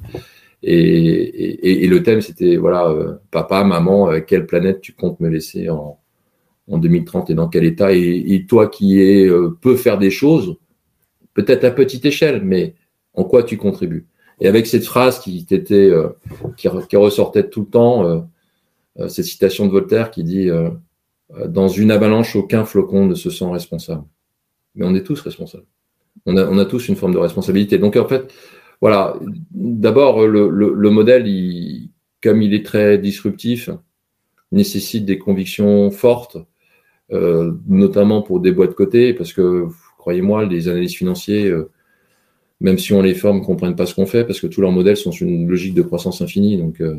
Et, 0.67 0.73
et, 0.73 1.85
et 1.85 1.87
le 1.89 2.03
thème, 2.03 2.21
c'était 2.21 2.57
voilà, 2.57 2.89
euh, 2.89 3.15
papa, 3.31 3.65
maman, 3.65 4.11
euh, 4.11 4.21
quelle 4.21 4.47
planète 4.47 4.81
tu 4.81 4.93
comptes 4.93 5.21
me 5.21 5.29
laisser 5.29 5.69
en, 5.69 5.99
en 6.71 6.79
2030 6.79 7.31
et 7.31 7.35
dans 7.35 7.49
quel 7.49 7.65
état 7.65 7.93
et, 7.93 8.47
toi 8.49 8.69
qui 8.69 9.01
est, 9.01 9.29
euh, 9.29 9.57
peux 9.61 9.77
faire 9.77 9.99
des 9.99 10.11
choses, 10.11 10.57
peut-être 11.35 11.65
à 11.65 11.71
petite 11.71 12.07
échelle, 12.07 12.43
mais 12.43 12.75
en 13.13 13.25
quoi 13.25 13.43
tu 13.43 13.57
contribues? 13.57 14.07
Et 14.41 14.49
avec 14.49 14.67
cette 14.67 14.85
phrase 14.85 15.21
qui 15.21 15.47
était, 15.51 15.93
qui, 16.57 16.69
qui, 16.89 16.97
ressortait 16.97 17.49
tout 17.49 17.61
le 17.61 17.67
temps, 17.67 18.29
cette 19.07 19.27
citation 19.27 19.65
de 19.67 19.71
Voltaire 19.71 20.11
qui 20.11 20.25
dit 20.25 20.51
euh, 21.33 21.49
dans 21.49 21.69
une 21.69 21.91
avalanche, 21.91 22.37
aucun 22.37 22.65
flocon 22.65 23.07
ne 23.07 23.15
se 23.15 23.31
sent 23.31 23.47
responsable. 23.51 24.05
Mais 24.75 24.85
on 24.85 24.95
est 24.95 25.03
tous 25.03 25.21
responsables. 25.21 25.67
On 26.27 26.37
a, 26.37 26.47
on 26.47 26.59
a 26.59 26.65
tous 26.65 26.89
une 26.89 26.97
forme 26.97 27.13
de 27.13 27.19
responsabilité. 27.19 27.79
Donc 27.79 27.97
en 27.97 28.07
fait, 28.07 28.33
voilà, 28.85 29.19
d'abord, 29.51 30.27
le, 30.27 30.51
le, 30.51 30.75
le, 30.75 30.91
modèle, 30.91 31.25
comme 32.23 32.43
il 32.43 32.53
est 32.53 32.67
très 32.67 32.99
disruptif, 32.99 33.71
nécessite 34.53 35.07
des 35.07 35.17
convictions 35.17 35.91
fortes, 35.91 36.37
euh, 37.11 37.53
notamment 37.67 38.21
pour 38.21 38.41
des 38.41 38.53
boîtes 38.53 38.75
côté, 38.75 39.15
parce 39.15 39.33
que, 39.33 39.69
croyez-moi, 39.97 40.45
les 40.45 40.69
analystes 40.69 40.97
financiers, 40.97 41.47
euh, 41.47 41.71
même 42.61 42.77
si 42.77 42.93
on 42.93 43.01
les 43.01 43.15
forme, 43.15 43.41
comprennent 43.41 43.75
pas 43.75 43.87
ce 43.87 43.95
qu'on 43.95 44.05
fait, 44.05 44.25
parce 44.25 44.39
que 44.39 44.49
tous 44.49 44.61
leurs 44.61 44.71
modèles 44.71 44.99
sont 44.99 45.13
sur 45.13 45.27
une 45.27 45.49
logique 45.49 45.73
de 45.73 45.81
croissance 45.81 46.21
infinie. 46.21 46.59
Donc, 46.59 46.83
euh, 46.83 46.95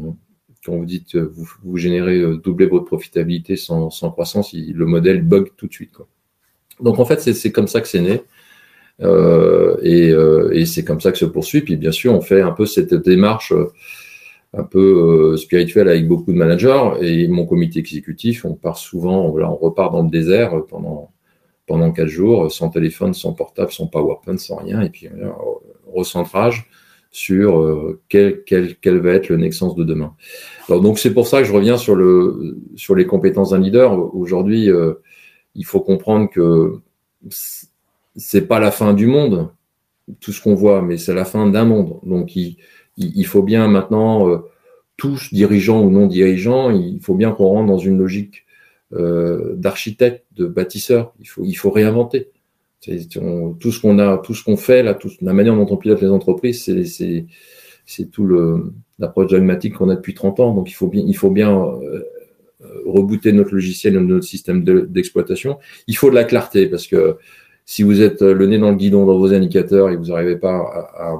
quand 0.66 0.76
vous 0.76 0.86
dites 0.86 1.14
euh, 1.14 1.32
vous, 1.36 1.48
vous 1.64 1.78
générez 1.78 2.20
doubler 2.44 2.66
votre 2.66 2.86
profitabilité 2.86 3.58
sans, 3.58 3.92
croissance, 4.10 4.56
le 4.56 4.86
modèle 4.88 5.22
bug 5.22 5.50
tout 5.56 5.68
de 5.68 5.74
suite. 5.74 5.92
Donc 6.80 6.98
en 6.98 7.06
fait, 7.06 7.22
c'est 7.22 7.52
comme 7.52 7.68
ça 7.68 7.80
que 7.80 7.88
c'est 7.88 8.02
né. 8.02 8.24
Euh, 9.02 9.78
et, 9.82 10.12
euh, 10.12 10.52
et 10.54 10.66
c'est 10.66 10.84
comme 10.84 11.02
ça 11.02 11.12
que 11.12 11.18
se 11.18 11.26
poursuit. 11.26 11.62
Puis 11.62 11.76
bien 11.76 11.92
sûr, 11.92 12.14
on 12.14 12.22
fait 12.22 12.42
un 12.42 12.52
peu 12.52 12.66
cette 12.66 12.94
démarche 12.94 13.52
euh, 13.52 13.68
un 14.54 14.64
peu 14.64 15.36
spirituelle 15.36 15.90
avec 15.90 16.08
beaucoup 16.08 16.32
de 16.32 16.38
managers. 16.38 16.92
Et 17.02 17.28
mon 17.28 17.46
comité 17.46 17.80
exécutif, 17.80 18.46
on 18.46 18.54
part 18.54 18.78
souvent, 18.78 19.26
on 19.26 19.56
repart 19.56 19.92
dans 19.92 20.04
le 20.04 20.10
désert 20.10 20.66
pendant 20.68 21.12
pendant 21.68 21.92
quatre 21.92 22.08
jours, 22.08 22.52
sans 22.52 22.70
téléphone, 22.70 23.16
sans 23.16 23.34
portable, 23.34 23.72
sans 23.72 23.88
PowerPoint, 23.88 24.38
sans 24.38 24.58
rien. 24.58 24.82
Et 24.82 24.90
puis 24.92 25.10
recentrage 25.92 26.70
sur 27.12 27.98
quel, 28.08 28.44
quel, 28.44 28.76
quel, 28.76 29.00
va 29.00 29.14
être 29.14 29.30
le 29.30 29.38
Nexence 29.38 29.76
de 29.76 29.84
demain. 29.84 30.14
Alors, 30.70 30.82
donc 30.82 31.00
c'est 31.00 31.12
pour 31.12 31.28
ça 31.28 31.40
que 31.40 31.46
je 31.46 31.52
reviens 31.52 31.78
sur, 31.78 31.96
le, 31.96 32.60
sur 32.76 32.94
les 32.94 33.08
compétences 33.08 33.50
d'un 33.50 33.60
leader. 33.60 34.16
Aujourd'hui, 34.16 34.70
il 35.56 35.66
faut 35.66 35.82
comprendre 35.82 36.30
que 36.30 36.76
c'est 38.16 38.48
pas 38.48 38.60
la 38.60 38.72
fin 38.72 38.94
du 38.94 39.08
monde, 39.08 39.50
tout 40.20 40.32
ce 40.32 40.42
qu'on 40.42 40.56
voit, 40.56 40.82
mais 40.82 40.98
c'est 40.98 41.14
la 41.14 41.26
fin 41.26 41.48
d'un 41.50 41.66
monde. 41.66 42.00
Donc 42.04 42.36
il, 42.36 42.58
il, 42.98 43.26
faut 43.26 43.44
bien 43.44 43.68
maintenant, 43.68 44.30
euh, 44.30 44.38
tous 44.98 45.34
dirigeants 45.34 45.82
ou 45.82 45.90
non 45.90 46.08
dirigeants, 46.08 46.72
il 46.72 47.00
faut 47.02 47.16
bien 47.16 47.32
qu'on 47.32 47.48
rentre 47.48 47.68
dans 47.68 47.78
une 47.78 47.98
logique 47.98 48.46
euh, 48.94 49.56
d'architecte, 49.56 50.26
de 50.36 50.46
bâtisseur. 50.46 51.14
Il 51.20 51.28
faut, 51.28 51.44
il 51.44 51.56
faut 51.56 51.72
réinventer 51.72 52.30
tout 53.60 53.72
ce 53.72 53.82
qu'on 53.82 54.00
a, 54.00 54.18
tout 54.20 54.36
ce 54.36 54.44
qu'on 54.44 54.58
fait 54.58 54.84
là, 54.84 54.94
toute 54.94 55.20
la 55.22 55.34
manière 55.34 55.56
dont 55.56 55.68
on 55.70 55.78
pilote 55.78 56.02
les 56.02 56.10
entreprises, 56.10 56.64
c'est 56.64 57.26
c'est 57.88 58.12
tout 58.12 58.26
le 58.26 58.74
l'approche 58.98 59.28
dogmatique 59.28 59.76
qu'on 59.76 59.90
a 59.90 59.96
depuis 59.96 60.14
30 60.14 60.40
ans. 60.40 60.54
Donc 60.54 60.70
il 60.70 60.74
faut 60.74 60.88
bien, 60.88 61.04
il 61.06 61.16
faut 61.16 61.30
bien 61.30 61.56
euh, 61.56 62.04
rebooter 62.86 63.32
notre 63.32 63.54
logiciel, 63.54 63.98
notre 64.00 64.26
système 64.26 64.64
d'exploitation. 64.64 65.60
il 65.88 65.98
faut 65.98 66.10
de 66.10 66.16
la 66.16 66.24
clarté 66.24 66.68
parce 66.68 66.88
que 66.88 67.18
Si 67.66 67.84
vous 67.84 68.02
êtes 68.02 68.22
le 68.22 68.46
nez 68.46 68.58
dans 68.58 68.70
le 68.70 68.76
guidon 68.76 69.06
dans 69.06 69.18
vos 69.18 69.34
indicateurs 69.34 69.90
et 69.90 69.96
vous 69.96 70.06
n'arrivez 70.06 70.38
pas 70.38 71.20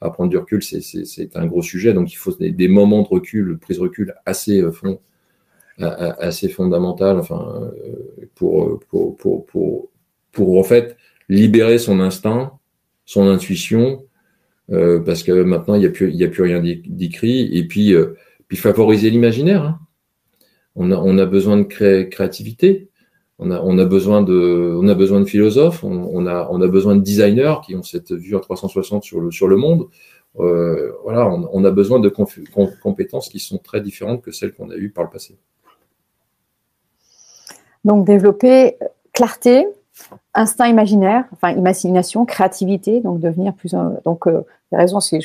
à, 0.00 0.10
prendre 0.10 0.30
du 0.30 0.36
recul, 0.36 0.62
c'est 0.62 1.36
un 1.36 1.46
gros 1.46 1.62
sujet. 1.62 1.92
Donc 1.92 2.12
il 2.12 2.16
faut 2.16 2.32
des, 2.38 2.68
moments 2.68 3.02
de 3.02 3.08
recul, 3.08 3.58
prise 3.58 3.78
de 3.78 3.82
recul 3.82 4.14
assez 4.24 4.62
fond, 4.72 5.00
assez 5.78 6.48
fondamental, 6.48 7.18
enfin, 7.18 7.70
pour, 8.34 8.80
pour, 8.88 9.16
pour, 9.16 9.46
pour, 9.46 9.88
pour 10.32 10.58
en 10.58 10.64
fait 10.64 10.96
libérer 11.28 11.78
son 11.78 12.00
instinct, 12.00 12.58
son 13.04 13.28
intuition, 13.28 14.04
euh, 14.70 15.00
parce 15.00 15.22
que 15.22 15.32
maintenant 15.42 15.74
il 15.74 15.80
n'y 15.80 15.86
a 15.86 15.90
plus 15.90 16.12
il 16.12 16.22
a 16.24 16.28
plus 16.28 16.42
rien 16.42 16.60
d'écrit 16.60 17.56
et 17.56 17.66
puis 17.66 17.94
euh, 17.94 18.14
puis 18.48 18.56
favoriser 18.56 19.10
l'imaginaire. 19.10 19.62
Hein. 19.62 19.78
On 20.74 20.90
a 20.90 20.96
on 20.96 21.18
a 21.18 21.26
besoin 21.26 21.56
de 21.56 21.62
créativité. 21.62 22.85
On 23.38 23.50
a, 23.50 23.60
on 23.60 23.76
a 23.78 23.84
besoin 23.84 24.22
de, 24.22 24.76
on 24.80 24.88
a 24.88 24.94
besoin 24.94 25.20
de 25.20 25.26
philosophes, 25.26 25.84
on, 25.84 26.26
a, 26.26 26.48
on 26.50 26.60
a 26.62 26.68
besoin 26.68 26.96
de 26.96 27.02
designers 27.02 27.56
qui 27.64 27.74
ont 27.74 27.82
cette 27.82 28.12
vue 28.12 28.34
en 28.34 28.40
360 28.40 29.04
sur 29.04 29.20
le, 29.20 29.30
sur 29.30 29.46
le 29.46 29.56
monde. 29.56 29.88
Euh, 30.38 30.92
voilà, 31.02 31.28
on, 31.28 31.64
a 31.64 31.70
besoin 31.70 31.98
de 31.98 32.08
compétences 32.08 33.28
qui 33.28 33.38
sont 33.38 33.58
très 33.58 33.80
différentes 33.80 34.22
que 34.22 34.32
celles 34.32 34.52
qu'on 34.52 34.70
a 34.70 34.76
eues 34.76 34.90
par 34.90 35.04
le 35.04 35.10
passé. 35.10 35.38
Donc 37.84 38.06
développer 38.06 38.76
clarté, 39.12 39.66
instinct 40.34 40.68
imaginaire, 40.68 41.24
enfin 41.32 41.52
imagination, 41.52 42.26
créativité, 42.26 43.00
donc 43.00 43.20
devenir 43.20 43.54
plus 43.54 43.74
donc 44.04 44.26
euh, 44.26 44.42
raison 44.72 45.00
c'est 45.00 45.20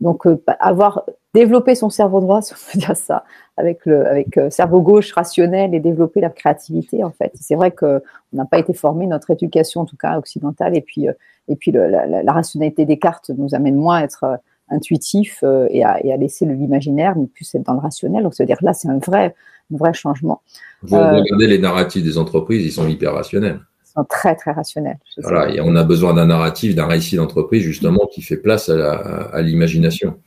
donc 0.00 0.26
euh, 0.26 0.40
avoir 0.60 1.04
développé 1.34 1.74
son 1.74 1.90
cerveau 1.90 2.20
droit, 2.20 2.42
si 2.42 2.52
on 2.54 2.78
dire 2.78 2.96
ça, 2.96 3.24
avec 3.58 3.84
le 3.86 4.06
avec 4.06 4.36
euh, 4.38 4.50
cerveau 4.50 4.80
gauche 4.80 5.12
rationnel 5.12 5.74
et 5.74 5.80
développer 5.80 6.20
la 6.20 6.30
créativité 6.30 7.04
en 7.04 7.10
fait. 7.10 7.32
C'est 7.34 7.54
vrai 7.54 7.70
que 7.70 8.02
on 8.32 8.36
n'a 8.36 8.44
pas 8.44 8.58
été 8.58 8.72
formé 8.72 9.06
notre 9.06 9.30
éducation 9.30 9.82
en 9.82 9.84
tout 9.84 9.96
cas 9.96 10.18
occidentale 10.18 10.76
et 10.76 10.80
puis 10.80 11.06
et 11.48 11.56
puis 11.56 11.72
la, 11.72 12.32
rationalité 12.32 12.84
des 12.84 12.98
cartes 12.98 13.30
nous 13.36 13.54
amène 13.54 13.76
moins 13.76 13.98
à 13.98 14.04
être 14.04 14.38
intuitif 14.70 15.42
et 15.70 15.82
à, 15.82 16.04
et, 16.04 16.12
à, 16.12 16.16
laisser 16.18 16.44
l'imaginaire, 16.44 17.16
mais 17.16 17.26
plus 17.26 17.54
être 17.54 17.62
dans 17.62 17.72
le 17.72 17.78
rationnel. 17.78 18.22
Donc, 18.22 18.34
c'est-à-dire 18.34 18.58
là, 18.60 18.74
c'est 18.74 18.88
un 18.88 18.98
vrai, 18.98 19.34
un 19.72 19.76
vrai 19.78 19.94
changement. 19.94 20.42
Vous 20.82 20.98
regardez 20.98 21.46
les 21.46 21.58
narratifs 21.58 22.04
des 22.04 22.18
entreprises, 22.18 22.66
ils 22.66 22.72
sont 22.72 22.86
hyper 22.86 23.14
rationnels 23.14 23.60
très, 24.04 24.34
très 24.34 24.52
rationnels. 24.52 24.98
Voilà, 25.18 25.50
et 25.50 25.60
on 25.60 25.74
a 25.76 25.84
besoin 25.84 26.14
d'un 26.14 26.26
narratif, 26.26 26.74
d'un 26.74 26.86
récit 26.86 27.16
d'entreprise, 27.16 27.62
justement, 27.62 28.06
qui 28.12 28.22
fait 28.22 28.36
place 28.36 28.68
à 28.68 29.40
l'imagination, 29.42 30.18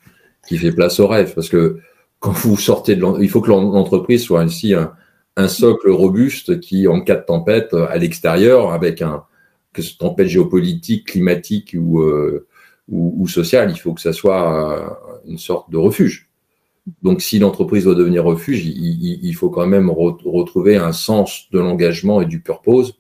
qui 0.48 0.58
fait 0.58 0.72
place 0.72 1.00
au 1.00 1.08
rêve. 1.08 1.34
Parce 1.34 1.50
que 1.50 1.80
quand 2.22 2.32
vous 2.32 2.56
sortez 2.56 2.96
de 2.96 3.06
il 3.22 3.30
faut 3.30 3.42
que 3.42 3.50
l'entreprise 3.50 4.24
soit 4.24 4.42
ainsi 4.42 4.74
un, 4.74 4.94
socle 5.48 5.90
robuste 5.90 6.60
qui, 6.60 6.88
en 6.88 7.02
cas 7.02 7.16
de 7.16 7.26
tempête 7.26 7.74
à 7.74 7.98
l'extérieur, 7.98 8.72
avec 8.72 9.02
un, 9.02 9.26
tempête 10.00 10.28
géopolitique, 10.28 11.08
climatique 11.08 11.76
ou, 11.78 12.00
euh, 12.02 12.48
sociale, 13.28 13.72
il 13.72 13.78
faut 13.78 13.94
que 13.94 14.02
ça 14.02 14.14
soit 14.14 14.80
euh, 14.80 15.22
une 15.26 15.38
sorte 15.38 15.70
de 15.72 15.78
refuge. 15.78 16.32
Donc, 17.04 17.22
si 17.22 17.40
l'entreprise 17.40 17.84
doit 17.84 17.96
devenir 17.96 18.24
refuge, 18.24 18.66
il, 18.66 19.34
faut 19.34 19.50
quand 19.50 19.68
même 19.68 19.90
retrouver 19.90 20.78
un 20.78 20.92
sens 20.92 21.48
de 21.52 21.60
l'engagement 21.60 22.22
et 22.22 22.26
du 22.26 22.42
purpose 22.42 23.00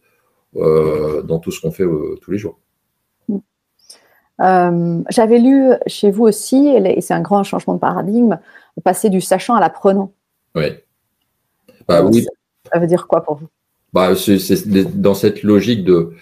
euh, 0.56 1.22
dans 1.24 1.40
tout 1.40 1.52
ce 1.52 1.62
qu'on 1.62 1.72
fait 1.72 1.84
euh, 1.84 2.18
tous 2.22 2.32
les 2.32 2.38
jours. 2.38 2.60
Euh, 4.42 5.02
j'avais 5.10 5.40
lu 5.40 5.72
chez 5.88 6.12
vous 6.12 6.24
aussi, 6.24 6.68
et 6.68 7.02
c'est 7.02 7.14
un 7.14 7.22
grand 7.22 7.44
changement 7.44 7.76
de 7.76 7.80
paradigme, 7.80 8.40
passer 8.84 9.10
du 9.10 9.22
sachant 9.22 9.56
à 9.56 9.60
l'apprenant. 9.60 10.14
Oui. 10.56 10.66
Bah, 11.88 12.04
oui. 12.04 12.26
Ça 12.72 12.80
veut 12.80 12.88
dire 12.88 13.08
quoi 13.08 13.24
pour 13.24 13.36
vous? 13.36 13.48
Bah, 13.92 14.16
C'est 14.16 15.00
dans 15.00 15.14
cette 15.14 15.44
logique 15.44 15.84
de. 15.84 16.14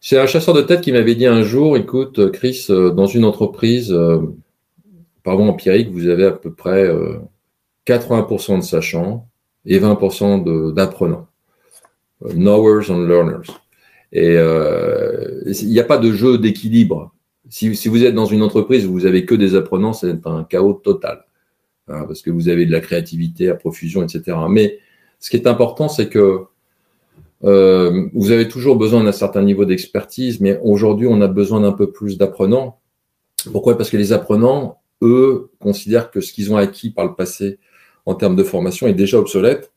C'est 0.00 0.18
un 0.18 0.26
chasseur 0.26 0.54
de 0.54 0.62
tête 0.62 0.80
qui 0.80 0.92
m'avait 0.92 1.14
dit 1.14 1.26
un 1.26 1.42
jour 1.42 1.76
écoute, 1.76 2.30
Chris, 2.32 2.66
dans 2.68 3.06
une 3.06 3.24
entreprise, 3.24 3.96
par 5.24 5.36
voie 5.36 5.46
empirique, 5.46 5.90
vous 5.90 6.08
avez 6.08 6.26
à 6.26 6.32
peu 6.32 6.52
près 6.52 6.88
80% 7.86 8.58
de 8.58 8.62
sachants 8.62 9.28
et 9.64 9.80
20% 9.80 10.72
d'apprenants 10.74 11.26
knowers 12.20 12.90
and 12.90 13.06
learners. 13.06 13.50
Et 14.12 14.36
euh, 14.36 15.42
il 15.46 15.68
n'y 15.68 15.80
a 15.80 15.84
pas 15.84 15.98
de 15.98 16.12
jeu 16.12 16.38
d'équilibre. 16.38 17.12
Si, 17.48 17.74
si, 17.76 17.88
vous 17.88 18.04
êtes 18.04 18.14
dans 18.14 18.26
une 18.26 18.42
entreprise 18.42 18.86
où 18.86 18.92
vous 18.92 19.06
avez 19.06 19.24
que 19.24 19.34
des 19.34 19.54
apprenants, 19.54 19.92
c'est 19.92 20.26
un 20.26 20.44
chaos 20.44 20.74
total. 20.74 21.25
Hein, 21.88 22.04
parce 22.06 22.22
que 22.22 22.30
vous 22.30 22.48
avez 22.48 22.66
de 22.66 22.72
la 22.72 22.80
créativité 22.80 23.48
à 23.48 23.54
profusion, 23.54 24.02
etc. 24.02 24.36
Mais 24.48 24.78
ce 25.20 25.30
qui 25.30 25.36
est 25.36 25.46
important, 25.46 25.88
c'est 25.88 26.08
que 26.08 26.44
euh, 27.44 28.08
vous 28.12 28.30
avez 28.32 28.48
toujours 28.48 28.76
besoin 28.76 29.04
d'un 29.04 29.12
certain 29.12 29.42
niveau 29.42 29.64
d'expertise, 29.64 30.40
mais 30.40 30.58
aujourd'hui, 30.62 31.06
on 31.06 31.20
a 31.20 31.28
besoin 31.28 31.60
d'un 31.60 31.72
peu 31.72 31.90
plus 31.92 32.18
d'apprenants. 32.18 32.80
Pourquoi? 33.52 33.76
Parce 33.76 33.90
que 33.90 33.96
les 33.96 34.12
apprenants, 34.12 34.80
eux, 35.02 35.50
considèrent 35.60 36.10
que 36.10 36.20
ce 36.20 36.32
qu'ils 36.32 36.52
ont 36.52 36.56
acquis 36.56 36.90
par 36.90 37.04
le 37.04 37.14
passé 37.14 37.58
en 38.04 38.14
termes 38.14 38.36
de 38.36 38.42
formation 38.42 38.86
est 38.86 38.94
déjà 38.94 39.18
obsolète 39.18 39.70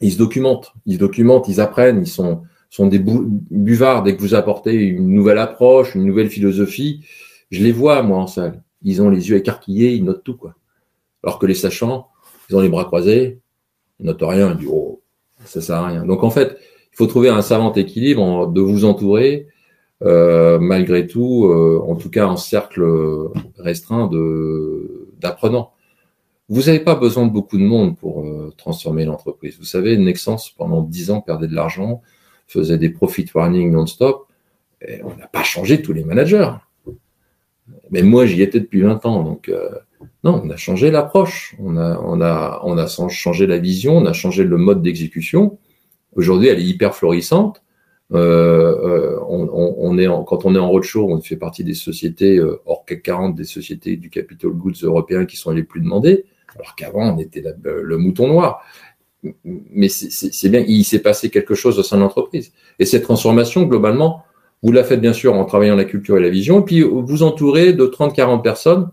ils 0.00 0.12
se 0.12 0.18
documentent, 0.18 0.72
ils 0.86 0.94
se 0.94 0.98
documentent, 0.98 1.48
ils 1.48 1.60
apprennent, 1.60 2.02
ils 2.02 2.08
sont, 2.08 2.42
sont 2.70 2.86
des 2.86 2.98
buvards 2.98 4.02
dès 4.02 4.16
que 4.16 4.20
vous 4.20 4.34
apportez 4.34 4.74
une 4.74 5.08
nouvelle 5.08 5.38
approche, 5.38 5.94
une 5.94 6.04
nouvelle 6.04 6.30
philosophie. 6.30 7.04
Je 7.50 7.62
les 7.62 7.72
vois, 7.72 8.02
moi, 8.02 8.18
en 8.18 8.26
salle. 8.26 8.62
Ils 8.82 9.00
ont 9.00 9.08
les 9.08 9.30
yeux 9.30 9.36
écarquillés, 9.36 9.94
ils 9.94 10.04
notent 10.04 10.24
tout, 10.24 10.36
quoi. 10.36 10.54
Alors 11.24 11.38
que 11.38 11.46
les 11.46 11.54
sachants, 11.54 12.08
ils 12.48 12.56
ont 12.56 12.60
les 12.60 12.68
bras 12.68 12.84
croisés, 12.84 13.40
ils 13.98 14.06
notent 14.06 14.22
rien, 14.22 14.52
ils 14.52 14.58
disent, 14.58 14.68
oh, 14.70 15.02
ça 15.44 15.62
sert 15.62 15.76
à 15.76 15.86
rien. 15.86 16.04
Donc, 16.04 16.22
en 16.22 16.30
fait, 16.30 16.58
il 16.92 16.96
faut 16.96 17.06
trouver 17.06 17.30
un 17.30 17.40
savant 17.40 17.72
équilibre 17.72 18.48
de 18.48 18.60
vous 18.60 18.84
entourer, 18.84 19.48
euh, 20.02 20.58
malgré 20.58 21.06
tout, 21.06 21.46
euh, 21.46 21.82
en 21.86 21.96
tout 21.96 22.10
cas 22.10 22.26
en 22.26 22.36
cercle 22.36 22.84
restreint 23.58 24.10
d'apprenants. 25.18 25.72
Vous 26.50 26.62
n'avez 26.62 26.80
pas 26.80 26.94
besoin 26.94 27.26
de 27.26 27.32
beaucoup 27.32 27.56
de 27.56 27.62
monde 27.62 27.96
pour 27.96 28.22
euh, 28.22 28.52
transformer 28.58 29.06
l'entreprise. 29.06 29.56
Vous 29.58 29.64
savez, 29.64 29.96
Nexens, 29.96 30.50
pendant 30.58 30.82
dix 30.82 31.10
ans, 31.10 31.22
perdait 31.22 31.48
de 31.48 31.54
l'argent, 31.54 32.02
faisait 32.46 32.76
des 32.76 32.90
profit 32.90 33.24
warning 33.34 33.70
non-stop. 33.70 34.26
Et 34.86 35.02
on 35.02 35.16
n'a 35.16 35.26
pas 35.26 35.42
changé 35.42 35.80
tous 35.80 35.94
les 35.94 36.04
managers. 36.04 36.50
Mais 37.90 38.02
moi, 38.02 38.26
j'y 38.26 38.42
étais 38.42 38.60
depuis 38.60 38.82
20 38.82 39.06
ans. 39.06 39.22
Donc, 39.22 39.50
non, 40.22 40.42
on 40.44 40.50
a 40.50 40.56
changé 40.56 40.90
l'approche. 40.90 41.54
On 41.58 41.76
a, 41.76 42.00
on, 42.00 42.20
a, 42.20 42.60
on 42.64 42.78
a 42.78 42.86
changé 43.08 43.46
la 43.46 43.58
vision, 43.58 43.96
on 43.96 44.06
a 44.06 44.12
changé 44.12 44.44
le 44.44 44.56
mode 44.56 44.82
d'exécution. 44.82 45.58
Aujourd'hui, 46.16 46.48
elle 46.48 46.60
est 46.60 46.64
hyper 46.64 46.94
florissante. 46.94 47.62
Euh, 48.12 49.18
on, 49.28 49.48
on, 49.52 49.98
est 49.98 50.06
quand 50.26 50.44
on 50.44 50.54
est 50.54 50.58
en 50.58 50.68
roadshow, 50.68 51.10
on 51.10 51.20
fait 51.20 51.36
partie 51.36 51.64
des 51.64 51.74
sociétés 51.74 52.40
hors 52.66 52.84
CAC 52.84 53.02
40, 53.02 53.34
des 53.34 53.44
sociétés 53.44 53.96
du 53.96 54.10
capital 54.10 54.50
goods 54.50 54.72
européens 54.82 55.24
qui 55.24 55.36
sont 55.36 55.50
les 55.50 55.64
plus 55.64 55.80
demandées 55.80 56.26
alors 56.56 56.74
qu'avant 56.76 57.14
on 57.14 57.18
était 57.18 57.42
le 57.62 57.96
mouton 57.96 58.28
noir. 58.28 58.62
Mais 59.44 59.88
c'est 59.88 60.48
bien, 60.50 60.62
il 60.66 60.84
s'est 60.84 61.00
passé 61.00 61.30
quelque 61.30 61.54
chose 61.54 61.78
au 61.78 61.82
sein 61.82 61.96
de 61.96 62.02
l'entreprise. 62.02 62.52
Et 62.78 62.84
cette 62.84 63.04
transformation, 63.04 63.62
globalement, 63.62 64.22
vous 64.62 64.70
la 64.70 64.84
faites 64.84 65.00
bien 65.00 65.14
sûr 65.14 65.34
en 65.34 65.44
travaillant 65.46 65.76
la 65.76 65.86
culture 65.86 66.18
et 66.18 66.20
la 66.20 66.28
vision, 66.28 66.60
et 66.60 66.64
puis 66.64 66.82
vous 66.82 67.22
entourez 67.22 67.72
de 67.72 67.86
30-40 67.86 68.42
personnes 68.42 68.90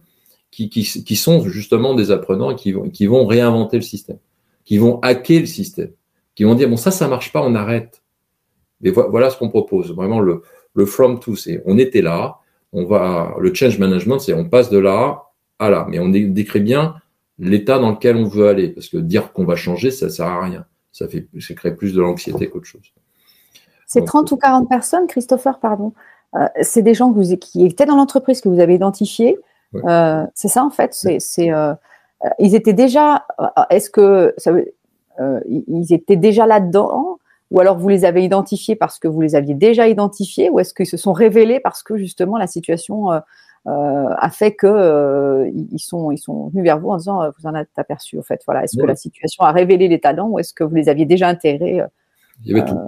qui, 0.52 0.70
qui, 0.70 0.84
qui, 0.84 1.16
sont 1.16 1.48
justement 1.48 1.96
des 1.96 2.12
apprenants 2.12 2.52
et 2.52 2.56
qui 2.56 2.74
vont, 2.74 2.90
qui 2.90 3.08
vont 3.08 3.26
réinventer 3.26 3.78
le 3.78 3.84
système, 3.84 4.20
qui 4.66 4.78
vont 4.78 5.00
hacker 5.00 5.40
le 5.40 5.46
système, 5.46 5.92
qui 6.36 6.44
vont 6.44 6.56
dire, 6.56 6.70
bon, 6.70 6.78
ça, 6.78 6.92
ça 6.92 7.08
marche 7.08 7.32
pas, 7.32 7.42
on 7.42 7.56
arrête. 7.56 8.04
Mais 8.82 8.92
voilà 8.92 9.30
ce 9.30 9.38
qu'on 9.38 9.50
propose. 9.50 9.94
Vraiment, 9.94 10.20
le, 10.20 10.42
le 10.74 10.86
from 10.86 11.20
to, 11.20 11.36
c'est 11.36 11.62
on 11.66 11.78
était 11.78 12.02
là, 12.02 12.38
on 12.74 12.86
va, 12.86 13.36
le 13.40 13.54
change 13.54 13.80
management, 13.80 14.20
c'est 14.20 14.34
on 14.34 14.48
passe 14.48 14.70
de 14.70 14.78
là 14.78 15.24
à 15.60 15.70
là. 15.70 15.86
Mais 15.90 16.00
on 16.00 16.10
décrit 16.10 16.62
bien 16.62 16.96
l'état 17.38 17.80
dans 17.80 17.92
lequel 17.92 18.16
on 18.16 18.26
veut 18.26 18.48
aller. 18.48 18.70
Parce 18.70 18.88
que 18.88 18.98
dire 18.98 19.34
qu'on 19.34 19.46
va 19.46 19.56
changer, 19.56 19.92
ça 19.92 20.10
sert 20.10 20.26
à 20.26 20.44
rien. 20.44 20.66
Ça 20.92 21.08
fait, 21.08 21.28
ça 21.40 21.54
crée 21.54 21.76
plus 21.76 21.94
de 21.94 22.02
l'anxiété 22.02 22.50
qu'autre 22.50 22.66
chose. 22.66 22.94
C'est 23.88 24.06
30 24.06 24.32
ou 24.32 24.38
40 24.38 24.70
personnes, 24.70 25.08
Christopher, 25.08 25.60
pardon. 25.60 25.94
Euh, 26.36 26.48
c'est 26.62 26.82
des 26.82 26.94
gens 26.94 27.14
qui 27.42 27.66
étaient 27.66 27.86
dans 27.86 27.98
l'entreprise 27.98 28.40
que 28.40 28.48
vous 28.48 28.60
avez 28.60 28.76
identifiés. 28.76 29.38
Euh, 29.76 30.26
c'est 30.34 30.48
ça 30.48 30.64
en 30.64 30.70
fait. 30.70 30.94
C'est, 30.94 31.52
euh, 31.52 31.74
ils 32.40 32.56
étaient 32.56 32.74
déjà. 32.74 33.26
Est-ce 33.70 33.90
que 33.90 34.34
ça 34.38 34.52
ils 35.48 35.94
étaient 35.94 36.16
déjà 36.16 36.48
là-dedans, 36.48 37.20
ou 37.52 37.60
alors 37.60 37.78
vous 37.78 37.90
les 37.90 38.06
avez 38.06 38.24
identifiés 38.24 38.76
parce 38.76 38.98
que 38.98 39.08
vous 39.08 39.22
les 39.22 39.36
aviez 39.36 39.54
déjà 39.54 39.88
identifiés, 39.88 40.50
ou 40.50 40.60
est-ce 40.60 40.74
qu'ils 40.74 40.88
se 40.88 40.98
sont 40.98 41.14
révélés 41.14 41.60
parce 41.60 41.84
que 41.84 41.98
justement 41.98 42.38
la 42.38 42.48
situation 42.48 43.10
euh, 43.68 44.10
a 44.18 44.32
fait 44.32 44.56
que 44.56 44.66
euh, 44.66 45.48
ils 45.72 45.78
sont 45.78 46.10
ils 46.10 46.18
sont 46.18 46.48
venus 46.50 46.64
vers 46.64 46.80
vous 46.80 46.90
en 46.90 46.98
disant 46.98 47.22
euh, 47.22 47.30
vous 47.38 47.48
en 47.48 47.54
êtes 47.54 47.70
aperçu 47.78 48.18
au 48.18 48.24
fait. 48.24 48.42
Voilà. 48.48 48.64
Est-ce 48.64 48.76
que 48.76 48.88
la 48.88 48.96
situation 48.96 49.44
a 49.44 49.52
révélé 49.52 49.88
les 49.88 50.00
talents 50.00 50.30
ou 50.30 50.40
est-ce 50.40 50.52
que 50.52 50.64
vous 50.64 50.74
les 50.74 50.90
aviez 50.90 51.06
déjà 51.06 51.28
intégrés 51.28 51.80
il 52.44 52.58
y 52.58 52.60
avait 52.60 52.68
tout. 52.68 52.80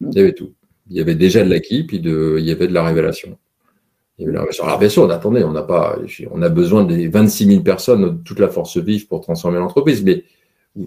il 0.00 0.12
y 0.12 0.20
avait 0.20 0.32
tout. 0.32 0.52
Il 0.90 0.96
y 0.96 1.00
avait 1.00 1.14
déjà 1.14 1.44
de 1.44 1.50
l'acquis 1.50 1.84
puis 1.84 2.00
de 2.00 2.36
il 2.40 2.44
y 2.44 2.50
avait 2.50 2.66
de 2.66 2.74
la 2.74 2.82
révélation 2.82 3.38
la 4.18 4.46
alors 4.62 4.78
bien 4.78 4.88
sûr 4.88 5.04
on 5.04 5.10
attendait 5.10 5.42
on 5.42 5.52
n'a 5.52 5.62
pas 5.62 5.98
on 6.30 6.42
a 6.42 6.48
besoin 6.48 6.84
des 6.84 7.08
26 7.08 7.46
000 7.46 7.62
personnes 7.62 8.22
toute 8.22 8.38
la 8.38 8.48
force 8.48 8.76
vive 8.76 9.08
pour 9.08 9.20
transformer 9.20 9.58
l'entreprise 9.58 10.04
mais 10.04 10.24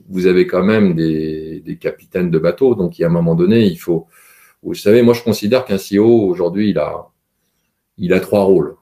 vous 0.10 0.28
avez 0.28 0.48
quand 0.48 0.64
même 0.64 0.96
des, 0.96 1.60
des 1.60 1.78
capitaines 1.78 2.32
de 2.32 2.40
bateau 2.40 2.76
donc 2.76 2.98
il 2.98 3.02
y 3.02 3.06
a 3.06 3.08
un 3.08 3.12
moment 3.12 3.36
donné 3.36 3.66
il 3.66 3.78
faut 3.78 4.08
Vous 4.66 4.74
savez, 4.74 5.04
moi, 5.04 5.14
je 5.14 5.22
considère 5.22 5.64
qu'un 5.64 5.78
CEO, 5.78 6.28
aujourd'hui, 6.28 6.72
il 6.72 6.80
a, 6.80 7.12
il 8.00 8.14
a 8.14 8.20
trois 8.20 8.44
rôles. 8.44 8.76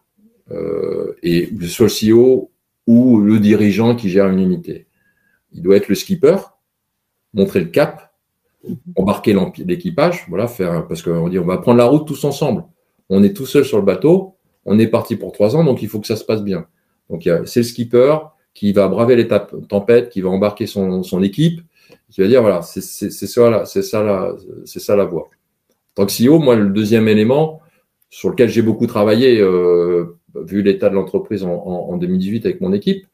Euh, 0.50 1.14
et 1.22 1.50
soit 1.68 1.88
le 1.88 2.12
CEO 2.12 2.52
ou 2.88 3.20
le 3.20 3.38
dirigeant 3.40 3.94
qui 3.94 4.10
gère 4.10 4.30
une 4.30 4.40
unité. 4.40 4.88
Il 5.52 5.62
doit 5.62 5.76
être 5.76 5.90
le 5.90 5.96
skipper, 5.96 6.38
montrer 7.34 7.60
le 7.60 7.66
cap, 7.66 8.14
embarquer 8.96 9.36
l'équipage, 9.66 10.26
voilà, 10.30 10.48
faire, 10.48 10.88
parce 10.88 11.02
qu'on 11.02 11.28
dit 11.28 11.38
on 11.38 11.46
va 11.46 11.58
prendre 11.58 11.80
la 11.80 11.86
route 11.86 12.08
tous 12.08 12.24
ensemble. 12.24 12.64
On 13.10 13.22
est 13.22 13.36
tout 13.36 13.46
seul 13.46 13.66
sur 13.66 13.78
le 13.78 13.84
bateau, 13.84 14.33
on 14.66 14.80
est 14.80 14.88
parti 14.88 15.16
pour 15.16 15.32
trois 15.32 15.56
ans, 15.56 15.64
donc 15.64 15.82
il 15.82 15.90
faut 15.90 16.00
que 16.00 16.08
ça 16.08 16.16
se 16.16 16.24
passe 16.24 16.44
bien. 16.44 16.68
Donc 17.10 17.30
c'est 17.46 17.60
le 17.60 17.64
skipper 17.64 18.18
qui 18.54 18.72
va 18.72 18.88
braver 18.88 19.16
les 19.16 19.28
tempêtes, 19.28 20.10
qui 20.10 20.22
va 20.22 20.30
embarquer 20.30 20.68
son, 20.68 21.24
équipe, 21.24 21.62
qui 22.10 22.22
va 22.22 22.28
dire 22.28 22.42
voilà, 22.42 22.62
c'est 22.62 22.82
ça, 22.82 23.66
c'est 23.66 23.82
ça, 23.82 24.36
ça 24.66 24.96
la 24.96 25.06
voie. 25.06 25.30
Tant 25.96 26.06
que 26.06 26.12
CEO, 26.12 26.40
moi 26.40 26.56
le 26.56 26.70
deuxième 26.70 27.08
élément 27.08 27.62
sur 28.10 28.30
lequel 28.30 28.50
j'ai 28.50 28.62
beaucoup 28.62 28.88
travaillé, 28.88 29.40
euh, 29.42 30.18
vu 30.36 30.62
l'état 30.62 30.90
de 30.90 30.96
l'entreprise 30.96 31.44
en, 31.44 31.54
en, 31.54 31.98
2018 31.98 32.46
avec 32.46 32.62
mon 32.62 32.72
équipe, 32.72 33.08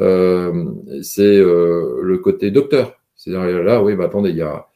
euh, 0.00 0.64
c'est 1.02 1.22
euh, 1.22 2.00
le 2.02 2.18
côté 2.18 2.50
docteur. 2.50 3.00
C'est-à-dire 3.14 3.62
là, 3.62 3.82
oui, 3.82 3.94
bah 3.94 4.04
attendez, 4.04 4.30
il 4.30 4.36
y 4.36 4.42
a 4.42 4.66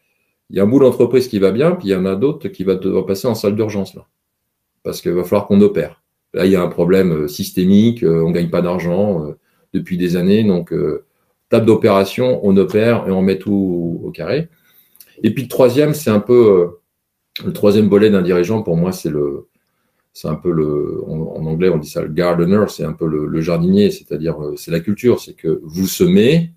il 0.51 0.57
y 0.57 0.61
a 0.61 0.63
un 0.63 0.67
bout 0.67 0.79
d'entreprise 0.79 1.29
qui 1.29 1.39
va 1.39 1.51
bien, 1.51 1.73
puis 1.73 1.89
il 1.89 1.91
y 1.91 1.95
en 1.97 2.07
a 2.07 2.15
d'autres 2.15 2.49
qui 2.49 2.65
va 2.65 2.77
devoir 2.77 3.07
passer 3.07 3.27
en 3.27 3.35
salle 3.35 3.57
d'urgence 3.57 3.95
là, 3.95 4.07
parce 4.83 5.01
qu'il 5.01 5.13
va 5.13 5.25
falloir 5.25 5.47
qu'on 5.47 5.61
opère. 5.61 6.03
Là, 6.37 6.45
il 6.45 6.53
y 6.53 6.57
a 6.57 6.63
un 6.63 6.69
problème 6.69 7.13
euh, 7.13 7.29
systémique, 7.29 8.03
euh, 8.03 8.23
on 8.23 8.31
gagne 8.31 8.51
pas 8.51 8.61
d'argent 8.61 9.25
euh, 9.25 9.39
depuis 9.73 9.97
des 9.97 10.17
années, 10.17 10.45
donc 10.45 10.73
table 11.49 11.65
d'opération, 11.67 12.41
on 12.43 12.57
opère 12.57 13.09
et 13.09 13.11
on 13.11 13.23
met 13.23 13.39
tout 13.39 14.01
au 14.05 14.11
carré. 14.11 14.49
Et 15.23 15.33
puis 15.33 15.45
le 15.45 15.49
troisième, 15.49 15.95
c'est 15.95 16.11
un 16.11 16.21
peu 16.21 16.79
le 17.45 17.53
troisième 17.53 17.89
volet 17.89 18.11
d'un 18.11 18.23
dirigeant. 18.23 18.63
Pour 18.63 18.77
moi, 18.77 18.93
c'est 18.93 19.11
le, 19.11 19.49
c'est 20.13 20.29
un 20.29 20.35
peu 20.35 20.51
le, 20.51 21.03
en, 21.07 21.47
anglais 21.47 21.69
on 21.69 21.79
dit 21.79 21.89
ça 21.89 22.03
le 22.03 22.09
gardener, 22.09 22.65
c'est 22.69 22.85
un 22.85 22.93
peu 22.93 23.07
le, 23.07 23.41
jardinier, 23.41 23.91
c'est-à-dire 23.91 24.37
c'est 24.57 24.71
la 24.71 24.81
culture, 24.81 25.21
c'est 25.21 25.35
que 25.35 25.61
vous 25.63 25.87
semez, 25.87 26.53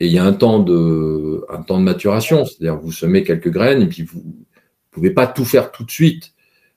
et 0.00 0.06
il 0.06 0.12
y 0.12 0.18
a 0.18 0.24
un 0.24 0.34
temps 0.34 0.60
de, 0.60 1.44
un 1.48 1.62
temps 1.62 1.78
de 1.78 1.84
maturation, 1.84 2.44
c'est-à-dire 2.44 2.78
vous 2.78 2.92
semez 2.92 3.22
quelques 3.22 3.50
graines 3.50 3.82
et 3.82 3.86
puis 3.86 4.02
vous 4.02 4.22
pouvez 4.90 5.10
pas 5.10 5.26
tout 5.26 5.44
faire 5.44 5.72
tout 5.72 5.84
de 5.84 5.90
suite. 5.90 6.31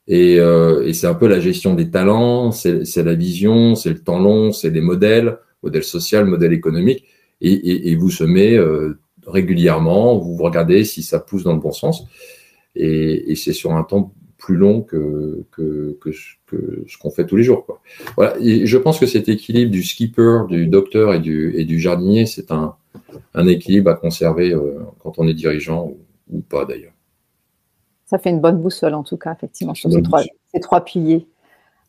Et, 0.08 0.40
euh, 0.40 0.86
et 0.86 0.94
c'est 0.94 1.08
un 1.08 1.16
peu 1.16 1.28
la 1.28 1.40
gestion 1.40 1.74
des 1.74 1.90
talents, 1.90 2.52
c'est 2.52 3.04
la 3.04 3.16
vision, 3.16 3.76
c'est 3.76 3.90
le 3.90 4.00
temps 4.00 4.20
long, 4.20 4.52
c'est 4.52 4.70
les 4.70 4.82
modèles, 4.82 5.38
modèle 5.64 5.84
social, 5.84 6.26
modèle 6.26 6.54
économique. 6.54 7.06
Et, 7.42 7.52
et, 7.52 7.92
et 7.92 7.96
vous 7.96 8.12
semez 8.12 8.56
euh, 8.56 9.00
régulièrement, 9.26 10.18
vous 10.18 10.36
regardez 10.36 10.84
si 10.84 11.04
ça 11.04 11.20
pousse 11.20 11.44
dans 11.44 11.54
le 11.54 11.60
bon 11.60 11.72
sens. 11.72 12.06
Et, 12.76 13.36
c'est 13.36 13.54
sur 13.54 13.74
un 13.74 13.84
temps 13.84 14.14
plus 14.38 14.58
long 14.58 14.82
que, 14.82 15.44
que, 15.52 15.98
que, 16.00 16.12
ce 16.12 16.98
qu'on 17.00 17.10
fait 17.10 17.26
tous 17.26 17.36
les 17.36 17.44
jours. 17.44 17.66
Quoi. 17.66 17.82
Voilà. 18.16 18.36
Et 18.40 18.66
je 18.66 18.78
pense 18.78 19.00
que 19.00 19.06
cet 19.06 19.28
équilibre 19.30 19.72
du 19.72 19.82
skipper, 19.82 20.42
du 20.50 20.68
docteur 20.68 21.14
et 21.14 21.20
du, 21.20 21.66
du 21.66 21.80
jardinier, 21.80 22.26
c'est 22.26 22.52
un, 22.52 22.76
un 23.34 23.48
équilibre 23.48 23.90
à 23.90 23.96
conserver 23.96 24.54
euh, 24.54 24.80
quand 25.00 25.18
on 25.18 25.28
est 25.28 25.34
dirigeant 25.34 25.94
ou, 26.30 26.42
pas 26.42 26.66
d'ailleurs. 26.66 26.94
Ça 28.06 28.18
fait 28.18 28.30
une 28.30 28.40
bonne 28.40 28.58
boussole 28.58 28.94
en 28.94 29.04
tout 29.04 29.18
cas, 29.18 29.34
effectivement, 29.34 29.74
sur 29.74 29.92
ces 29.92 30.02
trois, 30.02 30.22
ces 30.54 30.60
trois, 30.60 30.84
piliers. 30.84 31.28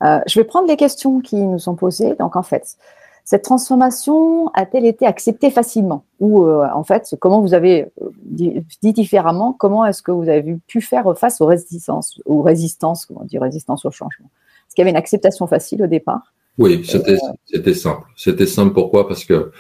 Euh, 0.03 0.21
je 0.27 0.41
vais 0.41 0.45
prendre 0.45 0.69
les 0.69 0.77
questions 0.77 1.21
qui 1.21 1.37
nous 1.37 1.59
sont 1.59 1.75
posées. 1.75 2.15
Donc 2.15 2.37
en 2.37 2.43
fait, 2.43 2.77
cette 3.25 3.43
transformation 3.43 4.49
a-t-elle 4.55 4.87
été 4.87 5.07
acceptée 5.07 5.51
facilement? 5.51 6.05
Ou 6.21 6.45
euh, 6.45 6.67
en 6.73 6.85
fait, 6.85 7.17
comment 7.19 7.41
vous 7.41 7.55
avez 7.55 7.89
dit, 8.23 8.63
différemment, 8.83 9.53
comment 9.53 9.85
est-ce 9.85 10.03
que 10.03 10.13
vous 10.13 10.29
avez 10.29 10.57
pu 10.67 10.81
faire 10.81 11.13
face 11.19 11.41
aux 11.41 11.47
résistances, 11.47 12.21
aux 12.25 12.43
résistances, 12.43 13.05
comment 13.05 13.25
dire, 13.25 13.43
résistance 13.43 13.85
au 13.85 13.91
changement? 13.91 14.31
Est-ce 14.67 14.75
qu'il 14.75 14.83
y 14.83 14.85
avait 14.85 14.91
une 14.91 14.97
acceptation 14.97 15.47
facile 15.47 15.83
au 15.83 15.87
départ 15.87 16.33
Oui, 16.57 16.83
c'était 16.85 17.75
simple. 17.75 18.07
C'était 18.17 18.47
simple 18.47 18.73
pourquoi? 18.73 19.07
Parce 19.07 19.25
que 19.25 19.51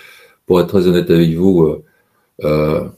pour 0.46 0.60
être 0.60 0.68
très 0.68 0.86
honnête 0.86 1.10
avec 1.10 1.34
vous, 1.34 1.62
euh, 1.64 1.84
euh, 2.44 2.88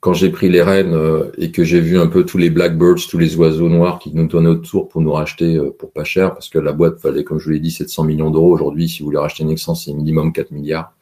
quand 0.00 0.12
j'ai 0.14 0.30
pris 0.30 0.48
les 0.48 0.62
rênes 0.62 0.94
euh, 0.94 1.30
et 1.38 1.50
que 1.50 1.64
j'ai 1.64 1.80
vu 1.80 1.98
un 1.98 2.06
peu 2.06 2.24
tous 2.24 2.38
les 2.38 2.50
blackbirds, 2.50 3.06
tous 3.08 3.18
les 3.18 3.36
oiseaux 3.36 3.68
noirs 3.68 3.98
qui 3.98 4.14
nous 4.14 4.26
tournaient 4.26 4.48
autour 4.48 4.88
pour 4.88 5.00
nous 5.00 5.12
racheter 5.12 5.58
pour 5.78 5.92
pas 5.92 6.04
cher, 6.04 6.34
parce 6.34 6.48
que 6.48 6.58
la 6.58 6.72
boîte 6.72 6.98
fallait, 7.00 7.24
comme 7.24 7.38
je 7.38 7.44
vous 7.44 7.50
l'ai 7.50 7.60
dit, 7.60 7.70
700 7.70 8.04
millions 8.04 8.30
d'euros. 8.30 8.52
Aujourd'hui, 8.52 8.88
si 8.88 9.00
vous 9.00 9.06
voulez 9.06 9.18
racheter 9.18 9.44
Nexans, 9.44 9.74
c'est 9.74 9.92
minimum 9.92 10.32
4 10.32 10.50
milliards. 10.50 10.94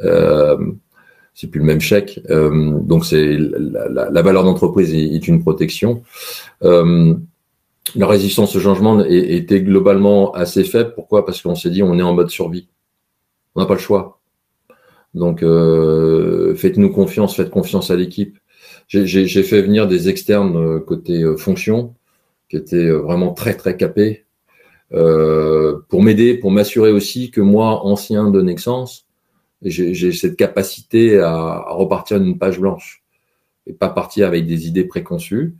Euh, 0.00 0.56
c'est 1.34 1.46
plus 1.46 1.60
le 1.60 1.66
même 1.66 1.80
chèque. 1.80 2.20
Euh, 2.30 2.78
donc 2.80 3.04
c'est 3.04 3.36
la, 3.38 4.10
la, 4.10 4.22
valeur 4.22 4.44
d'entreprise 4.44 4.94
est, 4.94 5.26
une 5.28 5.40
protection. 5.40 6.02
Euh, 6.62 7.14
la 7.96 8.06
résistance 8.06 8.54
au 8.54 8.60
changement 8.60 9.02
était 9.04 9.62
globalement 9.62 10.32
assez 10.34 10.64
faible. 10.64 10.92
Pourquoi? 10.94 11.24
Parce 11.24 11.42
qu'on 11.42 11.54
s'est 11.54 11.70
dit 11.70 11.82
on 11.82 11.98
est 11.98 12.02
en 12.02 12.14
mode 12.14 12.30
survie. 12.30 12.68
On 13.54 13.60
n'a 13.60 13.66
pas 13.66 13.74
le 13.74 13.80
choix. 13.80 14.20
Donc, 15.14 15.42
euh, 15.42 16.54
faites-nous 16.54 16.90
confiance, 16.90 17.36
faites 17.36 17.50
confiance 17.50 17.90
à 17.90 17.96
l'équipe. 17.96 18.38
J'ai 18.88 19.42
fait 19.42 19.62
venir 19.62 19.86
des 19.86 20.08
externes 20.08 20.56
euh, 20.56 20.80
côté 20.80 21.22
euh, 21.22 21.36
fonction 21.36 21.94
qui 22.48 22.56
étaient 22.56 22.90
vraiment 22.90 23.32
très 23.32 23.54
très 23.54 23.76
capés 23.76 24.24
pour 24.90 26.02
m'aider, 26.02 26.36
pour 26.36 26.50
m'assurer 26.50 26.92
aussi 26.92 27.30
que 27.30 27.40
moi, 27.40 27.86
ancien 27.86 28.30
de 28.30 28.42
Nexence, 28.42 29.06
j'ai 29.62 30.12
cette 30.12 30.36
capacité 30.36 31.18
à, 31.18 31.30
à 31.30 31.72
repartir 31.72 32.20
d'une 32.20 32.38
page 32.38 32.60
blanche 32.60 33.02
et 33.66 33.72
pas 33.72 33.88
partir 33.88 34.26
avec 34.26 34.46
des 34.46 34.66
idées 34.66 34.84
préconçues. 34.84 35.54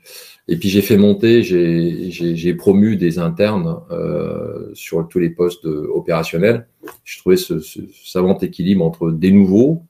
Et 0.49 0.57
puis 0.57 0.68
j'ai 0.68 0.82
fait 0.82 0.97
monter, 0.97 1.43
j'ai 1.43 2.55
promu 2.55 2.97
des 2.97 3.18
internes 3.18 3.80
euh, 3.90 4.70
sur 4.74 5.07
tous 5.09 5.20
les 5.20 5.30
postes 5.30 5.66
opérationnels. 5.66 6.66
Je 7.05 7.18
trouvais 7.18 7.36
ce, 7.36 7.61
ce, 7.61 7.80
savant 8.05 8.36
équilibre 8.38 8.84
entre 8.84 9.12
des 9.12 9.30
nouveaux, 9.30 9.82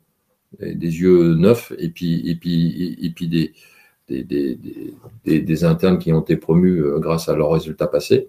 des, 0.61 1.01
yeux 1.01 1.35
neufs, 1.35 1.73
et 1.79 1.89
puis, 1.89 2.29
et 2.29 2.35
puis, 2.35 2.99
et, 3.01 3.11
puis 3.11 3.29
des, 3.29 3.53
des, 4.09 4.23
des, 4.25 4.59
des, 5.25 5.41
des, 5.41 5.65
internes 5.65 5.99
qui 5.99 6.13
ont 6.13 6.21
été 6.21 6.37
promus 6.37 6.83
euh, 6.83 6.99
grâce 6.99 7.29
à 7.29 7.37
leurs 7.37 7.51
résultats 7.51 7.87
passés. 7.87 8.29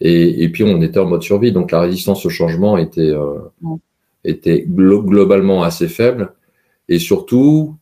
Et, 0.00 0.42
et, 0.42 0.48
puis 0.48 0.64
on 0.64 0.80
était 0.80 0.98
en 0.98 1.06
mode 1.06 1.22
survie, 1.22 1.52
donc 1.52 1.70
la 1.70 1.80
résistance 1.80 2.24
au 2.24 2.30
changement 2.30 2.78
était, 2.78 3.10
euh, 3.10 3.38
était 4.24 4.64
globalement 4.66 5.62
assez 5.62 5.88
faible. 5.88 6.32
Et 6.88 6.98
surtout, 6.98 7.76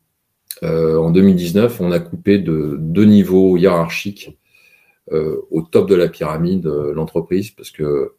euh, 0.63 0.99
en 0.99 1.11
2019, 1.11 1.81
on 1.81 1.93
a 1.93 1.99
coupé 2.01 2.39
de 2.39 2.77
deux 2.79 3.05
niveaux 3.05 3.57
hiérarchiques 3.57 4.39
euh, 5.13 5.41
au 5.51 5.63
top 5.63 5.89
de 5.89 5.97
la 5.97 6.09
pyramide 6.09 6.67
euh, 6.67 6.93
l'entreprise 6.95 7.51
parce 7.51 7.71
que 7.71 8.13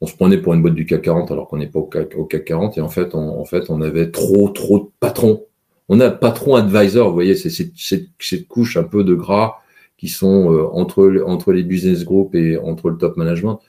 on 0.00 0.06
se 0.06 0.14
prenait 0.14 0.36
pour 0.38 0.52
une 0.52 0.60
boîte 0.60 0.74
du 0.74 0.84
CAC 0.84 1.02
40 1.02 1.30
alors 1.30 1.48
qu'on 1.48 1.56
n'est 1.56 1.68
pas 1.68 1.78
au 1.78 1.86
CAC, 1.86 2.14
au 2.16 2.24
CAC 2.24 2.44
40 2.44 2.78
et 2.78 2.80
en 2.80 2.88
fait, 2.88 3.14
on, 3.14 3.40
en 3.40 3.44
fait, 3.44 3.70
on 3.70 3.80
avait 3.80 4.10
trop, 4.10 4.48
trop 4.50 4.78
de 4.78 4.88
patrons. 5.00 5.46
On 5.88 6.00
a 6.00 6.10
patron 6.10 6.54
advisor, 6.56 7.08
vous 7.08 7.14
voyez, 7.14 7.34
c'est 7.34 7.50
cette 7.50 8.48
couche 8.48 8.76
un 8.76 8.84
peu 8.84 9.04
de 9.04 9.14
gras 9.14 9.56
qui 9.96 10.08
sont 10.08 10.52
euh, 10.52 10.68
entre, 10.72 11.22
entre 11.26 11.52
les 11.52 11.62
business 11.62 12.04
groups 12.04 12.34
et 12.34 12.58
entre 12.58 12.90
le 12.90 12.98
top 12.98 13.16
management, 13.16 13.60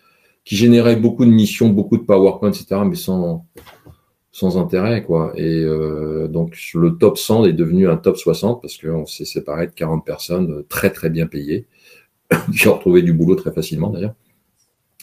qui 0.43 0.55
généraient 0.55 0.97
beaucoup 0.97 1.25
de 1.25 1.31
missions, 1.31 1.69
beaucoup 1.69 1.97
de 1.97 2.03
PowerPoint, 2.03 2.51
etc., 2.51 2.81
mais 2.85 2.95
sans, 2.95 3.45
sans 4.39 4.57
intérêt, 4.57 5.03
quoi. 5.03 5.33
Et 5.35 5.63
euh, 5.63 6.27
donc 6.29 6.57
le 6.73 6.97
top 6.97 7.17
100 7.17 7.45
est 7.45 7.53
devenu 7.53 7.89
un 7.89 7.97
top 7.97 8.15
60 8.15 8.61
parce 8.61 8.77
qu'on 8.77 9.05
s'est 9.05 9.25
séparé 9.25 9.67
de 9.67 9.73
40 9.73 10.05
personnes 10.05 10.51
euh, 10.51 10.65
très 10.69 10.91
très 10.91 11.09
bien 11.09 11.27
payées 11.27 11.67
qui 12.57 12.67
ont 12.69 12.75
retrouvé 12.75 13.01
du 13.01 13.11
boulot 13.11 13.35
très 13.35 13.51
facilement 13.51 13.89
d'ailleurs. 13.89 14.15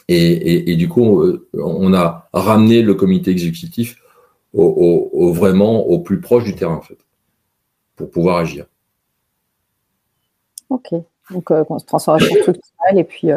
Et, 0.08 0.70
et, 0.70 0.76
du 0.76 0.88
coup, 0.88 1.20
euh, 1.20 1.48
on 1.52 1.92
a 1.92 2.28
ramené 2.32 2.80
le 2.80 2.94
comité 2.94 3.32
exécutif 3.32 3.96
au, 4.52 5.32
vraiment 5.32 5.84
au 5.84 5.98
plus 5.98 6.20
proche 6.20 6.44
du 6.44 6.54
terrain 6.54 6.76
en 6.76 6.80
fait, 6.80 6.98
pour 7.96 8.08
pouvoir 8.10 8.36
agir. 8.36 8.66
Ok, 10.70 10.94
donc 11.32 11.52
transformation 11.86 12.36
structurelle 12.36 12.98
et 12.98 13.04
puis 13.04 13.30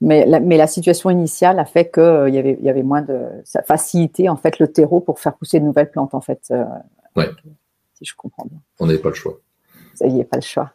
mais 0.00 0.26
la, 0.26 0.40
mais 0.40 0.56
la 0.56 0.66
situation 0.66 1.10
initiale 1.10 1.58
a 1.58 1.64
fait 1.64 1.90
qu'il 1.90 2.02
euh, 2.02 2.28
y, 2.28 2.38
avait, 2.38 2.58
y 2.60 2.68
avait 2.68 2.82
moins 2.82 3.02
de. 3.02 3.28
Ça 3.44 3.62
facilitait 3.62 4.28
en 4.28 4.36
fait 4.36 4.58
le 4.58 4.68
terreau 4.68 5.00
pour 5.00 5.20
faire 5.20 5.34
pousser 5.34 5.58
de 5.58 5.64
nouvelles 5.64 5.90
plantes 5.90 6.14
en 6.14 6.20
fait. 6.20 6.42
Euh, 6.50 6.64
ouais. 7.16 7.30
Si 7.94 8.04
je 8.04 8.14
comprends 8.14 8.44
bien. 8.44 8.58
On 8.78 8.86
n'avait 8.86 8.98
pas 8.98 9.08
le 9.08 9.14
choix. 9.14 9.38
Y 10.00 10.20
est, 10.20 10.24
pas 10.24 10.36
le 10.36 10.42
choix. 10.42 10.70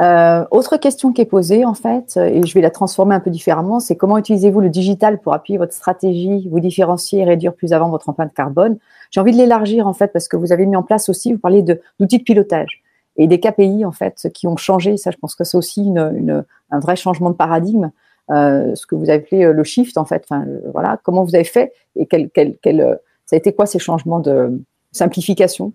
Euh, 0.00 0.44
autre 0.50 0.76
question 0.76 1.12
qui 1.12 1.20
est 1.20 1.26
posée 1.26 1.64
en 1.64 1.74
fait, 1.74 2.16
et 2.16 2.44
je 2.44 2.54
vais 2.54 2.60
la 2.60 2.70
transformer 2.70 3.16
un 3.16 3.20
peu 3.20 3.30
différemment, 3.30 3.80
c'est 3.80 3.96
comment 3.96 4.16
utilisez-vous 4.16 4.60
le 4.60 4.68
digital 4.68 5.20
pour 5.20 5.34
appuyer 5.34 5.58
votre 5.58 5.72
stratégie, 5.72 6.48
vous 6.48 6.60
différencier 6.60 7.20
et 7.20 7.24
réduire 7.24 7.52
plus 7.52 7.72
avant 7.72 7.90
votre 7.90 8.08
empreinte 8.08 8.32
carbone? 8.32 8.78
J'ai 9.10 9.20
envie 9.20 9.32
de 9.32 9.36
l'élargir 9.36 9.88
en 9.88 9.94
fait 9.94 10.12
parce 10.12 10.28
que 10.28 10.36
vous 10.36 10.52
avez 10.52 10.66
mis 10.66 10.76
en 10.76 10.84
place 10.84 11.08
aussi, 11.08 11.32
vous 11.32 11.38
parlez 11.38 11.62
d'outils 11.62 12.18
de, 12.18 12.22
pilotage 12.22 12.82
et 13.16 13.26
des 13.26 13.40
KPI 13.40 13.84
en 13.84 13.92
fait 13.92 14.28
qui 14.34 14.46
ont 14.46 14.56
changé. 14.56 14.96
Ça, 14.96 15.10
je 15.10 15.16
pense 15.16 15.34
que 15.34 15.42
c'est 15.42 15.56
aussi 15.56 15.84
une, 15.84 16.12
une, 16.16 16.44
un 16.70 16.78
vrai 16.78 16.94
changement 16.94 17.30
de 17.30 17.36
paradigme. 17.36 17.90
Euh, 18.30 18.74
ce 18.74 18.86
que 18.86 18.94
vous 18.94 19.08
appelez 19.08 19.44
euh, 19.44 19.52
le 19.52 19.64
shift 19.64 19.96
en 19.96 20.04
fait. 20.04 20.22
Enfin, 20.28 20.44
voilà, 20.72 20.98
comment 21.02 21.24
vous 21.24 21.34
avez 21.34 21.44
fait 21.44 21.72
et 21.96 22.06
quel, 22.06 22.28
quel, 22.30 22.56
quel, 22.60 22.80
euh, 22.80 22.94
ça 23.24 23.36
a 23.36 23.38
été 23.38 23.52
quoi 23.52 23.64
ces 23.64 23.78
changements 23.78 24.20
de 24.20 24.60
simplification 24.92 25.72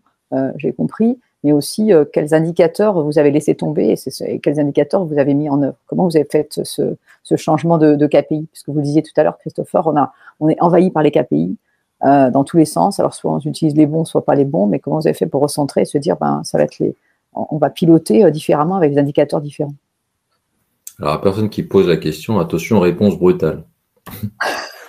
J'ai 0.58 0.74
compris. 0.74 1.20
mais 1.44 1.52
aussi 1.52 1.92
quels 2.12 2.34
indicateurs 2.34 3.04
vous 3.04 3.20
avez 3.20 3.30
laissé 3.30 3.54
tomber 3.54 3.94
et, 4.26 4.40
quels 4.40 4.60
indicateurs 4.60 5.06
vous 5.06 5.20
avez 5.20 5.34
mis 5.34 5.50
en 5.50 5.62
œuvre? 5.62 5.78
Comment 5.88 6.06
vous 6.06 6.16
avez 6.18 6.28
fait 6.30 6.60
ce, 6.64 7.36
changement 7.36 7.78
de, 7.78 7.96
de, 7.96 8.08
KPI 8.08 8.48
Parce 8.52 8.64
que 8.64 8.72
vous 8.72 8.82
disiez 8.82 9.04
tout 9.04 9.14
à 9.18 9.24
l'heure, 9.24 9.38
Christopher, 9.38 9.86
on, 9.86 9.96
a, 9.98 10.14
on 10.40 10.50
est 10.50 10.60
envahi 10.62 10.90
par 10.90 11.04
les 11.04 11.12
KPI. 11.12 11.58
dans 12.02 12.44
tous 12.44 12.58
les 12.58 12.66
sens. 12.66 13.00
Alors, 13.00 13.14
soit 13.14 13.32
on 13.32 13.40
utilise 13.40 13.76
les 13.76 13.86
bons, 13.86 14.06
soit 14.06 14.26
pas 14.26 14.36
les 14.36 14.46
bons, 14.46 14.66
mais 14.66 14.80
comment 14.80 15.00
vous 15.00 15.08
avez 15.08 15.14
fait 15.14 15.28
pour 15.28 15.42
recentrer 15.42 15.82
et 15.82 15.86
se 15.86 16.00
dire, 16.00 16.18
ben, 16.18 16.42
ça 16.44 16.58
va 16.58 16.64
être 16.64 16.80
les, 16.80 16.96
on 17.34 17.58
va 17.58 17.70
piloter 17.70 18.30
différemment 18.32 18.76
avec 18.76 18.94
des 18.94 19.00
indicateurs 19.00 19.42
différents? 19.42 19.76
Alors, 21.00 21.14
la 21.14 21.20
personne 21.20 21.50
qui 21.50 21.64
pose 21.64 21.88
la 21.88 21.98
question, 21.98 22.40
attention, 22.40 22.80
réponse 22.80 23.18
brutale. 23.18 23.66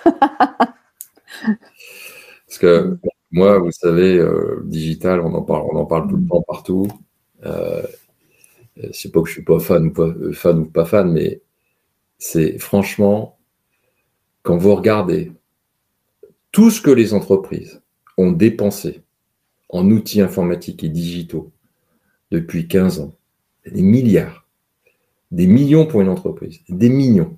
Parce 0.03 0.19
que 2.59 2.97
moi, 3.31 3.57
vous 3.59 3.71
savez, 3.71 4.17
euh, 4.17 4.61
digital, 4.65 5.21
on 5.21 5.33
en 5.33 5.41
parle, 5.41 5.63
on 5.71 5.77
en 5.77 5.85
parle 5.85 6.07
tout 6.07 6.17
le 6.17 6.27
temps 6.27 6.43
partout. 6.47 6.87
Euh, 7.45 7.81
c'est 8.91 9.11
pas 9.11 9.21
que 9.21 9.27
je 9.27 9.33
suis 9.33 9.43
pas 9.43 9.59
fan 9.59 9.87
ou 9.87 9.91
pas 9.91 10.13
fan 10.33 10.59
ou 10.59 10.65
pas 10.65 10.85
fan, 10.85 11.11
mais 11.11 11.41
c'est 12.17 12.59
franchement 12.59 13.37
quand 14.43 14.57
vous 14.57 14.75
regardez 14.75 15.31
tout 16.51 16.71
ce 16.71 16.81
que 16.81 16.91
les 16.91 17.13
entreprises 17.13 17.81
ont 18.17 18.31
dépensé 18.31 19.01
en 19.69 19.89
outils 19.89 20.21
informatiques 20.21 20.83
et 20.83 20.89
digitaux 20.89 21.51
depuis 22.31 22.67
15 22.67 22.99
ans, 22.99 23.13
des 23.65 23.81
milliards 23.81 24.44
des 25.35 25.47
millions 25.47 25.85
pour 25.85 26.01
une 26.01 26.07
entreprise. 26.07 26.61
Des 26.69 26.87
millions. 26.89 27.37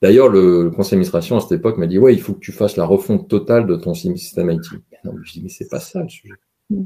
D'ailleurs, 0.00 0.28
le, 0.28 0.70
conseil 0.70 0.92
d'administration 0.92 1.36
à 1.36 1.40
cette 1.40 1.52
époque 1.52 1.76
m'a 1.76 1.86
dit 1.86 1.98
Ouais, 1.98 2.14
il 2.14 2.20
faut 2.20 2.32
que 2.32 2.40
tu 2.40 2.52
fasses 2.52 2.76
la 2.76 2.86
refonte 2.86 3.28
totale 3.28 3.66
de 3.66 3.76
ton 3.76 3.92
système 3.92 4.50
IT. 4.50 4.64
Non, 5.04 5.12
je 5.22 5.32
dis 5.32 5.42
Mais 5.42 5.50
c'est 5.50 5.68
pas 5.68 5.78
ça 5.78 6.02
le 6.02 6.08
sujet. 6.08 6.34
Mm. 6.70 6.84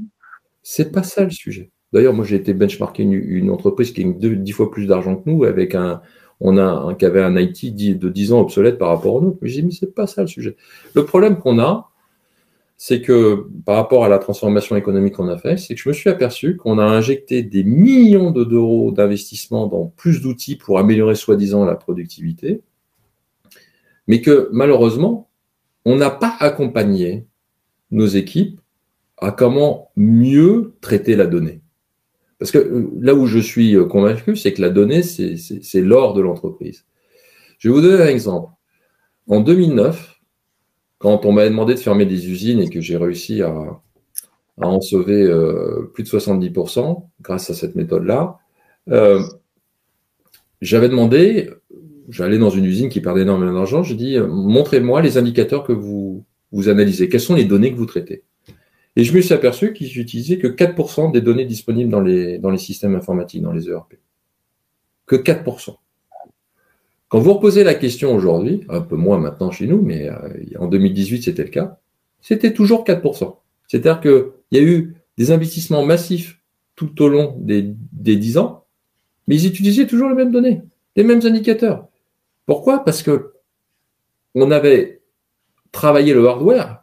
C'est 0.63 0.91
pas 0.91 1.05
ça 1.05 1.23
le 1.23 1.31
sujet. 1.31 1.71
D'ailleurs, 1.93 2.13
moi, 2.13 2.25
j'ai 2.25 2.37
été 2.37 2.53
benchmarké 2.55 3.05
une, 3.05 3.51
entreprise 3.51 3.93
qui 3.93 4.03
a 4.03 4.07
dix 4.35 4.53
fois 4.53 4.71
plus 4.71 4.87
d'argent 4.87 5.15
que 5.15 5.31
nous, 5.31 5.45
avec 5.45 5.77
un, 5.77 6.03
on 6.41 6.59
a 6.59 6.65
un, 6.65 6.95
qui 6.95 7.05
avait 7.05 7.23
un 7.23 7.37
IT 7.37 7.77
de 7.97 8.09
10 8.09 8.33
ans 8.33 8.41
obsolète 8.41 8.77
par 8.77 8.89
rapport 8.89 9.15
au 9.15 9.21
nôtre. 9.21 9.39
Mais 9.41 9.49
j'ai 9.49 9.61
dit, 9.61 9.69
mais 9.69 9.73
c'est 9.73 9.95
pas 9.95 10.09
ça 10.09 10.23
le 10.23 10.27
sujet. 10.27 10.57
Le 10.95 11.05
problème 11.05 11.39
qu'on 11.39 11.61
a, 11.61 11.91
c'est 12.77 13.01
que 13.01 13.47
par 13.65 13.77
rapport 13.77 14.05
à 14.05 14.09
la 14.09 14.19
transformation 14.19 14.77
économique 14.77 15.15
qu'on 15.15 15.29
a 15.29 15.39
fait, 15.39 15.57
c'est 15.57 15.75
que 15.75 15.81
je 15.81 15.89
me 15.89 15.95
suis 15.95 16.11
aperçu 16.11 16.57
qu'on 16.57 16.79
a 16.79 16.85
injecté 16.85 17.43
des 17.43 17.65
millions 17.65 18.31
d'euros 18.31 18.93
d'investissement 18.93 19.67
dans 19.67 19.87
plus 19.87 20.21
d'outils 20.21 20.57
pour 20.57 20.79
améliorer 20.79 21.15
soi-disant 21.15 21.65
la 21.65 21.75
productivité, 21.75 22.61
mais 24.07 24.21
que 24.21 24.51
malheureusement, 24.53 25.31
on 25.85 25.97
n'a 25.97 26.11
pas 26.11 26.37
accompagné 26.41 27.27
nos 27.91 28.07
équipes 28.07 28.61
à 29.19 29.33
comment 29.33 29.91
mieux 29.97 30.75
traiter 30.81 31.17
la 31.17 31.27
donnée. 31.27 31.63
Parce 32.39 32.51
que 32.51 32.59
euh, 32.59 32.91
là 33.01 33.15
où 33.15 33.27
je 33.27 33.39
suis 33.39 33.75
euh, 33.75 33.87
convaincu, 33.87 34.37
c'est 34.37 34.53
que 34.53 34.61
la 34.61 34.69
donnée, 34.69 35.03
c'est 35.03 35.81
l'or 35.81 36.13
de 36.13 36.21
l'entreprise. 36.21 36.85
Je 37.59 37.69
vais 37.69 37.75
vous 37.75 37.81
donner 37.81 38.03
un 38.03 38.09
exemple. 38.09 38.53
En 39.29 39.41
2009, 39.41 40.16
quand 40.99 41.25
on 41.25 41.33
m'a 41.33 41.49
demandé 41.49 41.75
de 41.75 41.79
fermer 41.79 42.07
des 42.07 42.31
usines 42.31 42.61
et 42.61 42.69
que 42.69 42.81
j'ai 42.81 42.97
réussi 42.97 43.43
à, 43.43 43.81
en 44.59 44.81
sauver 44.81 45.23
euh, 45.23 45.91
plus 45.93 46.03
de 46.03 46.09
70% 46.09 47.05
grâce 47.21 47.51
à 47.51 47.55
cette 47.55 47.75
méthode-là, 47.75 48.39
euh, 48.89 49.21
j'avais 50.63 50.89
demandé, 50.89 51.51
j'allais 52.09 52.39
dans 52.39 52.51
une 52.51 52.65
usine 52.65 52.89
qui 52.89 53.01
perdait 53.01 53.23
énormément 53.23 53.53
d'argent, 53.53 53.83
j'ai 53.83 53.95
dit, 53.95 54.19
montrez-moi 54.19 55.03
les 55.03 55.19
indicateurs 55.19 55.65
que 55.65 55.73
vous, 55.73 56.25
vous 56.53 56.69
analysez, 56.69 57.09
quelles 57.09 57.21
sont 57.21 57.35
les 57.35 57.45
données 57.45 57.71
que 57.71 57.77
vous 57.77 57.87
traitez? 57.87 58.25
Et 58.97 59.05
je 59.05 59.15
me 59.15 59.21
suis 59.21 59.35
aperçu 59.35 59.75
qu'ils 59.75 59.89
n'utilisaient 59.99 60.39
que 60.39 60.47
4% 60.47 61.13
des 61.13 61.21
données 61.21 61.45
disponibles 61.45 61.91
dans 61.91 62.01
les, 62.01 62.39
dans 62.39 62.51
les 62.51 62.59
systèmes 62.59 62.95
informatiques, 62.95 63.43
dans 63.43 63.53
les 63.53 63.69
ERP. 63.69 63.99
Que 65.05 65.17
4%. 65.17 65.77
Quand 67.09 67.21
vous 67.21 67.35
reposez 67.35 67.63
la 67.63 67.75
question 67.75 68.15
aujourd'hui, 68.15 68.65
un 68.69 68.81
peu 68.81 68.97
moins 68.97 69.19
maintenant 69.19 69.51
chez 69.51 69.67
nous, 69.67 69.81
mais 69.81 70.09
euh, 70.09 70.59
en 70.59 70.67
2018 70.67 71.23
c'était 71.23 71.45
le 71.45 71.51
cas, 71.51 71.79
c'était 72.21 72.53
toujours 72.53 72.85
4%. 72.85 73.37
C'est-à-dire 73.69 74.01
qu'il 74.01 74.33
y 74.53 74.59
a 74.59 74.63
eu 74.63 74.95
des 75.17 75.31
investissements 75.31 75.85
massifs 75.85 76.41
tout 76.75 77.03
au 77.03 77.09
long 77.09 77.37
des, 77.39 77.75
des 77.93 78.17
10 78.17 78.39
ans, 78.39 78.65
mais 79.29 79.37
ils 79.37 79.47
utilisaient 79.47 79.87
toujours 79.87 80.09
les 80.09 80.15
mêmes 80.15 80.33
données, 80.33 80.63
les 80.97 81.05
mêmes 81.05 81.25
indicateurs. 81.25 81.89
Pourquoi? 82.45 82.85
Parce 82.85 83.03
que 83.03 83.33
on 84.35 84.51
avait 84.51 85.01
travaillé 85.73 86.13
le 86.13 86.27
hardware, 86.27 86.83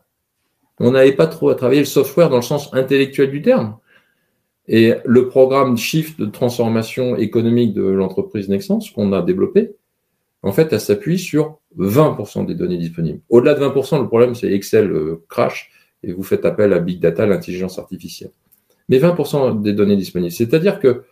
on 0.80 0.91
n'avait 0.91 1.13
pas 1.13 1.28
trop 1.28 1.53
travaillé 1.53 1.82
le 1.82 1.86
software 1.86 2.30
dans 2.30 2.38
le 2.38 2.41
sens 2.41 2.74
intellectuel 2.74 3.30
du 3.30 3.41
terme. 3.41 3.78
Et 4.67 4.93
le 5.05 5.28
programme 5.28 5.78
Shift 5.78 6.19
de 6.19 6.26
transformation 6.26 7.17
économique 7.17 7.74
de 7.74 7.84
l'entreprise 7.84 8.47
Nexence 8.47 8.89
qu'on 8.91 9.11
a 9.11 9.21
développé, 9.21 9.76
en 10.43 10.51
fait, 10.51 10.71
elle 10.73 10.81
s'appuie 10.81 11.17
sur 11.17 11.59
20% 11.77 12.45
des 12.45 12.53
données 12.53 12.77
disponibles. 12.77 13.21
Au-delà 13.29 13.53
de 13.53 13.63
20%, 13.63 14.01
le 14.01 14.07
problème, 14.07 14.35
c'est 14.35 14.51
Excel 14.51 14.91
euh, 14.91 15.23
crash 15.29 15.71
et 16.03 16.11
vous 16.11 16.23
faites 16.23 16.45
appel 16.45 16.73
à 16.73 16.79
Big 16.79 16.99
Data, 16.99 17.25
l'intelligence 17.25 17.79
artificielle. 17.79 18.31
Mais 18.89 18.99
20% 18.99 19.61
des 19.61 19.71
données 19.71 19.95
disponibles. 19.95 20.33
C'est-à-dire 20.33 20.79
que, 20.79 21.05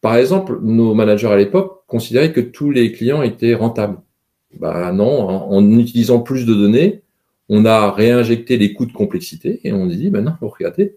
par 0.00 0.16
exemple, 0.16 0.58
nos 0.60 0.92
managers 0.92 1.28
à 1.28 1.36
l'époque 1.36 1.84
considéraient 1.86 2.32
que 2.32 2.40
tous 2.40 2.72
les 2.72 2.90
clients 2.90 3.22
étaient 3.22 3.54
rentables. 3.54 3.98
Bah 4.58 4.90
non, 4.92 5.28
en, 5.28 5.78
utilisant 5.78 6.20
plus 6.20 6.46
de 6.46 6.54
données, 6.54 7.02
on 7.48 7.64
a 7.64 7.92
réinjecté 7.92 8.56
les 8.56 8.72
coûts 8.72 8.86
de 8.86 8.92
complexité 8.92 9.60
et 9.62 9.72
on 9.72 9.86
dit, 9.86 10.10
ben 10.10 10.24
non, 10.24 10.32
regardez, 10.40 10.96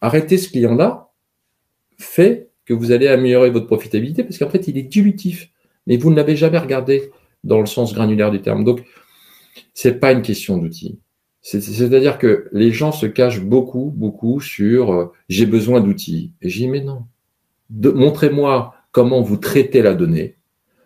arrêtez 0.00 0.38
ce 0.38 0.48
client-là, 0.48 1.10
fait 1.98 2.50
que 2.64 2.72
vous 2.72 2.92
allez 2.92 3.08
améliorer 3.08 3.50
votre 3.50 3.66
profitabilité 3.66 4.22
parce 4.24 4.38
qu'en 4.38 4.48
fait, 4.48 4.68
il 4.68 4.78
est 4.78 4.82
dilutif 4.82 5.50
mais 5.86 5.96
vous 5.96 6.10
ne 6.10 6.16
l'avez 6.16 6.36
jamais 6.36 6.58
regardé 6.58 7.10
dans 7.44 7.60
le 7.60 7.66
sens 7.66 7.94
granulaire 7.94 8.30
du 8.30 8.40
terme. 8.40 8.64
Donc, 8.64 8.84
c'est 9.74 9.98
pas 10.00 10.12
une 10.12 10.22
question 10.22 10.58
d'outils. 10.58 10.98
C'est-à-dire 11.40 12.18
que 12.18 12.48
les 12.52 12.70
gens 12.70 12.92
se 12.92 13.06
cachent 13.06 13.42
beaucoup, 13.42 13.92
beaucoup 13.96 14.40
sur 14.40 14.92
euh, 14.92 15.06
j'ai 15.28 15.46
besoin 15.46 15.80
d'outils. 15.80 16.32
Et 16.40 16.48
j'ai 16.48 16.60
dit 16.60 16.68
mais 16.68 16.82
non. 16.82 17.02
Montrez-moi 17.70 18.74
comment 18.92 19.22
vous 19.22 19.38
traitez 19.38 19.82
la 19.82 19.94
donnée. 19.94 20.36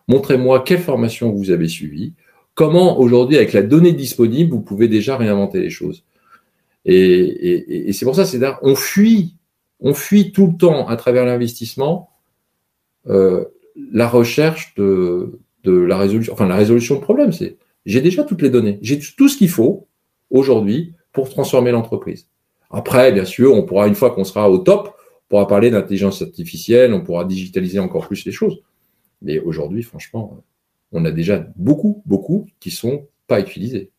Montrez-moi 0.09 0.61
quelle 0.61 0.81
formation 0.81 1.31
vous 1.33 1.51
avez 1.51 1.69
suivie. 1.69 2.15
Comment 2.55 2.99
aujourd'hui, 2.99 3.37
avec 3.37 3.53
la 3.53 3.63
donnée 3.63 3.93
disponible, 3.93 4.53
vous 4.53 4.63
pouvez 4.63 4.89
déjà 4.89 5.19
réinventer 5.19 5.61
les 5.61 5.69
choses. 5.69 6.05
Et, 6.87 7.93
c'est 7.93 8.07
pour 8.07 8.15
ça, 8.15 8.25
c'est 8.25 8.41
on 8.63 8.77
fuit, 8.77 9.35
on 9.81 9.93
fuit 9.93 10.33
tout 10.33 10.47
le 10.47 10.57
temps 10.57 10.89
à 10.89 10.97
travers 10.97 11.27
l'investissement 11.27 12.09
euh, 13.09 13.45
la 13.93 14.09
recherche 14.09 14.75
de, 14.77 15.39
la 15.65 15.97
résolution, 15.97 16.33
enfin 16.33 16.47
la 16.47 16.57
résolution 16.57 16.97
de 16.97 17.01
problème, 17.01 17.33
c'est 17.33 17.57
j'ai 17.85 18.01
déjà 18.01 18.25
toutes 18.25 18.43
les 18.43 18.51
données, 18.51 18.79
j'ai 18.83 18.99
tout 18.99 19.29
ce 19.29 19.37
qu'il 19.37 19.49
faut 19.49 19.87
aujourd'hui 20.31 20.95
pour 21.13 21.29
transformer 21.29 21.71
l'entreprise. 21.71 22.29
Après, 22.71 23.13
bien 23.13 23.25
sûr, 23.25 23.55
on 23.55 23.63
pourra 23.65 23.87
une 23.87 23.95
fois 23.95 24.11
qu'on 24.11 24.25
sera 24.25 24.51
au 24.51 24.59
top, 24.59 24.97
on 24.99 25.29
pourra 25.29 25.47
parler 25.47 25.71
d'intelligence 25.71 26.21
artificielle, 26.23 26.93
on 26.93 27.01
pourra 27.01 27.25
digitaliser 27.25 27.79
encore 27.79 28.07
plus 28.07 28.25
les 28.25 28.33
choses. 28.33 28.61
Mais 29.23 29.39
aujourd'hui, 29.39 29.83
franchement, 29.83 30.43
on 30.93 31.05
a 31.05 31.11
déjà 31.11 31.47
beaucoup, 31.57 32.03
beaucoup 32.07 32.47
qui 32.61 32.71
sont 32.71 33.07
pas 33.27 33.41
utilisés. 33.41 33.91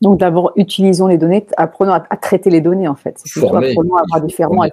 Donc 0.00 0.18
d'abord, 0.18 0.52
utilisons 0.56 1.06
les 1.06 1.18
données, 1.18 1.46
apprenons 1.56 1.92
à, 1.92 2.00
traiter 2.16 2.50
les 2.50 2.60
données 2.60 2.88
en 2.88 2.96
fait. 2.96 3.22
Apprenons 3.36 3.94
à 3.96 4.00
avoir 4.00 4.20
différents 4.22 4.64
et 4.64 4.70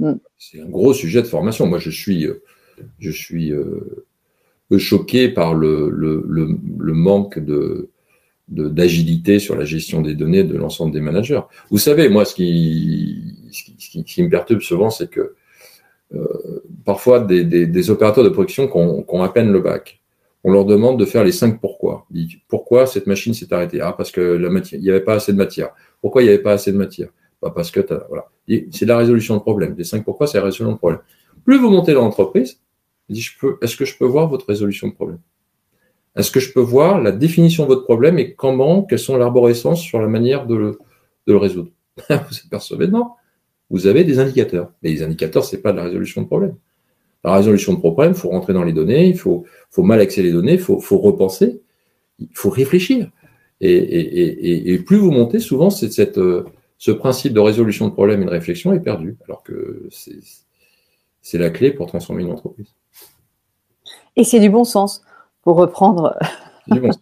Mm. 0.00 0.12
C'est 0.38 0.60
un 0.60 0.68
gros 0.68 0.94
sujet 0.94 1.22
de 1.22 1.26
formation. 1.26 1.66
Moi, 1.66 1.78
je 1.78 1.90
suis, 1.90 2.26
euh, 2.26 2.42
je 2.98 3.10
suis 3.10 3.52
euh, 3.52 4.04
choqué 4.78 5.28
par 5.28 5.54
le, 5.54 5.90
manque 6.78 7.40
d'agilité 8.48 9.38
sur 9.38 9.56
la 9.56 9.64
gestion 9.64 10.02
des 10.02 10.14
données 10.14 10.44
de 10.44 10.56
l'ensemble 10.56 10.92
des 10.92 11.00
managers. 11.00 11.40
Vous 11.70 11.78
savez, 11.78 12.08
moi, 12.08 12.24
ce 12.24 12.34
qui, 12.34 13.22
me 14.18 14.28
perturbe 14.28 14.60
souvent, 14.60 14.90
c'est 14.90 15.10
que 15.10 15.34
euh, 16.14 16.62
parfois 16.84 17.20
des, 17.20 17.90
opérateurs 17.90 18.24
de 18.24 18.28
production 18.28 18.68
qui 18.68 18.76
ont, 18.76 19.22
à 19.22 19.28
peine 19.28 19.52
le 19.52 19.60
bac, 19.60 20.00
on 20.46 20.52
leur 20.52 20.66
demande 20.66 20.98
de 20.98 21.06
faire 21.06 21.24
les 21.24 21.32
cinq 21.32 21.58
pourquoi. 21.58 22.06
Pourquoi 22.48 22.86
cette 22.86 23.06
machine 23.06 23.32
s'est 23.32 23.50
arrêtée? 23.52 23.80
Ah, 23.80 23.94
parce 23.96 24.10
que 24.10 24.36
n'y 24.76 24.90
avait 24.90 25.00
pas 25.00 25.14
assez 25.14 25.32
de 25.32 25.38
matière. 25.38 25.70
Pourquoi 26.02 26.20
il 26.20 26.26
n'y 26.26 26.30
avait 26.30 26.42
pas 26.42 26.52
assez 26.52 26.70
de 26.70 26.76
matière? 26.76 27.08
Pas 27.44 27.50
parce 27.50 27.70
que 27.70 27.80
voilà. 28.08 28.30
C'est 28.70 28.86
la 28.86 28.96
résolution 28.96 29.34
de 29.34 29.40
problème. 29.40 29.74
Les 29.76 29.84
cinq 29.84 30.02
pourquoi, 30.02 30.26
c'est 30.26 30.38
la 30.38 30.44
résolution 30.44 30.72
de 30.72 30.78
problème. 30.78 31.00
Plus 31.44 31.58
vous 31.58 31.68
montez 31.68 31.92
dans 31.92 32.00
l'entreprise, 32.00 32.58
est-ce 33.10 33.76
que 33.76 33.84
je 33.84 33.98
peux 33.98 34.06
voir 34.06 34.30
votre 34.30 34.46
résolution 34.46 34.88
de 34.88 34.94
problème? 34.94 35.18
Est-ce 36.16 36.30
que 36.30 36.40
je 36.40 36.54
peux 36.54 36.62
voir 36.62 37.02
la 37.02 37.12
définition 37.12 37.64
de 37.64 37.68
votre 37.68 37.84
problème 37.84 38.18
et 38.18 38.32
comment, 38.32 38.82
quelles 38.82 38.98
sont 38.98 39.18
l'arborescence 39.18 39.82
sur 39.82 40.00
la 40.00 40.08
manière 40.08 40.46
de 40.46 40.78
le, 41.26 41.36
résoudre? 41.36 41.68
Vous 42.08 42.36
apercevez, 42.46 42.88
non. 42.88 43.10
Vous 43.68 43.86
avez 43.86 44.04
des 44.04 44.18
indicateurs. 44.18 44.70
Mais 44.82 44.92
les 44.92 45.02
indicateurs, 45.02 45.44
c'est 45.44 45.60
pas 45.60 45.72
de 45.72 45.76
la 45.76 45.84
résolution 45.84 46.22
de 46.22 46.26
problème. 46.26 46.54
La 47.24 47.36
résolution 47.36 47.74
de 47.74 47.78
problème, 47.78 48.12
il 48.12 48.18
faut 48.18 48.30
rentrer 48.30 48.54
dans 48.54 48.64
les 48.64 48.72
données, 48.72 49.06
il 49.06 49.18
faut, 49.18 49.44
faut 49.70 49.82
malaxer 49.82 50.22
les 50.22 50.32
données, 50.32 50.54
il 50.54 50.60
faut, 50.60 50.78
repenser, 50.98 51.60
il 52.18 52.28
faut 52.32 52.48
réfléchir. 52.48 53.10
Et 53.60 54.78
plus 54.86 54.96
vous 54.96 55.10
montez, 55.10 55.40
souvent, 55.40 55.68
c'est 55.68 55.92
cette, 55.92 56.16
euh, 56.16 56.44
ce 56.84 56.90
principe 56.90 57.32
de 57.32 57.40
résolution 57.40 57.88
de 57.88 57.94
problèmes 57.94 58.20
et 58.20 58.26
de 58.26 58.30
réflexion 58.30 58.74
est 58.74 58.80
perdu, 58.80 59.16
alors 59.24 59.42
que 59.42 59.88
c'est 61.22 61.38
la 61.38 61.48
clé 61.48 61.72
pour 61.72 61.86
transformer 61.86 62.24
une 62.24 62.30
entreprise. 62.30 62.74
Et 64.16 64.24
c'est 64.24 64.38
du 64.38 64.50
bon 64.50 64.64
sens, 64.64 65.02
pour 65.40 65.56
reprendre. 65.56 66.14
Du 66.66 66.80
bon 66.80 66.92
sens. 66.92 67.00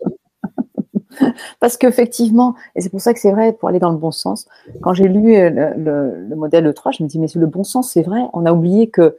Parce 1.61 1.77
qu'effectivement, 1.77 2.55
et 2.77 2.81
c'est 2.81 2.91
pour 2.91 3.01
ça 3.01 3.13
que 3.13 3.19
c'est 3.19 3.33
vrai, 3.33 3.55
pour 3.55 3.71
aller 3.71 3.81
dans 3.81 3.91
le 3.91 3.97
bon 3.97 4.13
sens, 4.13 4.47
quand 4.83 4.95
j'ai 4.95 5.09
lu 5.09 5.35
euh, 5.35 5.51
le, 5.77 6.37
modèle 6.37 6.69
E3, 6.69 6.97
je 6.97 7.03
me 7.03 7.09
dis, 7.09 7.19
mais 7.19 7.27
le 7.35 7.47
bon 7.47 7.65
sens, 7.65 7.91
c'est 7.91 8.03
vrai, 8.03 8.21
on 8.35 8.47
a 8.47 8.53
oublié 8.53 8.89
que 8.89 9.17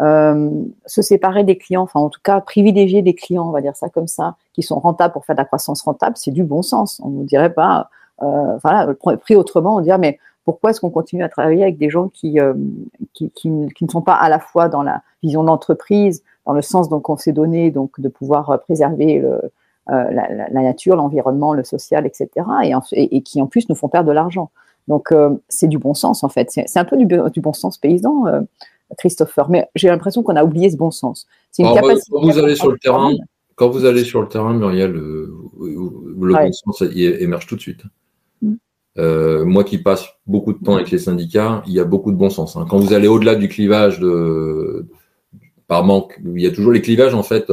euh, 0.00 0.50
se 0.86 1.02
séparer 1.02 1.44
des 1.44 1.58
clients, 1.58 1.82
enfin 1.82 2.00
en 2.00 2.08
tout 2.08 2.20
cas 2.24 2.40
privilégier 2.40 3.02
des 3.02 3.14
clients, 3.14 3.46
on 3.46 3.52
va 3.52 3.60
dire 3.60 3.76
ça 3.76 3.90
comme 3.90 4.08
ça, 4.08 4.36
qui 4.54 4.62
sont 4.62 4.80
rentables 4.80 5.12
pour 5.12 5.26
faire 5.26 5.36
de 5.36 5.42
la 5.42 5.44
croissance 5.44 5.82
rentable, 5.82 6.16
c'est 6.16 6.30
du 6.30 6.42
bon 6.42 6.62
sens. 6.62 7.02
On 7.04 7.10
ne 7.10 7.24
dirait 7.24 7.52
pas, 7.52 7.90
voilà, 8.18 8.94
pris 9.20 9.36
autrement, 9.36 9.76
on 9.76 9.80
dirait, 9.80 9.98
mais 9.98 10.18
pourquoi 10.44 10.70
est-ce 10.70 10.80
qu'on 10.80 10.90
continue 10.90 11.22
à 11.22 11.28
travailler 11.28 11.62
avec 11.62 11.76
des 11.78 11.90
gens 11.90 12.08
qui, 12.08 12.38
qui, 13.14 13.30
qui, 13.30 13.50
ne 13.50 13.88
sont 13.90 14.02
pas 14.02 14.14
à 14.14 14.28
la 14.28 14.38
fois 14.38 14.68
dans 14.68 14.82
la 14.82 15.02
vision 15.22 15.42
d'entreprise, 15.44 16.22
dans 16.46 16.52
le 16.52 16.62
sens 16.62 16.88
qu'on 16.88 17.16
s'est 17.16 17.32
donné, 17.32 17.70
donc 17.70 18.00
de 18.00 18.08
pouvoir 18.08 18.60
préserver 18.60 19.18
le, 19.18 19.40
euh, 19.88 20.10
la, 20.10 20.62
nature, 20.62 20.96
l'environnement, 20.96 21.54
le 21.54 21.62
social, 21.62 22.06
etc. 22.06 22.28
Et, 22.92 23.22
qui 23.22 23.40
en 23.40 23.46
plus 23.46 23.68
nous 23.68 23.76
font 23.76 23.88
perdre 23.88 24.08
de 24.08 24.12
l'argent. 24.12 24.50
Donc 24.88 25.12
euh, 25.12 25.30
c'est 25.48 25.68
du 25.68 25.78
bon 25.78 25.94
sens 25.94 26.24
en 26.24 26.28
fait. 26.28 26.50
C'est 26.50 26.78
un 26.78 26.84
peu 26.84 26.96
du, 26.96 27.06
bon 27.40 27.52
sens 27.52 27.78
paysan, 27.78 28.26
euh, 28.26 28.40
Christopher. 28.98 29.48
Mais 29.48 29.68
j'ai 29.76 29.86
l'impression 29.86 30.24
qu'on 30.24 30.34
a 30.34 30.42
oublié 30.42 30.70
ce 30.70 30.76
bon 30.76 30.90
sens. 30.90 31.28
C'est 31.52 31.62
une 31.62 31.72
capacité. 31.72 32.10
Quand 32.10 32.20
vous 32.20 32.38
allez 32.38 32.56
sur 32.56 32.70
le 32.72 32.78
terrain, 32.78 33.12
quand 33.54 33.68
vous 33.68 33.84
allez 33.84 34.02
sur 34.02 34.20
le 34.22 34.28
terrain, 34.28 34.54
Muriel, 34.54 34.90
le, 34.90 35.32
bon 35.56 36.52
sens 36.52 36.82
émerge 36.82 37.46
tout 37.46 37.54
de 37.54 37.60
suite. 37.60 37.82
Mm. 38.96 39.42
moi 39.44 39.64
qui 39.64 39.78
passe 39.78 40.06
beaucoup 40.26 40.52
de 40.52 40.58
temps 40.64 40.76
avec 40.76 40.90
les 40.90 40.98
syndicats, 40.98 41.62
il 41.66 41.72
y 41.74 41.80
a 41.80 41.84
beaucoup 41.84 42.12
de 42.12 42.16
bon 42.16 42.30
sens. 42.30 42.56
Hein. 42.56 42.66
Quand 42.68 42.78
vous 42.78 42.92
allez 42.94 43.08
au-delà 43.08 43.34
du 43.34 43.48
clivage 43.48 44.00
de, 44.00 44.86
par 45.68 45.84
manque, 45.84 46.18
il 46.24 46.40
y 46.40 46.46
a 46.46 46.50
toujours 46.50 46.72
les 46.72 46.80
clivages 46.80 47.14
en 47.14 47.22
fait 47.22 47.50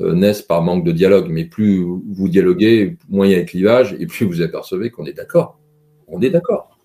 euh, 0.00 0.14
naissent 0.14 0.42
par 0.42 0.62
manque 0.62 0.84
de 0.84 0.92
dialogue. 0.92 1.28
Mais 1.30 1.44
plus 1.44 1.84
vous 1.84 2.28
dialoguez, 2.28 2.96
moins 3.08 3.26
il 3.26 3.32
y 3.32 3.34
a 3.34 3.38
un 3.38 3.44
clivage, 3.44 3.96
et 3.98 4.06
plus 4.06 4.24
vous 4.24 4.40
apercevez 4.40 4.90
qu'on 4.90 5.04
est 5.04 5.12
d'accord. 5.12 5.58
On 6.06 6.20
est 6.22 6.30
d'accord. 6.30 6.78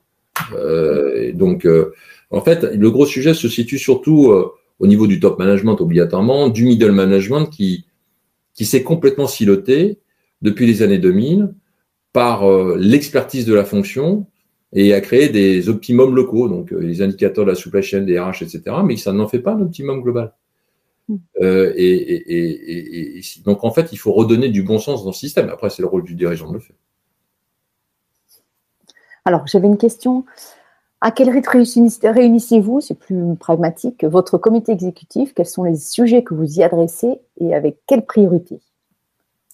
Euh, 0.53 1.31
donc, 1.33 1.65
euh, 1.65 1.93
en 2.31 2.41
fait, 2.41 2.63
le 2.63 2.91
gros 2.91 3.05
sujet 3.05 3.33
se 3.33 3.47
situe 3.47 3.77
surtout 3.77 4.33
au 4.79 4.87
niveau 4.87 5.07
du 5.07 5.19
top 5.19 5.39
management 5.39 5.79
obligatoirement, 5.79 6.49
du 6.49 6.65
middle 6.65 6.91
management 6.91 7.45
qui, 7.45 7.85
qui 8.53 8.65
s'est 8.65 8.83
complètement 8.83 9.27
siloté 9.27 9.99
depuis 10.41 10.65
les 10.65 10.81
années 10.81 10.97
2000 10.97 11.53
par 12.15 12.47
l'expertise 12.77 13.45
de 13.45 13.53
la 13.53 13.65
fonction 13.65 14.25
et 14.71 14.93
a 14.93 15.01
créé 15.01 15.27
des 15.27 15.67
optimums 15.67 16.15
locaux, 16.15 16.47
donc 16.47 16.71
les 16.71 17.01
indicateurs 17.01 17.43
de 17.43 17.49
la 17.49 17.55
supply 17.55 17.83
chain, 17.83 18.03
des 18.03 18.17
RH, 18.17 18.41
etc. 18.41 18.61
Mais 18.85 18.95
ça 18.95 19.11
n'en 19.11 19.27
fait 19.27 19.39
pas 19.39 19.51
un 19.51 19.61
optimum 19.61 20.01
global. 20.01 20.33
Euh, 21.41 21.73
et, 21.75 23.21
donc 23.43 23.65
en 23.65 23.71
fait, 23.71 23.91
il 23.91 23.97
faut 23.97 24.13
redonner 24.13 24.47
du 24.47 24.63
bon 24.63 24.79
sens 24.79 25.03
dans 25.03 25.09
le 25.09 25.15
système. 25.15 25.49
Après, 25.49 25.69
c'est 25.69 25.81
le 25.81 25.89
rôle 25.89 26.05
du 26.05 26.15
dirigeant 26.15 26.47
de 26.47 26.53
le 26.53 26.59
faire. 26.59 26.77
Alors, 29.25 29.45
j'avais 29.45 29.67
une 29.67 29.77
question. 29.77 30.23
À 31.01 31.11
quel 31.11 31.29
rythme 31.29 31.63
réunissez-vous, 32.03 32.79
c'est 32.79 32.97
plus 32.97 33.35
pragmatique, 33.35 34.05
votre 34.05 34.37
comité 34.37 34.71
exécutif? 34.71 35.33
Quels 35.33 35.45
sont 35.45 35.63
les 35.63 35.75
sujets 35.75 36.23
que 36.23 36.33
vous 36.33 36.59
y 36.59 36.63
adressez 36.63 37.19
et 37.41 37.53
avec 37.53 37.79
quelle 37.85 38.05
priorité 38.05 38.61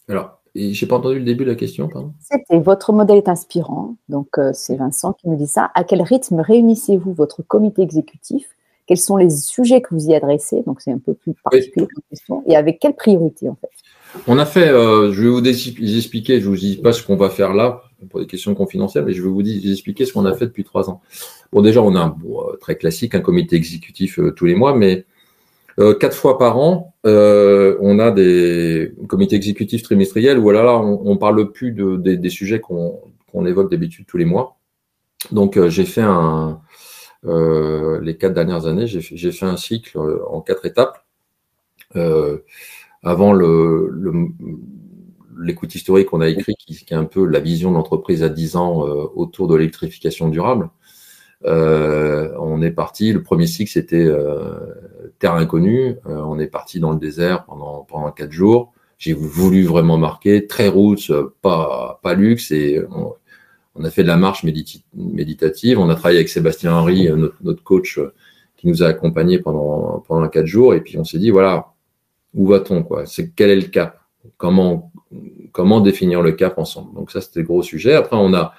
Alors, 0.08 0.41
j'ai 0.56 0.86
pas 0.86 0.98
entendu 0.98 1.20
le 1.20 1.26
début 1.26 1.46
de 1.46 1.50
la 1.50 1.56
question, 1.56 1.88
pardon. 1.88 2.14
C'était 2.20 2.60
votre 2.60 2.94
modèle 2.94 3.18
est 3.18 3.30
inspirant. 3.30 3.96
Donc, 4.10 4.38
euh, 4.38 4.52
c'est 4.54 4.76
Vincent 4.76 5.14
qui 5.14 5.30
nous 5.30 5.38
dit 5.38 5.48
ça. 5.48 5.72
À 5.76 5.84
quel 5.84 6.02
rythme 6.02 6.40
réunissez-vous 6.40 7.14
votre 7.14 7.42
comité 7.42 7.82
exécutif? 7.82 8.48
Quels 8.88 8.98
sont 8.98 9.16
les 9.16 9.30
sujets 9.30 9.82
que 9.82 9.94
vous 9.94 10.10
y 10.10 10.16
adressez? 10.16 10.64
Donc, 10.66 10.82
c'est 10.82 10.92
un 10.92 10.98
peu 10.98 11.14
plus 11.14 11.34
particulier 11.44 11.88
comme 11.88 12.04
question. 12.10 12.44
Et 12.48 12.56
avec 12.56 12.80
quelle 12.80 12.96
priorité, 12.96 13.48
en 13.48 13.56
fait? 13.56 13.70
On 14.28 14.38
a 14.38 14.46
fait, 14.46 14.68
euh, 14.68 15.14
je 15.14 15.22
vais 15.22 15.30
vous 15.30 15.48
expliquer, 15.48 16.42
je 16.42 16.50
vous 16.50 16.58
dis 16.58 16.78
pas 16.78 16.92
ce 16.92 17.02
qu'on 17.02 17.16
va 17.16 17.30
faire 17.30 17.54
là 17.54 17.84
pour 18.10 18.20
des 18.20 18.28
questions 18.28 18.54
confidentielles, 18.54 19.06
mais 19.06 19.14
je 19.14 19.22
vais 19.22 19.30
vous 19.30 19.42
expliquer 19.42 20.06
ce 20.06 20.12
qu'on 20.12 20.26
a 20.26 20.34
fait 20.34 20.48
depuis 20.48 20.66
trois 20.66 20.90
ans. 20.90 21.02
Bon, 21.54 21.62
déjà, 21.62 21.82
on 21.82 21.96
a 21.96 22.00
un 22.00 22.18
euh, 22.26 22.58
très 22.60 22.76
classique, 22.76 23.16
un 23.16 23.22
comité 23.22 23.56
exécutif 23.56 24.20
euh, 24.20 24.32
tous 24.32 24.46
les 24.46 24.56
mois, 24.56 24.76
mais 24.76 25.06
quatre 26.00 26.16
fois 26.16 26.38
par 26.38 26.58
an, 26.58 26.96
on 27.04 28.00
a 28.00 28.12
des 28.12 28.94
comités 29.08 29.36
exécutifs 29.36 29.84
trimestriels 29.84 30.40
où 30.40 30.50
là, 30.52 30.64
là 30.64 30.78
on, 30.78 31.14
ne 31.14 31.18
parle 31.18 31.52
plus 31.52 31.72
de, 31.72 31.96
des, 31.98 32.30
sujets 32.30 32.60
qu'on 32.60 33.46
évoque 33.46 33.72
d'habitude 33.72 34.06
tous 34.08 34.18
les 34.18 34.26
mois. 34.26 34.58
Donc, 35.32 35.60
j'ai 35.68 35.86
fait 35.86 36.02
un, 36.02 36.62
euh, 37.26 38.00
les 38.02 38.18
quatre 38.18 38.34
dernières 38.34 38.66
années, 38.66 38.88
j'ai 38.88 39.32
fait 39.32 39.46
un 39.46 39.58
cycle 39.58 39.98
euh, 39.98 40.24
en 40.28 40.42
quatre 40.42 40.66
étapes. 40.66 41.06
Euh, 41.96 42.40
avant 43.04 43.34
le, 43.34 43.92
l'écoute 45.40 45.76
historique 45.76 46.08
qu'on 46.08 46.22
a 46.22 46.30
écrit, 46.30 46.56
qui, 46.56 46.76
qui, 46.76 46.94
est 46.94 46.98
un 46.98 47.06
peu 47.06 47.26
la 47.26 47.40
vision 47.40 47.72
de 47.72 47.76
l'entreprise 47.76 48.24
à 48.24 48.30
10 48.30 48.56
ans 48.56 48.82
autour 49.16 49.48
de 49.48 49.56
l'électrification 49.56 50.30
durable. 50.30 50.70
on 51.44 52.62
est 52.62 52.72
parti, 52.72 53.12
le 53.12 53.24
premier 53.24 53.48
cycle 53.48 53.72
c'était 53.72 54.08
Terre 55.22 55.36
inconnue, 55.36 55.96
on 56.06 56.38
est 56.40 56.48
parti 56.48 56.80
dans 56.80 56.92
le 56.92 57.00
désert 57.00 57.46
pendant, 57.46 57.86
pendant 57.88 58.12
quatre 58.12 58.32
jours. 58.32 58.74
J'ai 58.98 59.14
voulu 59.14 59.64
vraiment 59.64 59.98
marquer, 59.98 60.48
très 60.48 60.68
roots, 60.68 61.12
pas, 61.42 62.00
pas 62.04 62.14
luxe, 62.14 62.52
et 62.52 62.82
on 63.76 63.84
a 63.84 63.90
fait 63.90 64.04
de 64.04 64.08
la 64.08 64.18
marche 64.18 64.44
méditative. 64.44 65.80
On 65.80 65.90
a 65.90 65.96
travaillé 65.96 66.20
avec 66.20 66.30
Sébastien 66.30 66.74
Henry, 66.74 67.08
euh, 67.08 67.32
notre, 67.42 67.64
coach, 67.64 67.98
euh, 67.98 68.14
qui 68.58 68.68
nous 68.68 68.84
a 68.84 68.88
accompagnés 68.88 69.40
pendant, 69.40 70.04
pendant 70.08 70.28
quatre 70.28 70.46
jours. 70.46 70.74
Et 70.74 70.82
puis 70.82 70.98
on 70.98 71.04
s'est 71.04 71.20
dit, 71.20 71.30
voilà, 71.30 71.74
où 72.34 72.48
va-t-on 72.48 72.84
quoi? 72.84 73.06
C'est 73.06 73.32
quel 73.32 73.50
est 73.50 73.56
le 73.56 73.68
cap? 73.68 74.00
Comment 74.38 74.92
comment 75.52 75.82
définir 75.82 76.22
le 76.22 76.32
cap 76.32 76.58
ensemble? 76.58 76.94
Donc 76.94 77.12
ça, 77.12 77.22
c'était 77.22 77.40
le 77.42 77.46
gros 77.46 77.64
sujet. 77.64 77.94
Après, 77.94 78.16
on 78.16 78.34
a 78.34 78.54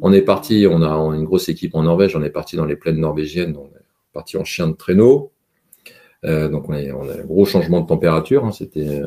on 0.00 0.12
est 0.12 0.22
parti, 0.22 0.66
on 0.70 0.80
a, 0.82 0.90
une 1.14 1.24
grosse 1.24 1.48
équipe 1.48 1.74
en 1.74 1.82
Norvège. 1.82 2.14
On 2.14 2.22
est 2.22 2.30
parti 2.30 2.56
dans 2.56 2.64
les 2.64 2.76
plaines 2.76 3.00
norvégiennes. 3.00 3.56
On 3.56 3.66
est 3.66 3.84
parti 4.12 4.36
en 4.36 4.44
chien 4.44 4.68
de 4.68 4.74
traîneau. 4.74 5.32
Euh, 6.24 6.48
donc 6.48 6.68
on 6.68 6.72
a, 6.72 6.78
un 6.78 7.24
gros 7.24 7.44
changement 7.44 7.80
de 7.80 7.86
température. 7.86 8.44
Hein. 8.44 8.52
c'était 8.52 9.02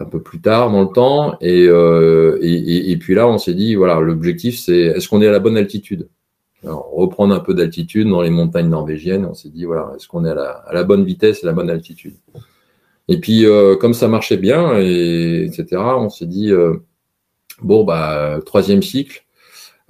un 0.00 0.04
peu 0.04 0.22
plus 0.22 0.40
tard 0.40 0.70
dans 0.70 0.82
le 0.82 0.88
temps. 0.88 1.36
Euh, 1.42 2.38
et, 2.40 2.96
puis 2.96 3.14
là, 3.14 3.28
on 3.28 3.38
s'est 3.38 3.54
dit, 3.54 3.74
voilà, 3.74 4.00
l'objectif, 4.00 4.58
c'est 4.58 4.78
est-ce 4.78 5.08
qu'on 5.08 5.22
est 5.22 5.28
à 5.28 5.32
la 5.32 5.38
bonne 5.38 5.56
altitude? 5.56 6.08
Alors, 6.62 6.90
reprendre 6.92 7.34
un 7.34 7.40
peu 7.40 7.54
d'altitude 7.54 8.08
dans 8.08 8.22
les 8.22 8.30
montagnes 8.30 8.68
norvégiennes. 8.68 9.24
On 9.24 9.34
s'est 9.34 9.48
dit, 9.48 9.64
voilà, 9.64 9.92
est-ce 9.96 10.08
qu'on 10.08 10.24
est 10.24 10.30
à 10.30 10.72
la, 10.72 10.84
bonne 10.84 11.04
vitesse 11.04 11.42
et 11.42 11.46
la 11.46 11.52
bonne 11.52 11.70
altitude? 11.70 12.16
Et 13.08 13.18
puis, 13.18 13.46
euh, 13.46 13.76
comme 13.76 13.94
ça 13.94 14.08
marchait 14.08 14.36
bien, 14.36 14.78
et, 14.78 15.44
etc., 15.44 15.82
on 15.96 16.10
s'est 16.10 16.26
dit, 16.26 16.52
euh, 16.52 16.76
bon, 17.62 17.84
bah, 17.84 18.40
troisième 18.44 18.82
cycle, 18.82 19.24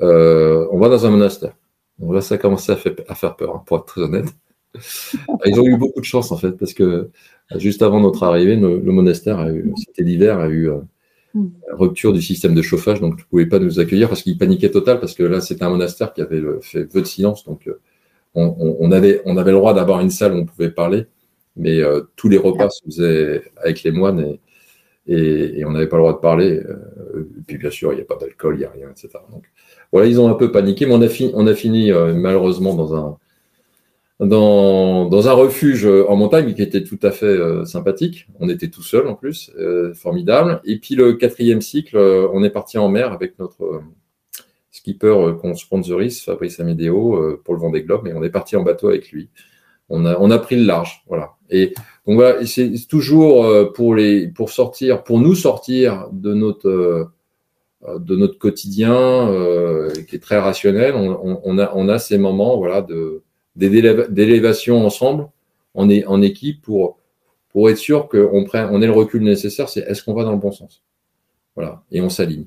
on 0.00 0.78
va 0.78 0.88
dans 0.88 1.06
un 1.06 1.10
monastère. 1.10 1.54
Donc 1.98 2.14
là, 2.14 2.20
ça 2.22 2.36
a 2.36 2.38
commencé 2.38 2.72
à, 2.72 2.78
à 3.08 3.14
faire 3.14 3.36
peur, 3.36 3.56
hein, 3.56 3.62
pour 3.66 3.78
être 3.78 3.86
très 3.86 4.00
honnête. 4.00 4.28
Ils 5.46 5.60
ont 5.60 5.66
eu 5.66 5.76
beaucoup 5.76 6.00
de 6.00 6.04
chance, 6.04 6.32
en 6.32 6.36
fait, 6.36 6.52
parce 6.52 6.74
que 6.74 7.10
Juste 7.56 7.82
avant 7.82 8.00
notre 8.00 8.22
arrivée, 8.22 8.54
le, 8.54 8.78
monastère, 8.92 9.40
a 9.40 9.50
eu, 9.50 9.72
c'était 9.76 10.02
l'hiver, 10.02 10.38
a 10.38 10.48
eu 10.48 10.70
euh, 10.70 10.78
mm. 11.34 11.48
rupture 11.72 12.12
du 12.12 12.22
système 12.22 12.54
de 12.54 12.62
chauffage, 12.62 13.00
donc 13.00 13.18
ne 13.18 13.24
pouvait 13.24 13.46
pas 13.46 13.58
nous 13.58 13.80
accueillir 13.80 14.08
parce 14.08 14.22
qu'il 14.22 14.38
paniquait 14.38 14.70
total, 14.70 15.00
parce 15.00 15.14
que 15.14 15.24
là, 15.24 15.40
c'était 15.40 15.64
un 15.64 15.70
monastère 15.70 16.12
qui 16.12 16.20
avait 16.20 16.42
fait 16.60 16.84
vœu 16.84 17.00
de 17.00 17.06
silence, 17.06 17.44
donc 17.44 17.66
euh, 17.66 17.80
on, 18.34 18.92
avait, 18.92 19.20
on 19.24 19.36
avait 19.36 19.50
le 19.50 19.56
droit 19.56 19.74
d'avoir 19.74 20.00
une 20.00 20.10
salle 20.10 20.34
où 20.34 20.36
on 20.36 20.46
pouvait 20.46 20.70
parler, 20.70 21.06
mais 21.56 21.80
euh, 21.80 22.02
tous 22.14 22.28
les 22.28 22.38
repas 22.38 22.70
se 22.70 22.84
faisaient 22.84 23.42
avec 23.56 23.82
les 23.82 23.90
moines 23.90 24.36
et, 25.08 25.58
et, 25.58 25.64
on 25.64 25.72
n'avait 25.72 25.88
pas 25.88 25.96
le 25.96 26.02
droit 26.02 26.12
de 26.12 26.18
parler. 26.18 26.62
et 27.16 27.42
puis 27.48 27.58
bien 27.58 27.70
sûr, 27.70 27.92
il 27.92 27.96
n'y 27.96 28.02
a 28.02 28.04
pas 28.04 28.14
d'alcool, 28.14 28.54
il 28.54 28.58
n'y 28.60 28.64
a 28.64 28.70
rien, 28.70 28.88
etc. 28.90 29.08
Donc 29.32 29.46
voilà, 29.90 30.06
ils 30.06 30.20
ont 30.20 30.28
un 30.28 30.34
peu 30.34 30.52
paniqué, 30.52 30.86
mais 30.86 30.94
on 30.94 31.02
a, 31.02 31.08
on 31.34 31.46
a 31.48 31.54
fini 31.54 31.90
malheureusement 32.14 32.74
dans 32.74 32.94
un 32.94 33.18
dans, 34.26 35.06
dans, 35.06 35.28
un 35.28 35.32
refuge 35.32 35.86
en 35.86 36.14
montagne 36.14 36.52
qui 36.54 36.62
était 36.62 36.84
tout 36.84 36.98
à 37.02 37.10
fait 37.10 37.24
euh, 37.24 37.64
sympathique. 37.64 38.26
On 38.38 38.48
était 38.50 38.68
tout 38.68 38.82
seul 38.82 39.06
en 39.06 39.14
plus, 39.14 39.50
euh, 39.58 39.94
formidable. 39.94 40.60
Et 40.64 40.78
puis 40.78 40.94
le 40.94 41.14
quatrième 41.14 41.62
cycle, 41.62 41.96
euh, 41.96 42.28
on 42.32 42.44
est 42.44 42.50
parti 42.50 42.76
en 42.76 42.88
mer 42.88 43.12
avec 43.12 43.38
notre 43.38 43.80
skipper 44.70 45.34
qu'on 45.40 45.54
sponsorise, 45.54 46.22
Fabrice 46.22 46.60
Amedeo, 46.60 47.38
pour 47.44 47.54
le 47.54 47.60
Vendée 47.60 47.82
Globe, 47.82 48.06
et 48.06 48.12
on 48.14 48.22
est 48.22 48.30
parti 48.30 48.56
en 48.56 48.62
bateau 48.62 48.88
avec 48.88 49.10
lui. 49.10 49.28
On 49.88 50.06
a, 50.06 50.16
on 50.20 50.30
a 50.30 50.38
pris 50.38 50.54
le 50.56 50.64
large, 50.64 51.02
voilà. 51.08 51.32
Et 51.50 51.74
donc 52.06 52.14
voilà, 52.14 52.46
c'est 52.46 52.72
toujours 52.88 53.72
pour 53.72 53.96
les, 53.96 54.28
pour 54.28 54.50
sortir, 54.50 55.02
pour 55.02 55.18
nous 55.18 55.34
sortir 55.34 56.08
de 56.12 56.32
notre 56.34 57.10
de 57.82 58.16
notre 58.16 58.38
quotidien 58.38 59.28
qui 60.08 60.16
est 60.16 60.22
très 60.22 60.38
rationnel. 60.38 60.94
On, 60.94 61.40
on, 61.42 61.58
a, 61.58 61.72
on 61.74 61.88
a 61.88 61.98
ces 61.98 62.16
moments, 62.16 62.56
voilà, 62.56 62.80
de 62.80 63.22
d'élévation 63.56 64.84
ensemble, 64.84 65.28
est 65.88 66.06
en 66.06 66.22
équipe 66.22 66.62
pour, 66.62 66.98
pour 67.50 67.70
être 67.70 67.78
sûr 67.78 68.08
qu'on 68.08 68.46
on 68.52 68.82
ait 68.82 68.86
le 68.86 68.92
recul 68.92 69.22
nécessaire, 69.22 69.68
c'est 69.68 69.80
est-ce 69.80 70.02
qu'on 70.02 70.14
va 70.14 70.24
dans 70.24 70.32
le 70.32 70.38
bon 70.38 70.52
sens? 70.52 70.82
Voilà, 71.56 71.82
et 71.90 72.00
on 72.00 72.08
s'aligne 72.08 72.46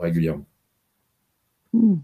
régulièrement. 0.00 0.44
Hmm. 1.72 1.96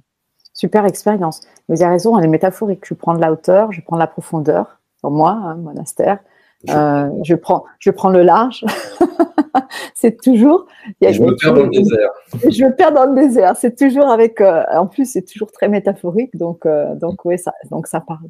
super 0.55 0.87
expérience. 0.87 1.43
Vous 1.69 1.83
avez 1.83 1.93
raison, 1.93 2.19
elle 2.19 2.25
est 2.25 2.29
métaphorique. 2.29 2.85
Je 2.87 2.95
prends 2.95 3.15
de 3.15 3.21
la 3.21 3.31
hauteur, 3.31 3.71
je 3.71 3.83
prends 3.83 3.97
de 3.97 4.01
la 4.01 4.07
profondeur, 4.07 4.81
pour 5.03 5.11
moi, 5.11 5.33
hein, 5.33 5.57
monastère. 5.57 6.21
Euh, 6.69 7.11
je, 7.23 7.35
prends, 7.35 7.65
je 7.79 7.91
prends 7.91 8.11
le 8.11 8.23
large. 8.23 8.65
c'est 9.95 10.21
toujours. 10.21 10.67
je 11.01 11.23
me 11.23 11.37
perds 11.37 11.55
dans 11.55 11.63
le 11.63 11.71
désert. 11.71 12.11
Je 12.51 12.65
me 12.65 12.75
perds 12.75 12.93
dans 12.93 13.05
le 13.07 13.15
désert. 13.15 13.57
C'est 13.57 13.77
toujours 13.77 14.09
avec. 14.09 14.41
Euh, 14.41 14.65
en 14.73 14.87
plus, 14.87 15.11
c'est 15.11 15.23
toujours 15.23 15.53
très 15.53 15.69
métaphorique. 15.69 16.37
Donc, 16.37 16.67
euh, 16.67 16.95
donc 16.97 17.25
oui, 17.25 17.39
ça, 17.39 17.53
donc 17.71 17.87
ça 17.87 18.01
parle. 18.01 18.29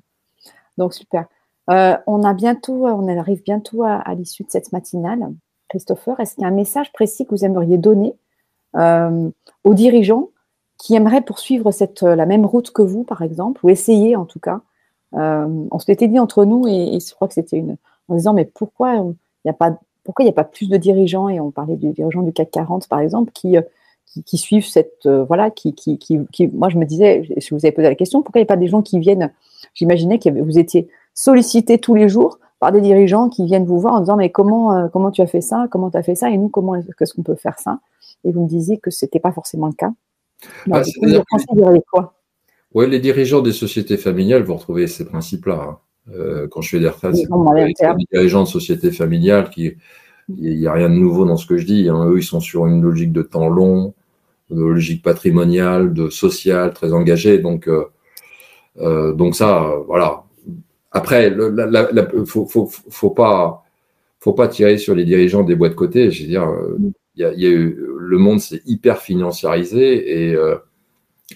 Donc 0.76 0.95
super. 0.95 1.26
on 1.68 2.22
a 2.22 2.35
bientôt, 2.35 2.87
on 2.87 3.09
arrive 3.18 3.43
bientôt 3.43 3.83
à, 3.83 4.14
l'issue 4.14 4.45
de 4.45 4.51
cette 4.51 4.72
matinale. 4.72 5.33
Christopher, 5.68 6.18
est-ce 6.20 6.35
qu'il 6.35 6.43
y 6.43 6.47
a 6.47 6.49
un 6.49 6.55
message 6.55 6.93
précis 6.93 7.26
que 7.26 7.31
vous 7.31 7.45
aimeriez 7.45 7.79
donner 7.79 8.14
aux 8.74 9.74
dirigeants 9.74 10.31
qui 10.79 10.95
aimeraient 10.95 11.22
poursuivre 11.22 11.72
cette, 11.72 12.03
la 12.03 12.26
même 12.26 12.47
route 12.47 12.70
que 12.70 12.83
vous, 12.83 13.03
par 13.03 13.22
exemple, 13.22 13.64
ou 13.64 13.70
essayer 13.70 14.14
en 14.14 14.24
tout 14.24 14.39
cas? 14.39 14.61
On 15.12 15.79
s'était 15.81 16.07
dit 16.07 16.20
entre 16.20 16.45
nous, 16.45 16.68
et, 16.68 16.95
et 16.95 17.01
je 17.01 17.12
crois 17.12 17.26
que 17.26 17.35
c'était 17.35 17.57
une, 17.57 17.76
en 18.09 18.15
disant 18.15 18.33
mais 18.33 18.45
pourquoi 18.45 18.95
il 18.97 19.15
n'y 19.45 19.51
a 19.51 19.55
pas 19.55 19.79
pourquoi 20.05 20.23
il 20.25 20.27
n'y 20.27 20.33
a 20.33 20.35
pas 20.35 20.45
plus 20.45 20.69
de 20.69 20.77
dirigeants? 20.77 21.29
Et 21.29 21.39
on 21.41 21.51
parlait 21.51 21.77
de 21.77 21.91
dirigeants 21.91 22.23
du 22.23 22.33
CAC 22.33 22.51
40 22.51 22.89
par 22.89 23.01
exemple 23.01 23.31
qui 23.33 23.57
euh, 23.57 23.63
qui, 24.25 24.39
suivent 24.39 24.67
cette 24.67 25.05
euh, 25.07 25.25
voilà 25.25 25.51
qui, 25.51 25.75
qui, 25.75 25.99
qui, 25.99 26.49
moi 26.49 26.71
je 26.71 26.79
me 26.79 26.87
disais 26.87 27.29
si 27.39 27.51
vous 27.51 27.65
avez 27.65 27.73
posé 27.73 27.89
la 27.89 27.95
question 27.95 28.23
pourquoi 28.23 28.41
il 28.41 28.45
n'y 28.45 28.49
a 28.49 28.55
pas 28.55 28.57
des 28.57 28.69
gens 28.69 28.83
qui 28.83 28.99
viennent? 28.99 29.33
J'imaginais 29.75 30.19
que 30.19 30.31
vous 30.31 30.59
étiez 30.59 30.89
sollicité 31.15 31.79
tous 31.79 31.95
les 31.95 32.09
jours 32.09 32.39
par 32.59 32.73
des 32.73 32.81
dirigeants 32.81 33.29
qui 33.29 33.45
viennent 33.45 33.67
vous 33.67 33.79
voir 33.79 33.95
en 33.95 34.01
disant 34.01 34.17
mais 34.17 34.31
comment 34.31 34.73
euh, 34.75 34.89
comment 34.89 35.11
tu 35.11 35.21
as 35.21 35.27
fait 35.27 35.43
ça? 35.43 35.69
Comment 35.71 35.91
tu 35.91 35.99
as 35.99 36.03
fait 36.03 36.15
ça? 36.15 36.31
Et 36.31 36.39
nous 36.39 36.49
comment 36.49 36.75
est-ce 36.75 37.15
qu'on 37.15 37.23
peut 37.23 37.37
faire 37.37 37.59
ça? 37.59 37.81
Et 38.25 38.33
vous 38.33 38.43
me 38.43 38.49
disiez 38.49 38.79
que 38.79 38.91
c'était 38.91 39.21
pas 39.21 39.33
forcément 39.33 39.67
le 39.67 39.75
cas. 39.75 39.93
Ah, 40.71 40.83
quoi? 41.91 42.15
Les 42.75 43.01
dirigeants 43.01 43.41
des 43.41 43.53
sociétés 43.53 43.97
familiales, 43.97 44.43
vous 44.43 44.55
retrouvez 44.55 44.87
ces 44.87 45.05
principes-là. 45.05 45.55
Hein. 45.55 45.79
Euh, 46.15 46.49
quand 46.49 46.61
je 46.61 46.71
fais 46.71 46.81
des 46.81 46.89
retraites, 46.89 47.17
c'est 47.17 47.27
des 47.27 48.05
dirigeants 48.13 48.45
de 48.45 48.49
sociétés 48.49 48.93
familiales 48.93 49.51
qui, 49.51 49.75
il 50.37 50.59
n'y 50.59 50.67
a 50.67 50.73
rien 50.73 50.89
de 50.89 50.95
nouveau 50.95 51.25
dans 51.25 51.37
ce 51.37 51.47
que 51.47 51.57
je 51.57 51.67
dis. 51.67 51.89
Hein. 51.89 52.09
Eux, 52.09 52.19
ils 52.19 52.25
sont 52.25 52.41
sur 52.41 52.67
une 52.67 52.83
logique 52.83 53.13
de 53.13 53.23
temps 53.23 53.49
long, 53.49 53.95
une 54.51 54.61
logique 54.61 55.03
patrimoniale, 55.03 55.93
de 55.93 56.09
social, 56.09 56.73
très 56.73 56.93
engagée. 56.93 57.39
Donc, 57.39 57.69
euh, 57.69 57.85
euh, 58.81 59.13
donc 59.13 59.35
ça, 59.35 59.75
voilà. 59.87 60.25
Après, 60.91 61.29
il 61.31 62.27
faut, 62.27 62.47
faut, 62.47 62.67
faut, 62.67 63.11
pas, 63.11 63.63
faut 64.21 64.33
pas 64.33 64.49
tirer 64.49 64.79
sur 64.79 64.95
les 64.95 65.05
dirigeants 65.05 65.43
des 65.43 65.55
boîtes 65.55 65.73
de 65.73 65.77
côté. 65.77 66.11
Je 66.11 66.23
veux 66.23 66.29
dire, 66.29 66.49
il 67.15 67.23
y 67.23 67.25
a, 67.25 67.33
y 67.35 67.47
a 67.47 67.51
eu, 67.51 67.79
le 67.99 68.19
monde 68.19 68.41
s'est 68.41 68.63
hyper 68.65 68.99
financiarisé 68.99 70.31
et 70.31 70.37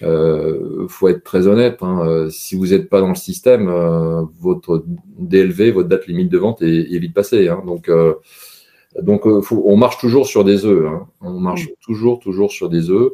euh, 0.01 0.87
faut 0.87 1.07
être 1.07 1.23
très 1.23 1.47
honnête. 1.47 1.77
Hein, 1.81 2.05
euh, 2.07 2.29
si 2.29 2.55
vous 2.55 2.67
n'êtes 2.67 2.89
pas 2.89 2.99
dans 2.99 3.09
le 3.09 3.15
système, 3.15 3.69
euh, 3.69 4.23
votre 4.39 4.83
DLV, 5.19 5.71
votre 5.71 5.89
date 5.89 6.07
limite 6.07 6.29
de 6.29 6.37
vente 6.37 6.61
est, 6.61 6.93
est 6.93 6.99
vite 6.99 7.13
passée. 7.13 7.47
Hein, 7.47 7.61
donc, 7.65 7.89
euh, 7.89 8.15
donc 9.01 9.23
faut, 9.41 9.63
on 9.65 9.77
marche 9.77 9.99
toujours 9.99 10.27
sur 10.27 10.43
des 10.43 10.65
œufs. 10.65 10.87
Hein, 10.87 11.07
on 11.21 11.39
marche 11.39 11.69
toujours, 11.81 12.19
toujours 12.19 12.51
sur 12.51 12.69
des 12.69 12.89
œufs. 12.89 13.11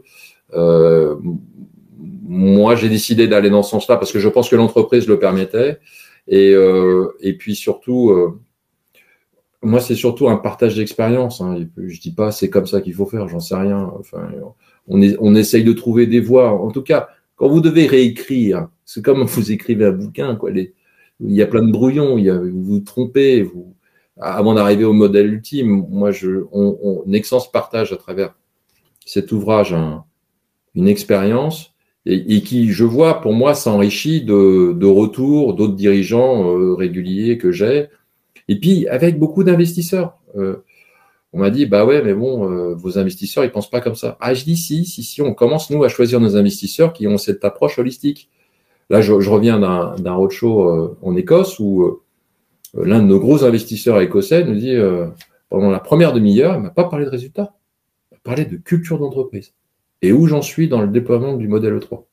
moi, 2.02 2.76
j'ai 2.76 2.90
décidé 2.90 3.28
d'aller 3.28 3.50
dans 3.50 3.64
ce 3.64 3.72
sens-là 3.72 3.98
parce 3.98 4.12
que 4.12 4.20
je 4.20 4.30
pense 4.30 4.50
que 4.50 4.56
l'entreprise 4.56 5.08
le 5.08 5.20
permettait. 5.20 5.80
Et, 6.28 6.54
et 7.22 7.34
puis 7.38 7.56
surtout, 7.56 8.14
moi, 9.62 9.80
c'est 9.80 9.96
surtout 9.96 10.30
un 10.30 10.38
partage 10.38 10.76
d'expérience. 10.76 11.42
Je 11.78 12.00
dis 12.00 12.14
pas 12.14 12.32
c'est 12.32 12.50
comme 12.50 12.68
ça 12.68 12.82
qu'il 12.82 12.94
faut 12.94 13.06
faire, 13.06 13.28
j'en 13.28 13.40
sais 13.40 13.56
rien. 13.56 13.92
Enfin, 14.00 14.30
on, 14.90 15.02
on 15.20 15.36
essaye 15.36 15.64
de 15.64 15.74
trouver 15.74 16.08
des 16.08 16.20
voies. 16.20 16.52
En 16.52 16.72
tout 16.72 16.82
cas, 16.82 17.10
quand 17.36 17.48
vous 17.48 17.62
devez 17.62 17.88
réécrire, 17.88 18.68
c'est 18.86 19.04
comme 19.04 19.24
vous 19.26 19.52
écrivez 19.52 19.86
un 19.86 19.92
bouquin, 19.92 20.36
quoi. 20.36 20.52
il 20.52 20.72
y 21.20 21.42
a 21.42 21.48
plein 21.48 21.64
de 21.64 21.72
brouillons, 21.72 22.18
il 22.18 22.26
y 22.26 22.30
a, 22.30 22.38
vous 22.38 22.64
vous 22.64 22.80
trompez, 22.80 23.50
avant 24.20 24.54
d'arriver 24.54 24.84
au 24.84 24.94
modèle 24.94 25.34
ultime. 25.34 25.86
Moi, 25.90 26.12
je, 26.12 26.44
on, 26.52 26.78
on, 26.82 27.04
Nexence 27.06 27.52
partage 27.52 27.94
à 27.94 27.98
travers 27.98 28.36
cet 29.06 29.32
ouvrage 29.32 29.76
une 30.76 30.88
expérience 30.88 31.74
et, 32.06 32.42
qui, 32.42 32.72
je 32.72 32.84
vois, 32.84 33.22
pour 33.22 33.34
moi, 33.34 33.54
s'enrichit 33.54 34.24
de, 34.24 34.74
de 34.74 34.86
retours 34.86 35.54
d'autres 35.54 35.76
dirigeants 35.76 36.58
euh, 36.58 36.74
réguliers 36.74 37.38
que 37.38 37.52
j'ai, 37.52 37.88
et 38.48 38.60
puis 38.60 38.88
avec 38.88 39.20
beaucoup 39.20 39.44
d'investisseurs. 39.44 40.18
Euh, 40.36 40.64
on 41.32 41.40
m'a 41.40 41.52
dit, 41.52 41.66
bah 41.66 41.86
ouais, 41.86 42.02
mais 42.02 42.14
bon, 42.14 42.52
euh, 42.52 42.74
vos 42.74 42.98
investisseurs, 42.98 43.44
ils 43.44 43.52
pensent 43.52 43.70
pas 43.70 43.82
comme 43.82 43.96
ça. 43.96 44.18
Ah, 44.20 44.34
je 44.34 44.44
dis 44.44 44.58
si, 44.58 44.86
si, 44.86 45.04
si, 45.04 45.22
on 45.22 45.34
commence, 45.34 45.70
nous, 45.70 45.84
à 45.84 45.90
choisir 45.90 46.20
nos 46.20 46.36
investisseurs 46.36 46.92
qui 46.92 47.08
ont 47.08 47.18
cette 47.18 47.46
approche 47.46 47.78
holistique. 47.78 48.30
Là, 48.90 49.02
je, 49.02 49.14
reviens 49.14 49.60
d'un 49.60 50.14
roadshow 50.14 50.68
euh, 50.68 50.98
en 51.04 51.16
Écosse 51.16 51.60
où 51.60 51.84
euh, 51.84 52.02
l'un 52.74 53.00
de 53.00 53.06
nos 53.06 53.20
gros 53.20 53.44
investisseurs 53.44 54.02
écossais 54.02 54.44
nous 54.44 54.56
dit, 54.56 54.76
pendant 55.50 55.70
la 55.70 55.80
première 55.80 56.14
demi-heure, 56.14 56.56
il 56.56 56.62
m'a 56.62 56.70
pas 56.72 56.86
parlé 56.86 57.06
de 57.06 57.12
résultats, 57.12 57.54
il 58.12 58.16
m'a 58.16 58.20
parlé 58.24 58.46
de 58.46 58.58
culture 58.58 58.98
d'entreprise 58.98 59.54
et 60.02 60.12
où 60.12 60.26
j'en 60.26 60.42
suis 60.42 60.68
dans 60.68 60.82
le 60.82 60.88
déploiement 60.88 61.36
du 61.36 61.48
modèle 61.48 61.78
E3. 61.78 62.06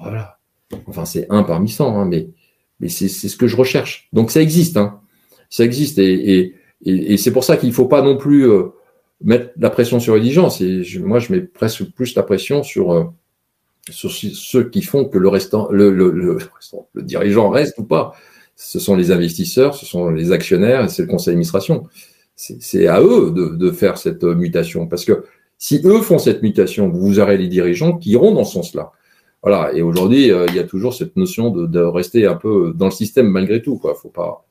Voilà. 0.00 0.38
Enfin, 0.86 1.04
c'est 1.04 1.26
un 1.30 1.42
parmi 1.42 1.68
cent, 1.68 1.96
hein, 1.96 2.06
mais, 2.06 2.30
mais 2.80 2.88
c'est 2.88 3.08
ce 3.08 3.36
que 3.36 3.46
je 3.46 3.56
recherche. 3.56 4.08
Donc, 4.12 4.30
ça 4.30 4.40
existe, 4.40 4.76
hein. 4.76 5.00
Ça 5.48 5.64
existe 5.64 5.98
et, 5.98 6.38
et 6.38 6.54
et, 6.84 7.14
et 7.14 7.16
c'est 7.16 7.32
pour 7.32 7.44
ça 7.44 7.56
qu'il 7.56 7.68
ne 7.68 7.74
faut 7.74 7.86
pas 7.86 8.02
non 8.02 8.16
plus 8.16 8.48
euh, 8.48 8.68
mettre 9.22 9.50
la 9.58 9.70
pression 9.70 10.00
sur 10.00 10.14
les 10.14 10.20
dirigeants. 10.20 10.48
moi, 11.00 11.18
je 11.18 11.32
mets 11.32 11.40
presque 11.40 11.84
plus 11.92 12.14
la 12.14 12.22
pression 12.22 12.62
sur, 12.62 12.92
euh, 12.92 13.04
sur 13.90 14.10
ceux 14.10 14.68
qui 14.68 14.82
font 14.82 15.04
que 15.04 15.18
le, 15.18 15.28
restant, 15.28 15.68
le, 15.70 15.90
le, 15.90 16.10
le, 16.10 16.38
le 16.94 17.02
dirigeant 17.02 17.50
reste 17.50 17.78
ou 17.78 17.84
pas. 17.84 18.14
Ce 18.56 18.78
sont 18.78 18.94
les 18.94 19.10
investisseurs, 19.10 19.74
ce 19.74 19.86
sont 19.86 20.10
les 20.10 20.32
actionnaires 20.32 20.84
et 20.84 20.88
c'est 20.88 21.02
le 21.02 21.08
conseil 21.08 21.32
d'administration. 21.32 21.86
C'est 22.36 22.86
à 22.86 23.02
eux 23.02 23.30
de, 23.30 23.54
de, 23.54 23.70
faire 23.70 23.98
cette 23.98 24.22
mutation. 24.22 24.86
Parce 24.86 25.04
que 25.04 25.24
si 25.58 25.80
eux 25.84 26.00
font 26.00 26.18
cette 26.18 26.42
mutation, 26.42 26.88
vous 26.88 27.20
aurez 27.20 27.36
les 27.36 27.48
dirigeants 27.48 27.98
qui 27.98 28.10
iront 28.10 28.32
dans 28.32 28.44
ce 28.44 28.54
sens-là. 28.54 28.92
Voilà. 29.42 29.72
Et 29.74 29.82
aujourd'hui, 29.82 30.30
euh, 30.30 30.46
il 30.48 30.56
y 30.56 30.58
a 30.58 30.64
toujours 30.64 30.94
cette 30.94 31.16
notion 31.16 31.50
de, 31.50 31.66
de, 31.66 31.80
rester 31.80 32.26
un 32.26 32.36
peu 32.36 32.72
dans 32.74 32.86
le 32.86 32.90
système 32.92 33.28
malgré 33.28 33.60
tout. 33.60 33.76
Quoi. 33.76 33.94
Faut 33.94 34.08
pas, 34.08 34.46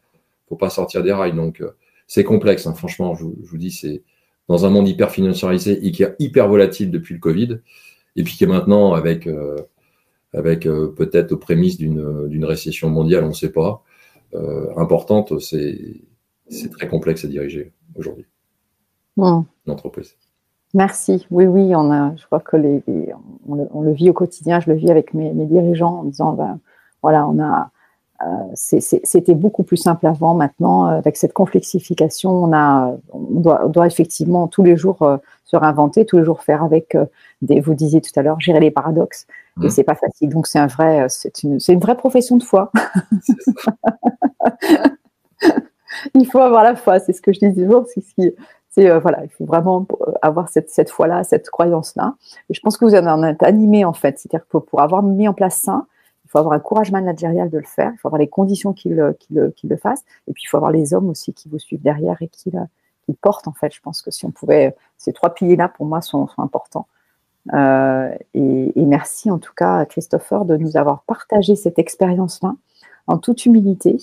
faut 0.48 0.56
pas 0.56 0.70
sortir 0.70 1.02
des 1.02 1.12
rails. 1.12 1.36
Donc, 1.36 1.64
c'est 2.10 2.24
complexe, 2.24 2.66
hein, 2.66 2.74
franchement, 2.74 3.14
je, 3.16 3.24
vous 3.24 3.58
dis, 3.58 3.72
c'est 3.72 4.02
dans 4.50 4.66
un 4.66 4.72
monde 4.72 4.88
hyper 4.88 5.12
financiarisé 5.12 5.86
et 5.86 5.92
qui 5.92 6.04
est 6.04 6.16
hyper 6.18 6.50
volatile 6.50 6.90
depuis 6.90 7.14
le 7.14 7.20
Covid, 7.20 7.60
et 8.16 8.24
puis 8.24 8.34
qui 8.34 8.44
est 8.44 8.48
maintenant 8.48 8.94
avec, 8.94 9.28
euh, 9.28 9.56
avec 10.34 10.66
euh, 10.66 10.92
peut-être 10.98 11.34
aux 11.34 11.38
prémices 11.38 11.78
d'une 11.78 12.46
récession 12.46 12.90
mondiale, 12.90 13.24
on 13.24 13.30
ne 13.30 13.34
sait 13.34 13.52
pas, 13.52 13.84
euh, 14.34 14.74
importante, 14.76 15.40
c'est 15.40 16.02
très 16.72 16.88
complexe 16.88 17.24
à 17.26 17.28
diriger 17.28 17.72
aujourd'hui. 17.96 18.26
L'entreprise. 19.68 20.16
Merci. 20.74 21.28
Oui, 21.30 21.46
oui, 21.46 21.76
on 21.76 21.92
a, 21.92 22.16
je 22.16 22.26
crois 22.26 22.40
que 22.40 22.58
les, 22.58 22.82
on, 23.48 23.82
le, 23.82 23.92
vit 23.92 24.10
au 24.10 24.14
quotidien. 24.14 24.60
Je 24.60 24.72
le 24.72 24.78
vis 24.78 24.90
avec 24.90 25.14
mes, 25.14 25.32
mes 25.34 25.46
dirigeants 25.46 26.00
en 26.00 26.04
disant, 26.06 26.34
ben, 26.34 26.60
voilà, 27.04 27.28
on 27.28 27.40
a, 27.40 27.72
c'était 28.54 29.36
beaucoup 29.36 29.64
plus 29.64 29.78
simple 29.78 30.06
avant. 30.08 30.34
Maintenant, 30.34 30.88
euh, 30.88 30.98
avec 30.98 31.16
cette 31.18 31.34
complexification, 31.34 32.32
on, 32.32 32.54
a, 32.54 32.96
on, 33.12 33.40
doit, 33.40 33.68
doit 33.68 33.88
effectivement 33.88 34.48
tous 34.48 34.64
les 34.64 34.76
jours 34.76 35.02
euh, 35.02 35.18
se 35.46 35.56
réinventer, 35.56 36.06
tous 36.06 36.18
les 36.18 36.26
jours 36.26 36.44
faire 36.44 36.64
avec 36.64 36.98
des, 37.42 37.60
vous 37.60 37.74
disiez 37.74 38.02
tout 38.02 38.12
à 38.18 38.22
l'heure, 38.22 38.40
gérer 38.40 38.60
les 38.60 38.72
paradoxes. 38.72 39.26
Et 39.62 39.68
mmh. 39.68 39.70
c'est 39.70 39.84
pas 39.84 39.96
facile. 39.96 40.30
Donc 40.30 40.48
c'est 40.48 40.60
un 40.60 40.68
vrai, 40.68 41.08
c'est 41.10 41.44
une, 41.44 41.60
vraie 41.80 41.98
profession 41.98 42.38
de 42.38 42.44
foi. 42.44 42.72
il 46.14 46.26
faut 46.28 46.40
avoir 46.40 46.64
la 46.64 46.76
foi. 46.76 47.00
C'est 47.00 47.14
ce 47.14 47.22
que 47.22 47.34
je 47.34 47.40
dis 47.40 47.54
toujours. 47.56 47.86
C'est 47.88 48.02
ce 48.02 48.14
qui, 48.14 48.32
c'est 48.70 49.00
voilà, 49.00 49.24
il 49.24 49.30
faut 49.30 49.46
vraiment 49.46 49.88
avoir 50.22 50.50
cette, 50.50 50.70
cette 50.70 50.92
foi-là, 50.92 51.24
cette 51.24 51.50
croyance-là. 51.50 52.14
Et 52.50 52.54
je 52.54 52.62
pense 52.62 52.78
que 52.78 52.86
vous 52.86 52.94
en 52.94 53.24
êtes 53.24 53.42
animé 53.42 53.86
en 53.86 53.94
fait. 53.94 54.20
C'est-à-dire 54.20 54.46
que 54.48 54.58
pour 54.60 54.82
avoir 54.82 55.02
mis 55.02 55.28
en 55.28 55.34
place 55.34 55.56
ça, 55.58 55.86
il 56.30 56.32
faut 56.34 56.38
avoir 56.38 56.54
un 56.54 56.60
courage 56.60 56.92
managérial 56.92 57.50
de 57.50 57.58
le 57.58 57.66
faire, 57.66 57.92
il 57.92 57.98
faut 57.98 58.08
avoir 58.08 58.20
les 58.20 58.28
conditions 58.28 58.72
qu'il 58.72 58.94
le, 58.94 59.78
fasse, 59.82 60.02
et 60.28 60.34
puis 60.34 60.44
il 60.46 60.48
faut 60.48 60.58
avoir 60.58 60.72
les 60.72 60.94
hommes 60.94 61.10
aussi 61.10 61.34
qui 61.34 61.50
vous 61.50 61.58
suivent 61.58 61.82
derrière 61.82 62.22
et 62.22 62.28
qui 62.28 62.52
le 62.52 63.16
portent 63.20 63.48
en 63.48 63.52
fait. 63.52 63.74
Je 63.74 63.82
pense 63.82 64.04
que 64.04 64.12
si 64.12 64.28
on 64.28 64.32
pouvait, 64.32 64.76
ces 65.00 65.12
trois 65.12 65.34
piliers-là 65.34 65.70
pour 65.70 65.88
moi 65.88 66.02
sont, 66.02 66.30
importants. 66.38 66.86
Euh, 67.54 68.16
et, 68.36 68.86
merci 68.86 69.32
en 69.32 69.40
tout 69.40 69.54
cas 69.56 69.86
Christopher 69.86 70.46
de 70.46 70.56
nous 70.56 70.78
avoir 70.78 71.02
partagé 71.02 71.56
cette 71.56 71.80
expérience-là 71.80 72.54
en 73.08 73.18
toute 73.18 73.48
humilité. 73.48 73.98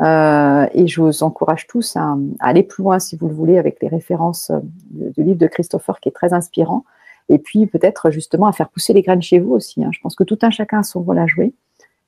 Euh, 0.00 0.68
et 0.74 0.86
je 0.86 1.00
vous 1.00 1.24
encourage 1.24 1.66
tous 1.66 1.96
à, 1.96 2.16
aller 2.38 2.62
plus 2.62 2.84
loin 2.84 3.00
si 3.00 3.16
vous 3.16 3.26
le 3.26 3.34
voulez 3.34 3.58
avec 3.58 3.82
les 3.82 3.88
références 3.88 4.52
du 4.92 5.24
livre 5.24 5.38
de 5.38 5.48
Christopher 5.48 5.98
qui 5.98 6.08
est 6.08 6.12
très 6.12 6.32
inspirant. 6.32 6.84
Et 7.28 7.38
puis 7.38 7.66
peut-être 7.66 8.10
justement 8.10 8.46
à 8.46 8.52
faire 8.52 8.68
pousser 8.68 8.92
les 8.92 9.02
graines 9.02 9.22
chez 9.22 9.38
vous 9.38 9.52
aussi. 9.52 9.82
Hein. 9.82 9.90
Je 9.92 10.00
pense 10.00 10.14
que 10.14 10.24
tout 10.24 10.38
un 10.42 10.50
chacun 10.50 10.80
a 10.80 10.82
son 10.82 11.02
rôle 11.02 11.18
à 11.18 11.26
jouer 11.26 11.54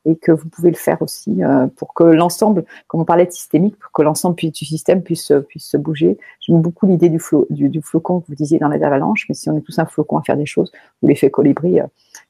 et 0.06 0.16
que 0.16 0.30
vous 0.30 0.48
pouvez 0.48 0.70
le 0.70 0.76
faire 0.76 1.02
aussi 1.02 1.42
euh, 1.42 1.66
pour 1.66 1.92
que 1.92 2.04
l'ensemble, 2.04 2.64
comme 2.86 3.00
on 3.00 3.04
parlait 3.04 3.26
de 3.26 3.32
systémique, 3.32 3.76
pour 3.76 3.90
que 3.90 4.02
l'ensemble 4.02 4.36
du 4.36 4.64
système 4.64 5.02
puisse, 5.02 5.32
puisse 5.48 5.68
se 5.68 5.76
bouger. 5.76 6.16
J'aime 6.40 6.62
beaucoup 6.62 6.86
l'idée 6.86 7.08
du, 7.08 7.20
du, 7.50 7.82
flocon 7.82 8.20
que 8.20 8.26
vous 8.28 8.36
disiez 8.36 8.58
dans 8.58 8.68
les 8.68 8.82
avalanches, 8.82 9.26
mais 9.28 9.34
si 9.34 9.50
on 9.50 9.58
est 9.58 9.62
tous 9.62 9.78
un 9.80 9.86
flocon 9.86 10.16
à 10.16 10.22
faire 10.22 10.36
des 10.36 10.46
choses, 10.46 10.70
ou 11.02 11.08
l'effet 11.08 11.28
colibri, 11.28 11.80
euh, 11.80 11.86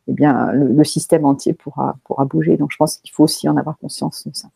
eh 0.08 0.14
bien, 0.14 0.50
le, 0.52 0.84
système 0.84 1.26
entier 1.26 1.52
pourra, 1.52 1.96
pourra 2.04 2.24
bouger. 2.24 2.56
Donc, 2.56 2.72
je 2.72 2.78
pense 2.78 2.96
qu'il 2.96 3.12
faut 3.12 3.24
aussi 3.24 3.46
en 3.48 3.56
avoir 3.58 3.76
conscience 3.78 4.26
de 4.26 4.34
ça. 4.34 4.48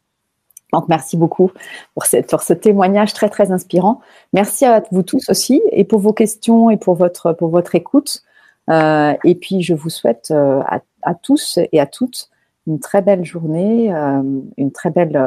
Donc, 0.72 0.88
merci 0.88 1.16
beaucoup 1.16 1.50
pour, 1.94 2.04
ce 2.04 2.52
témoignage 2.52 3.12
très, 3.12 3.28
très 3.28 3.50
inspirant. 3.52 4.00
Merci 4.32 4.64
à 4.64 4.82
vous 4.90 5.02
tous 5.02 5.28
aussi 5.28 5.62
et 5.72 5.84
pour 5.84 6.00
vos 6.00 6.12
questions 6.12 6.70
et 6.70 6.76
pour 6.76 6.94
votre, 6.94 7.32
pour 7.32 7.48
votre 7.48 7.74
écoute. 7.74 8.22
Euh, 8.68 9.14
et 9.24 9.34
puis, 9.34 9.62
je 9.62 9.74
vous 9.74 9.90
souhaite 9.90 10.30
euh, 10.30 10.62
à, 11.02 11.14
tous 11.14 11.58
et 11.72 11.80
à 11.80 11.86
toutes 11.86 12.30
une 12.66 12.78
très 12.78 13.02
belle 13.02 13.24
journée, 13.24 13.92
euh, 13.92 14.22
une 14.56 14.70
très 14.70 14.90
belle, 14.90 15.20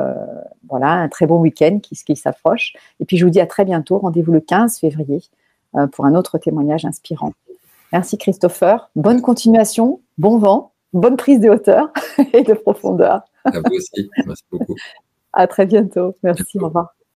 voilà, 0.69 0.91
un 0.91 1.09
très 1.09 1.25
bon 1.25 1.39
week-end 1.39 1.79
qui, 1.81 1.95
qui 1.95 2.15
s'approche. 2.15 2.73
Et 2.99 3.05
puis, 3.05 3.17
je 3.17 3.25
vous 3.25 3.31
dis 3.31 3.41
à 3.41 3.47
très 3.47 3.65
bientôt. 3.65 3.97
Rendez-vous 3.97 4.31
le 4.31 4.39
15 4.39 4.79
février 4.79 5.21
pour 5.91 6.05
un 6.05 6.13
autre 6.13 6.37
témoignage 6.37 6.85
inspirant. 6.85 7.33
Merci 7.91 8.17
Christopher. 8.17 8.89
Bonne 8.95 9.21
continuation, 9.21 10.01
bon 10.17 10.39
vent, 10.39 10.73
bonne 10.93 11.15
prise 11.15 11.39
de 11.39 11.49
hauteur 11.49 11.91
et 12.33 12.41
de 12.41 12.53
profondeur. 12.53 13.21
À 13.45 13.59
vous 13.59 13.75
aussi. 13.75 14.09
Merci 14.25 14.43
beaucoup. 14.51 14.75
À 15.33 15.47
très 15.47 15.65
bientôt. 15.65 16.17
Merci. 16.23 16.57
Au 16.59 16.65
revoir. 16.67 16.95